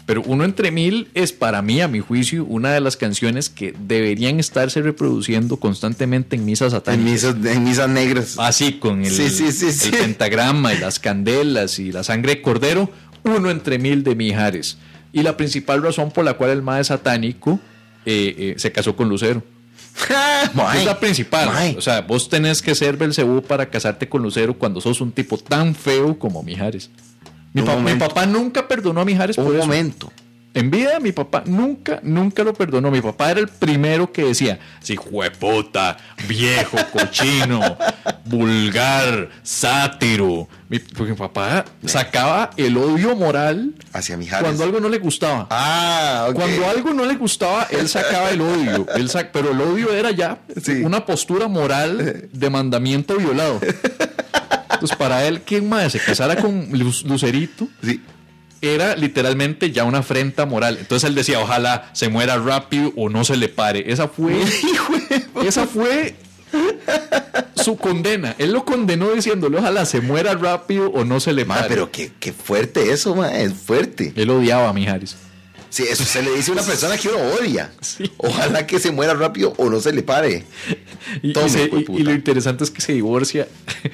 [0.07, 3.75] Pero Uno entre mil es para mí, a mi juicio, una de las canciones que
[3.87, 7.13] deberían estarse reproduciendo constantemente en misas En satánicas.
[7.37, 8.35] misas, en misas negras.
[8.39, 12.43] Así, con el, Sí, sí, sí, el pentagrama y las candelas y la sangre de
[12.43, 12.91] cordero,
[13.23, 14.77] uno entre mil de Mijares.
[15.15, 17.59] Y la principal razón por la cual el mae satánico
[18.05, 19.43] eh, eh, se casó con Lucero.
[20.75, 21.75] Es la principal.
[21.79, 25.39] O sea, vos tenés que ser Belcebú para casarte con Lucero cuando sos un tipo
[25.39, 26.91] tan feo como Mijares.
[27.53, 28.09] Mi, Un pa- mi momento.
[28.09, 29.67] papá nunca perdonó a Mijares por Un eso.
[30.55, 32.89] En vida, mi papá nunca, nunca lo perdonó.
[32.91, 35.97] Mi papá era el primero que decía, si jueputa,
[36.29, 37.77] viejo, cochino,
[38.25, 40.49] vulgar, sátiro.
[40.69, 44.45] Mi, porque mi papá sacaba el odio moral Hacia Mijares.
[44.45, 45.47] cuando algo no le gustaba.
[45.51, 46.35] Ah, ok.
[46.37, 48.87] Cuando algo no le gustaba, él sacaba el odio.
[48.95, 50.83] Él sac- pero el odio era ya Sí.
[50.85, 53.61] una postura moral de mandamiento violado.
[54.71, 57.69] Entonces, para él, ¿quién más se casara con Lu- Lucerito?
[57.83, 58.03] Sí.
[58.69, 60.79] Era literalmente ya una afrenta moral.
[60.81, 63.85] Entonces él decía, ojalá se muera rápido o no se le pare.
[63.93, 64.43] Esa fue,
[65.47, 66.15] esa fue
[67.57, 68.35] su condena.
[68.39, 71.69] Él lo condenó diciéndole, ojalá se muera rápido o no se le Ma, pare.
[71.69, 74.13] pero qué, qué fuerte eso, ma, es fuerte.
[74.17, 75.17] Él odiaba a Mijares.
[75.75, 77.73] Sí, eso se le dice a una persona que uno odia.
[78.19, 80.45] Ojalá que se muera rápido o no se le pare.
[81.21, 83.49] Y, y Tome, se- y- y lo interesante es que se divorcia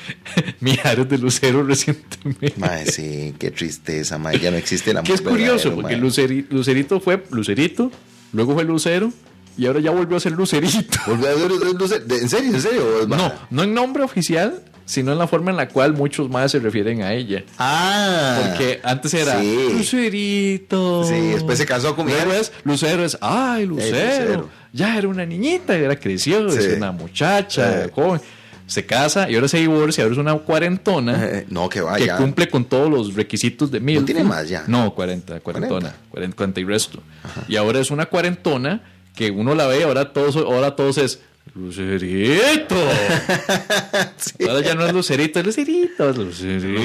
[0.61, 2.53] Mijares de Lucero recientemente.
[2.59, 5.05] Ma, sí, qué tristeza, ma, ya no existe amor.
[5.05, 5.97] que es curioso, porque.
[5.97, 7.91] Luceri- Lucerito fue Lucerito,
[8.35, 9.11] luego fue Lucero
[9.57, 10.99] y ahora ya volvió a ser Lucerito.
[11.07, 12.55] Volvió a no sé, ¿En serio?
[12.55, 12.87] ¿En serio?
[12.87, 16.29] ¿O es No, no en nombre oficial, sino en la forma en la cual muchos
[16.29, 17.45] más se refieren a ella.
[17.59, 18.41] Ah.
[18.43, 19.69] Porque antes era Sí.
[19.73, 21.05] Lucerito.
[21.05, 22.35] Sí, después se casó con Mijares.
[22.41, 24.25] es Lucero es, ay, Lucero.
[24.25, 24.49] Lucero.
[24.73, 26.59] Ya era una niñita, era creció, Sí.
[26.59, 27.91] es una muchacha, Sí.
[27.95, 28.21] joven.
[28.67, 31.25] Se casa y ahora se divorcia, ahora es una cuarentona.
[31.25, 32.17] Eh, no, que que vaya.
[32.17, 34.05] cumple con todos los requisitos de mil.
[34.05, 34.63] tiene más ya?
[34.69, 37.01] No, 40, cuarentona, 40, 40 y resto.
[37.49, 38.81] Y ahora es una cuarentona
[39.15, 41.21] que uno la ve, ahora todos, ahora todos es
[41.55, 42.77] Lucerito.
[44.49, 46.83] Ahora ya no es Lucerito, es Lucerito, es Lucerito.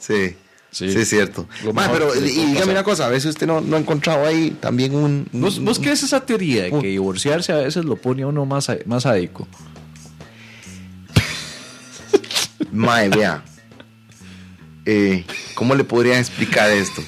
[0.00, 0.36] Sí.
[0.70, 0.88] Sí.
[0.90, 1.48] Sí, es cierto.
[1.72, 2.68] Ma, pero y dígame pasar.
[2.70, 5.28] una cosa, a veces usted no, no ha encontrado ahí también un...
[5.32, 8.44] ¿Vos, un- vos crees esa teoría de que divorciarse a veces lo pone a uno
[8.44, 9.46] más, más sádico?
[12.72, 13.44] Mae, vea.
[14.84, 15.24] Eh,
[15.54, 17.02] ¿Cómo le podría explicar esto?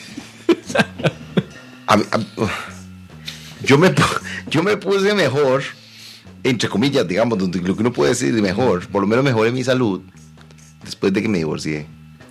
[1.88, 2.75] A a-.
[3.66, 3.92] yo, me,
[4.50, 5.62] yo me puse mejor,
[6.42, 9.64] entre comillas, digamos, donde lo que uno puede decir mejor, por lo menos mejoré mi
[9.64, 10.00] salud
[10.84, 11.86] después de que me divorcié.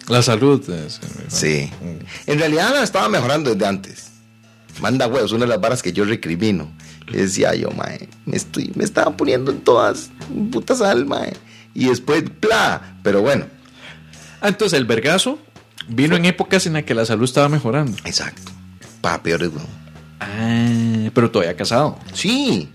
[0.08, 0.68] La salud.
[0.70, 1.70] es- Sí.
[2.28, 4.12] En realidad la estaba mejorando desde antes.
[4.82, 6.72] Manda huevos, una de las varas que yo recrimino.
[7.12, 10.10] Decía yo, mae, me, estoy, me estaba poniendo en todas
[10.52, 11.30] putas almas.
[11.74, 12.98] Y después, bla.
[13.04, 13.46] Pero bueno,
[14.42, 15.40] Ah, entonces el vergazo
[15.88, 17.98] vino en épocas en las que la salud estaba mejorando.
[18.06, 18.52] exacto.
[19.02, 19.68] Para peores, weón.
[20.20, 21.98] Ah, pero todavía casado.
[22.14, 22.70] Sí.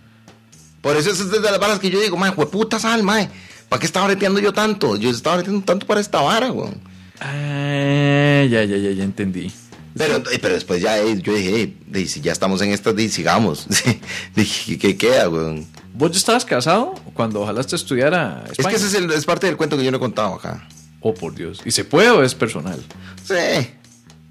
[0.80, 3.28] Por eso es de las varas que yo digo, mae, puta sal, mae.
[3.68, 4.96] ¿Para qué estaba breteando yo tanto?
[4.96, 6.80] Yo estaba breteando tanto para esta vara, weón.
[7.20, 9.52] Ah, ya, ya, ya, ya entendí.
[9.96, 13.66] Pero, pero después ya eh, yo dije, eh, si ya estamos en esta, de, sigamos.
[14.34, 15.66] dije, ¿qué queda, weón?
[15.92, 19.24] ¿Vos ya estabas casado cuando jalaste a estudiar a Es que ese es, el- es
[19.24, 20.66] parte del cuento que yo no he contado acá.
[21.00, 21.60] Oh, por Dios.
[21.64, 22.80] ¿Y se puede o es personal?
[23.24, 23.34] Sí.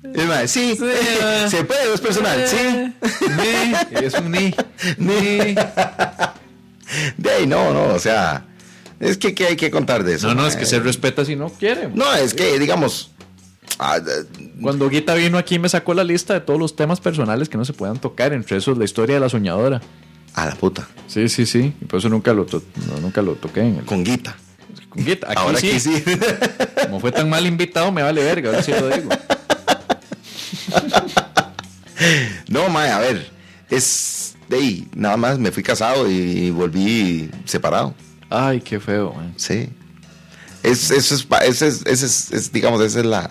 [0.01, 0.75] Es más, sí,
[1.49, 2.93] se puede, es personal, sí.
[3.91, 4.53] Ni, es un ni.
[4.97, 5.55] Ni.
[7.17, 8.45] De ahí no, no, o sea,
[8.99, 10.27] es que ¿qué hay que contar de eso?
[10.29, 11.89] No, no, es que se respeta si no quiere.
[11.93, 13.11] No, es que, digamos,
[13.81, 14.25] Ah, eh,
[14.61, 17.63] Cuando Guita vino aquí me sacó la lista de todos los temas personales que no
[17.63, 19.79] se puedan tocar, entre esos la historia de la soñadora.
[20.33, 20.87] a la puta.
[21.07, 21.73] Sí, sí, sí.
[21.79, 23.85] Y por eso nunca lo, to- no, nunca lo toqué en el...
[23.85, 24.35] Con guita.
[24.89, 25.27] Con Guita.
[25.31, 25.69] Aquí Ahora sí.
[25.69, 26.03] aquí sí.
[26.83, 29.09] Como fue tan mal invitado, me vale verga, ahora sí lo digo.
[32.47, 33.29] no, mae, a ver.
[33.69, 34.87] Es de ahí.
[34.95, 37.93] Nada más me fui casado y volví separado.
[38.29, 39.33] Ay, qué feo, man.
[39.37, 39.69] Sí.
[40.63, 43.29] Es, eso es, ese es, ese es, es, digamos, esa es la.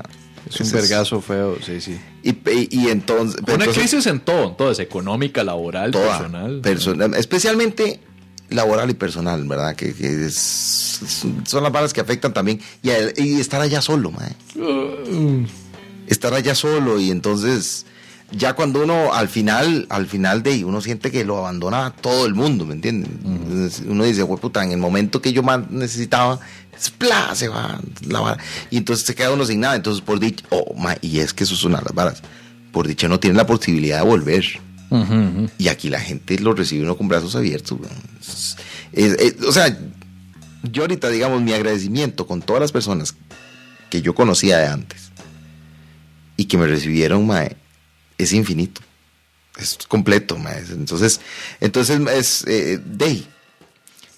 [0.48, 2.00] Es un vergazo feo, sí, sí.
[2.22, 3.40] Y, y, y entonces.
[3.42, 6.60] Una entonces- crisis en todo, en todo, es económica, laboral, toda, personal.
[6.62, 8.00] personal, especialmente
[8.48, 9.76] laboral y personal, ¿verdad?
[9.76, 11.00] Que, que es-
[11.46, 12.60] son las balas que afectan también.
[12.82, 14.34] Y, a- y estar allá solo, mae.
[16.08, 17.86] Estar allá solo y entonces
[18.30, 22.26] ya cuando uno al final, al final de ahí, uno siente que lo abandona todo
[22.26, 23.10] el mundo, ¿me entiendes?
[23.24, 26.38] Entonces, Uno dice, "Hue puta, en el momento que yo más necesitaba,
[26.78, 27.34] ¡spla!
[27.34, 28.42] se va la vara.
[28.70, 29.76] Y entonces se queda uno sin nada.
[29.76, 32.22] Entonces, por dicha, oh, ma, y es que eso es una de las varas.
[32.72, 34.44] Por dicha no tiene la posibilidad de volver.
[35.58, 37.78] Y aquí la gente lo recibe uno con brazos abiertos.
[37.78, 37.92] weón.
[38.20, 38.56] Es-
[38.92, 39.76] es- es- o sea,
[40.70, 43.14] yo ahorita, digamos, mi agradecimiento con todas las personas
[43.90, 45.07] que yo conocía de antes
[46.38, 47.54] y que me recibieron, mae,
[48.16, 48.80] es infinito.
[49.58, 50.60] Es completo, mae.
[50.70, 51.20] Entonces,
[51.60, 53.26] entonces es eh, Day.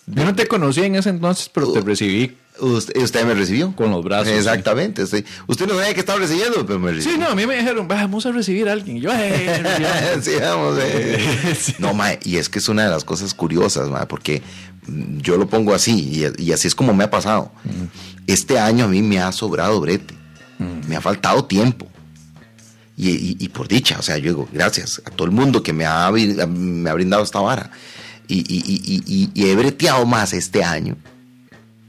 [0.06, 2.36] Yo no te conocía en ese entonces, pero te recibí.
[2.58, 3.74] Usted, usted me recibió.
[3.74, 5.04] Con los brazos, Exactamente.
[5.04, 7.14] Usted, usted no sabía que estaba recibiendo, pero me recibió.
[7.16, 8.98] Sí, no, a mí me dijeron, vamos a recibir a alguien.
[8.98, 10.24] Y yo, "Eh, recibamos".
[10.24, 11.74] Sí, vamos, eh.
[11.78, 14.42] No, mae, y es que es una de las cosas curiosas, mae, porque
[15.18, 15.92] yo lo pongo así,
[16.38, 17.52] y, y así es como me ha pasado.
[18.26, 20.14] Este año a mí me ha sobrado brete,
[20.86, 21.89] me ha faltado tiempo.
[23.02, 25.72] Y, y- y por dicha, o sea, yo digo, gracias a todo el mundo que
[25.72, 27.70] me ha, me ha brindado esta vara.
[28.28, 30.96] Y, y- y- y- y he breteado más este año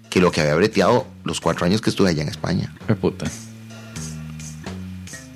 [0.09, 2.73] que lo que había breteado los cuatro años que estuve allá en España.
[2.87, 3.25] Qué puta.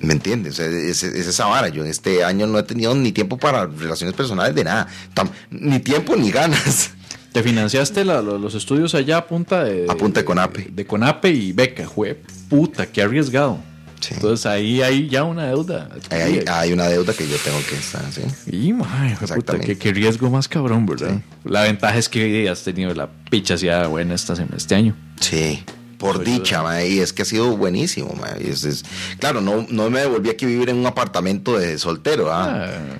[0.00, 0.54] ¿Me entiendes?
[0.54, 1.68] O sea, es, es esa vara.
[1.68, 4.86] Yo en este año no he tenido ni tiempo para relaciones personales de nada.
[5.14, 6.90] Tam- ni tiempo ni ganas.
[7.32, 9.86] ¿Te financiaste la- lo- los estudios allá a punta de...
[9.88, 10.68] A punta de Conape.
[10.72, 13.58] De, Conape y beca, jue puta, qué arriesgado.
[14.00, 14.14] Sí.
[14.14, 15.88] Entonces ahí hay ya una deuda.
[16.10, 18.22] Hay, una deuda que yo tengo que estar, ¿sí?
[18.50, 21.20] Y, mae, jue puta, qué, qué riesgo más cabrón, ¿verdad?
[21.44, 24.94] La ventaja es que has tenido la pichaseada buena esta, este año.
[25.20, 25.62] Sí.
[25.98, 28.84] Por dicha, ma, y es que ha sido buenísimo, ma, y es- es-
[29.18, 32.66] claro, no, no me devolví aquí a vivir en un apartamento de soltero, ¿ah?
[32.66, 32.98] Ah,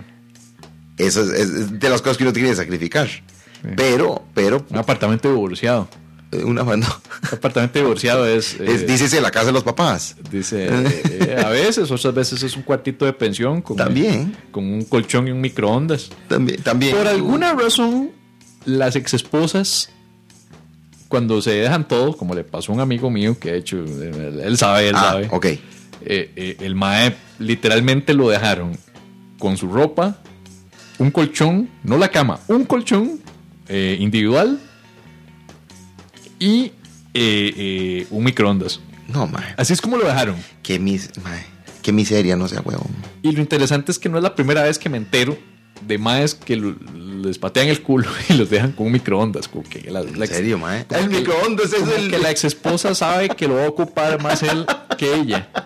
[0.96, 3.06] Eso es, es de las cosas que uno tiene que sacrificar.
[3.76, 5.88] Pero, pero, un apartamento divorciado.
[6.32, 6.62] Eh, una.
[6.62, 6.82] Un
[7.32, 8.54] apartamento divorciado es...
[8.60, 10.16] eh, Es, dícese la casa de los papás.
[10.30, 14.36] Dice, eh, a veces, otras veces es un cuartito de pensión con, También.
[14.50, 16.10] con un colchón y un microondas.
[16.28, 16.96] También, también.
[16.96, 18.10] Por alguna razón,
[18.64, 19.90] las exesposas,
[21.08, 24.40] cuando se dejan todo, como le pasó a un amigo mío, que de hecho, él,
[24.42, 25.44] él sabe, él Ah, sabe, ok.
[25.46, 25.60] eh,
[26.02, 28.76] eh, el mae literalmente lo dejaron
[29.38, 30.18] con su ropa,
[30.98, 33.20] un colchón, no la cama, un colchón
[33.68, 34.58] eh, individual
[36.38, 36.72] y
[37.14, 38.80] eh, eh, un microondas.
[39.08, 40.36] No, ma, Así es como lo dejaron.
[40.62, 41.30] qué, mis, ma,
[41.82, 42.88] qué miseria, no sea huevón.
[43.22, 45.38] Y lo interesante es que no es la primera vez que me entero
[45.86, 46.74] de maes que lo-
[47.22, 49.46] les patean el culo y los dejan con un microondas.
[49.48, 50.84] Como que la, la En serio, ma.
[50.88, 53.68] como El que- microondas es el que la ex esposa sabe que lo va a
[53.68, 54.66] ocupar más él
[54.98, 55.48] que ella.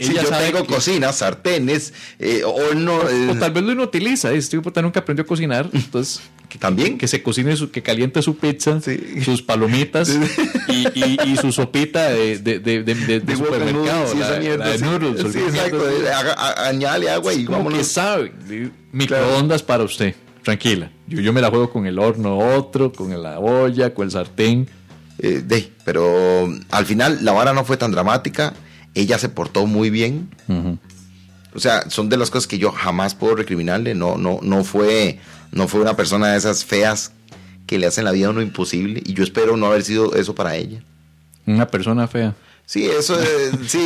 [0.00, 3.08] Si Ella yo sabe tengo que- cocinas, sartenes, eh, horno.
[3.08, 4.32] eh, O tal vez lo inutiliza.
[4.32, 5.68] Este puta nunca aprendió a cocinar.
[5.72, 6.96] Entonces, que, También.
[6.98, 9.20] que se cocine, su, que caliente su pizza, Sí.
[9.22, 10.08] sus palomitas
[10.68, 14.06] y, y- y su sopita de, de, de, supermercado.
[14.08, 14.84] sí, la, esa mierda, la de sí.
[14.84, 15.20] noodles.
[15.20, 15.48] Sí, olvídate.
[15.58, 15.90] exacto.
[15.90, 18.32] eh, haga- a- Añade agua y Como que sabe.
[18.92, 20.14] Microondas para usted.
[20.42, 20.90] Tranquila.
[21.06, 24.68] Yo, yo me la juego con el horno otro, con la olla, con el sartén.
[25.18, 28.54] Eh, de, pero al final la vara no fue tan dramática.
[28.94, 30.28] Ella se portó muy bien.
[31.54, 33.94] O sea, son de las cosas que yo jamás puedo recriminarle.
[33.94, 35.18] No, no, no fue,
[35.52, 37.12] no fue una persona de esas feas
[37.66, 39.02] que le hacen la vida a uno imposible.
[39.04, 40.82] Y yo espero no haber sido eso para ella.
[41.46, 42.34] Una persona fea.
[42.66, 43.80] Sí, eso es, sí,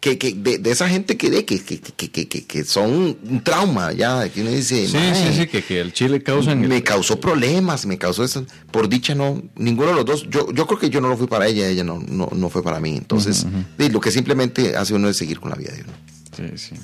[0.00, 1.80] que, que de, de esa gente que, de, que, que,
[2.10, 5.80] que, que, son un trauma, ya, que uno dice, Sí, "Mae, sí, sí, que, que
[5.80, 6.60] el chile causan.
[6.68, 8.44] me causó problemas, me causó eso.
[8.70, 11.26] Por dicha no, ninguno de los dos, yo, yo creo que yo no lo fui
[11.26, 12.96] para ella, ella no, no, no fue para mí.
[12.98, 13.46] Entonces,
[13.78, 15.92] lo que simplemente hace uno es seguir con la vida de uno.
[16.36, 16.74] Sí, sí.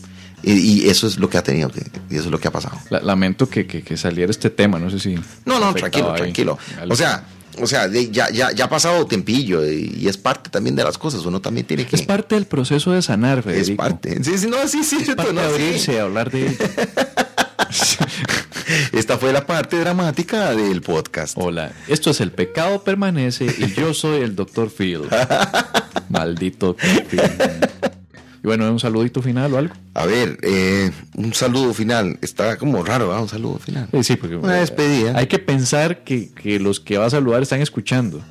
[0.44, 0.52] Y,
[0.84, 1.80] y eso es lo que ha tenido, que,
[2.10, 2.78] y eso es lo que ha pasado.
[2.90, 5.14] La- lamento que, que, que saliera este tema, no sé si.
[5.44, 6.58] No, no, tranquilo, ahí tranquilo.
[6.88, 7.24] O sea,
[7.60, 11.24] o sea, ya, ya, ya ha pasado tempillo y, es parte también de las cosas.
[11.24, 11.96] Uno también tiene que.
[11.96, 13.76] es parte del proceso de sanar, Es Federico.
[13.76, 14.22] parte.
[14.24, 14.96] Sí, sí, no, sí, sí.
[15.00, 15.54] Es parte no, de sí.
[15.54, 16.56] abrirse a hablar de.
[18.92, 21.34] Esta fue la parte dramática del podcast.
[21.36, 24.70] Hola, esto es El Pecado Permanece y yo soy el Dr.
[24.70, 25.02] Phil.
[26.08, 27.20] Maldito Phil.
[28.44, 29.74] Y bueno, un saludito final o algo.
[29.94, 32.18] A ver, eh, un saludo final.
[32.20, 33.22] Está como raro, ¿verdad?
[33.22, 33.88] Un saludo final.
[33.90, 35.16] Eh, sí, porque Una despedida.
[35.16, 38.22] Hay que pensar que, que los que va a saludar están escuchando.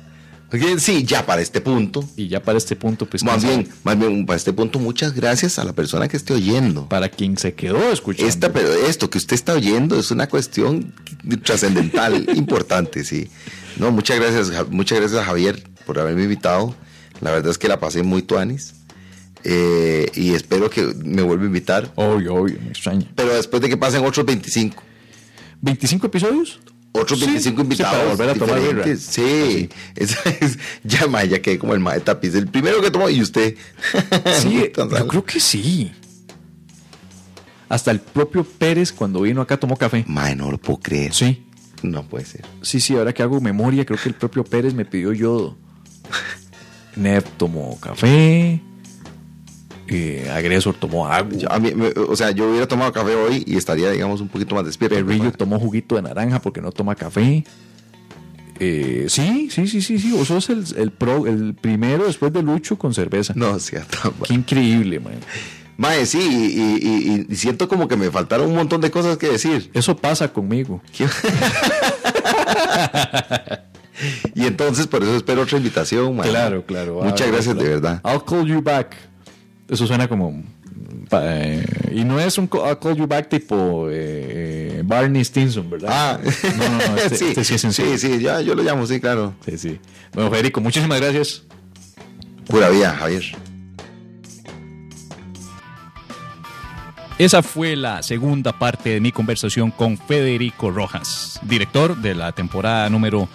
[0.78, 2.08] Sí, ya para este punto.
[2.16, 5.58] Y ya para este punto, pues Más bien, más bien, para este punto, muchas gracias
[5.58, 6.88] a la persona que esté oyendo.
[6.88, 8.28] para quien se quedó escuchando.
[8.28, 10.94] Esta, pero esto que usted está oyendo es una cuestión
[11.42, 13.30] trascendental, importante, sí.
[13.78, 16.72] No, muchas gracias, muchas gracias a Javier por haberme invitado.
[17.20, 18.74] La verdad es que la pasé muy tuanis.
[19.44, 21.92] Eh, y espero que me vuelva a invitar.
[21.96, 23.06] Obvio, obvio, me extraña.
[23.14, 24.82] Pero después de que pasen otros 25.
[25.62, 26.60] ¿25 episodios?
[26.92, 27.96] Otros Sí, 25 sí, invitados.
[27.96, 29.02] para volver a tomar diferentes.
[29.02, 30.16] Sí, es-
[30.84, 32.34] ya, ma, ya quedé como el mae tapiz.
[32.34, 33.56] El primero que tomó y usted.
[34.40, 35.92] Sí, yo creo que sí.
[37.68, 40.04] Hasta el propio Pérez cuando vino acá tomó café.
[40.06, 41.12] Mae, no lo puedo creer.
[41.12, 41.44] Sí,
[41.82, 42.44] No puede ser.
[42.62, 45.56] sí, sí, ahora que hago memoria, creo que el propio Pérez me pidió yodo.
[46.96, 48.60] Neb tomó café.
[49.88, 51.30] Eh, Agresor tomó agua.
[51.36, 54.28] Yo- a mí, me- o sea, yo hubiera tomado café hoy y estaría, digamos, un
[54.28, 54.96] poquito más despierto.
[54.96, 57.44] Perrillo tomó juguito de naranja porque no toma café.
[58.60, 60.12] Eh, sí, sí, sí, sí, sí.
[60.12, 63.32] Vos sos el, el, pro- el primero después de Lucho con cerveza.
[63.36, 65.14] No, sea tan Qué increíble, man.
[65.76, 69.26] Mae, sí, y, y- y siento como que me faltaron un montón de cosas que
[69.28, 69.70] decir.
[69.74, 70.80] Eso pasa conmigo.
[74.34, 76.28] Y entonces, por eso espero otra invitación, mae.
[76.28, 77.00] Claro, claro.
[77.02, 78.00] Muchas Ah, gracias, de verdad.
[78.04, 78.96] I'll call you back.
[79.68, 80.42] Eso suena como.
[81.08, 83.92] pa- eh, y no es un I'll call you back tipo eh,
[84.78, 85.90] eh, Barney Stinson, ¿verdad?
[85.92, 86.18] Ah,
[86.56, 86.96] no, no, no.
[86.96, 87.96] Este, sí, este sí es sencillo.
[87.98, 89.34] sí, sí, ya, yo lo llamo, sí, claro.
[89.44, 89.80] Sí, sí.
[90.12, 91.42] Bueno, Federico, muchísimas gracias.
[92.46, 93.24] Pura vida, Javier.
[97.16, 102.90] Esa fue la segunda parte de mi conversación con Federico Rojas, director de la temporada
[102.90, 103.28] número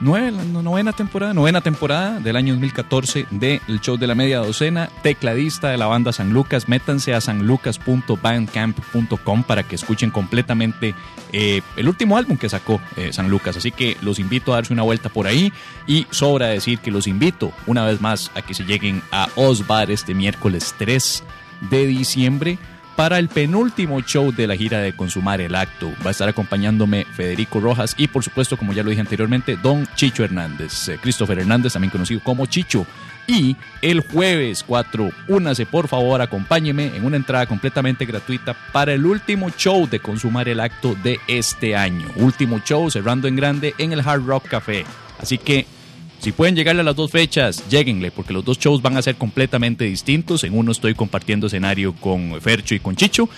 [0.00, 4.38] 9, la no- novena temporada, novena temporada del año 2014 del show de la media
[4.38, 6.68] docena, tecladista de la banda San Lucas.
[6.68, 10.94] Métanse a sanlucas.bandcamp.com para que escuchen completamente
[11.32, 13.56] eh, el último álbum que sacó eh, San Lucas.
[13.56, 15.52] Así que los invito a darse una vuelta por ahí
[15.86, 19.90] y sobra decir que los invito una vez más a que se lleguen a Osbar
[19.90, 21.22] este miércoles 3
[21.70, 22.58] de diciembre
[22.96, 25.92] para el penúltimo show de la gira de Consumar el Acto.
[26.04, 29.86] Va a estar acompañándome Federico Rojas y por supuesto, como ya lo dije anteriormente, Don
[29.94, 32.86] Chicho Hernández, eh, Christopher Hernández, también conocido como Chicho.
[33.26, 39.06] Y el jueves 4, únase por favor, acompáñeme en una entrada completamente gratuita para el
[39.06, 42.06] último show de Consumar el Acto de este año.
[42.16, 44.84] Último show cerrando en grande en el Hard Rock Café.
[45.18, 45.66] Así que
[46.24, 49.16] si pueden llegarle a las dos fechas, lléguenle, porque los dos shows van a ser
[49.16, 50.42] completamente distintos.
[50.42, 53.28] En uno estoy compartiendo escenario con Fercho y con Chicho.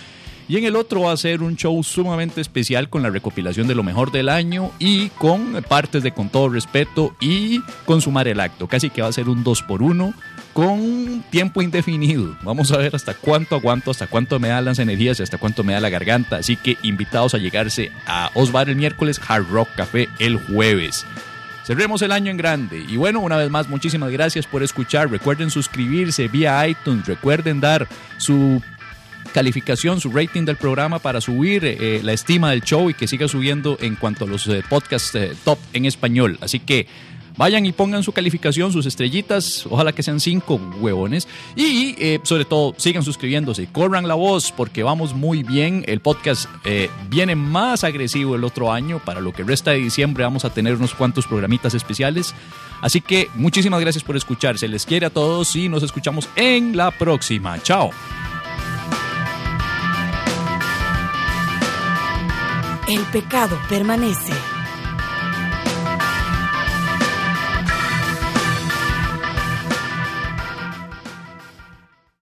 [0.47, 3.75] Y en el otro va a ser un show sumamente especial con la recopilación de
[3.75, 8.69] lo mejor del año y con partes de Con todo respeto y consumar el acto.
[8.69, 10.15] Casi que va a ser un 2 por 1
[10.53, 12.37] con tiempo indefinido.
[12.45, 15.73] Vamos a ver hasta cuánto aguanto, hasta cuánto me da las energías hasta cuánto me
[15.73, 16.37] da la garganta.
[16.37, 21.05] Así que invitados a llegarse a Osbar el miércoles, Hard Rock Café el jueves.
[21.67, 22.85] Cerremos el año en grande.
[22.89, 25.11] Y bueno, una vez más, muchísimas gracias por escuchar.
[25.11, 27.07] Recuerden suscribirse vía iTunes.
[27.07, 27.89] Recuerden dar
[28.19, 28.63] su
[29.35, 33.27] calificación, su rating del programa para subir eh, la estima del show y que siga
[33.27, 36.39] subiendo en cuanto a los eh, podcasts eh, top en español.
[36.41, 36.87] Así que
[37.37, 41.29] vayan y pongan su calificación, sus estrellitas, ojalá que sean cinco huevones.
[41.55, 45.85] Y eh, sobre todo, sigan suscribiéndose corran la voz porque vamos muy bien.
[45.87, 49.01] El podcast eh, viene más agresivo el otro año.
[49.05, 52.35] Para lo que resta de diciembre vamos a tener unos cuantos programitas especiales.
[52.81, 54.59] Así que muchísimas gracias por escuchar.
[54.59, 57.63] Se les quiere a todos y nos escuchamos en la próxima.
[57.63, 57.91] Chao.
[62.89, 64.56] El pecado permanece.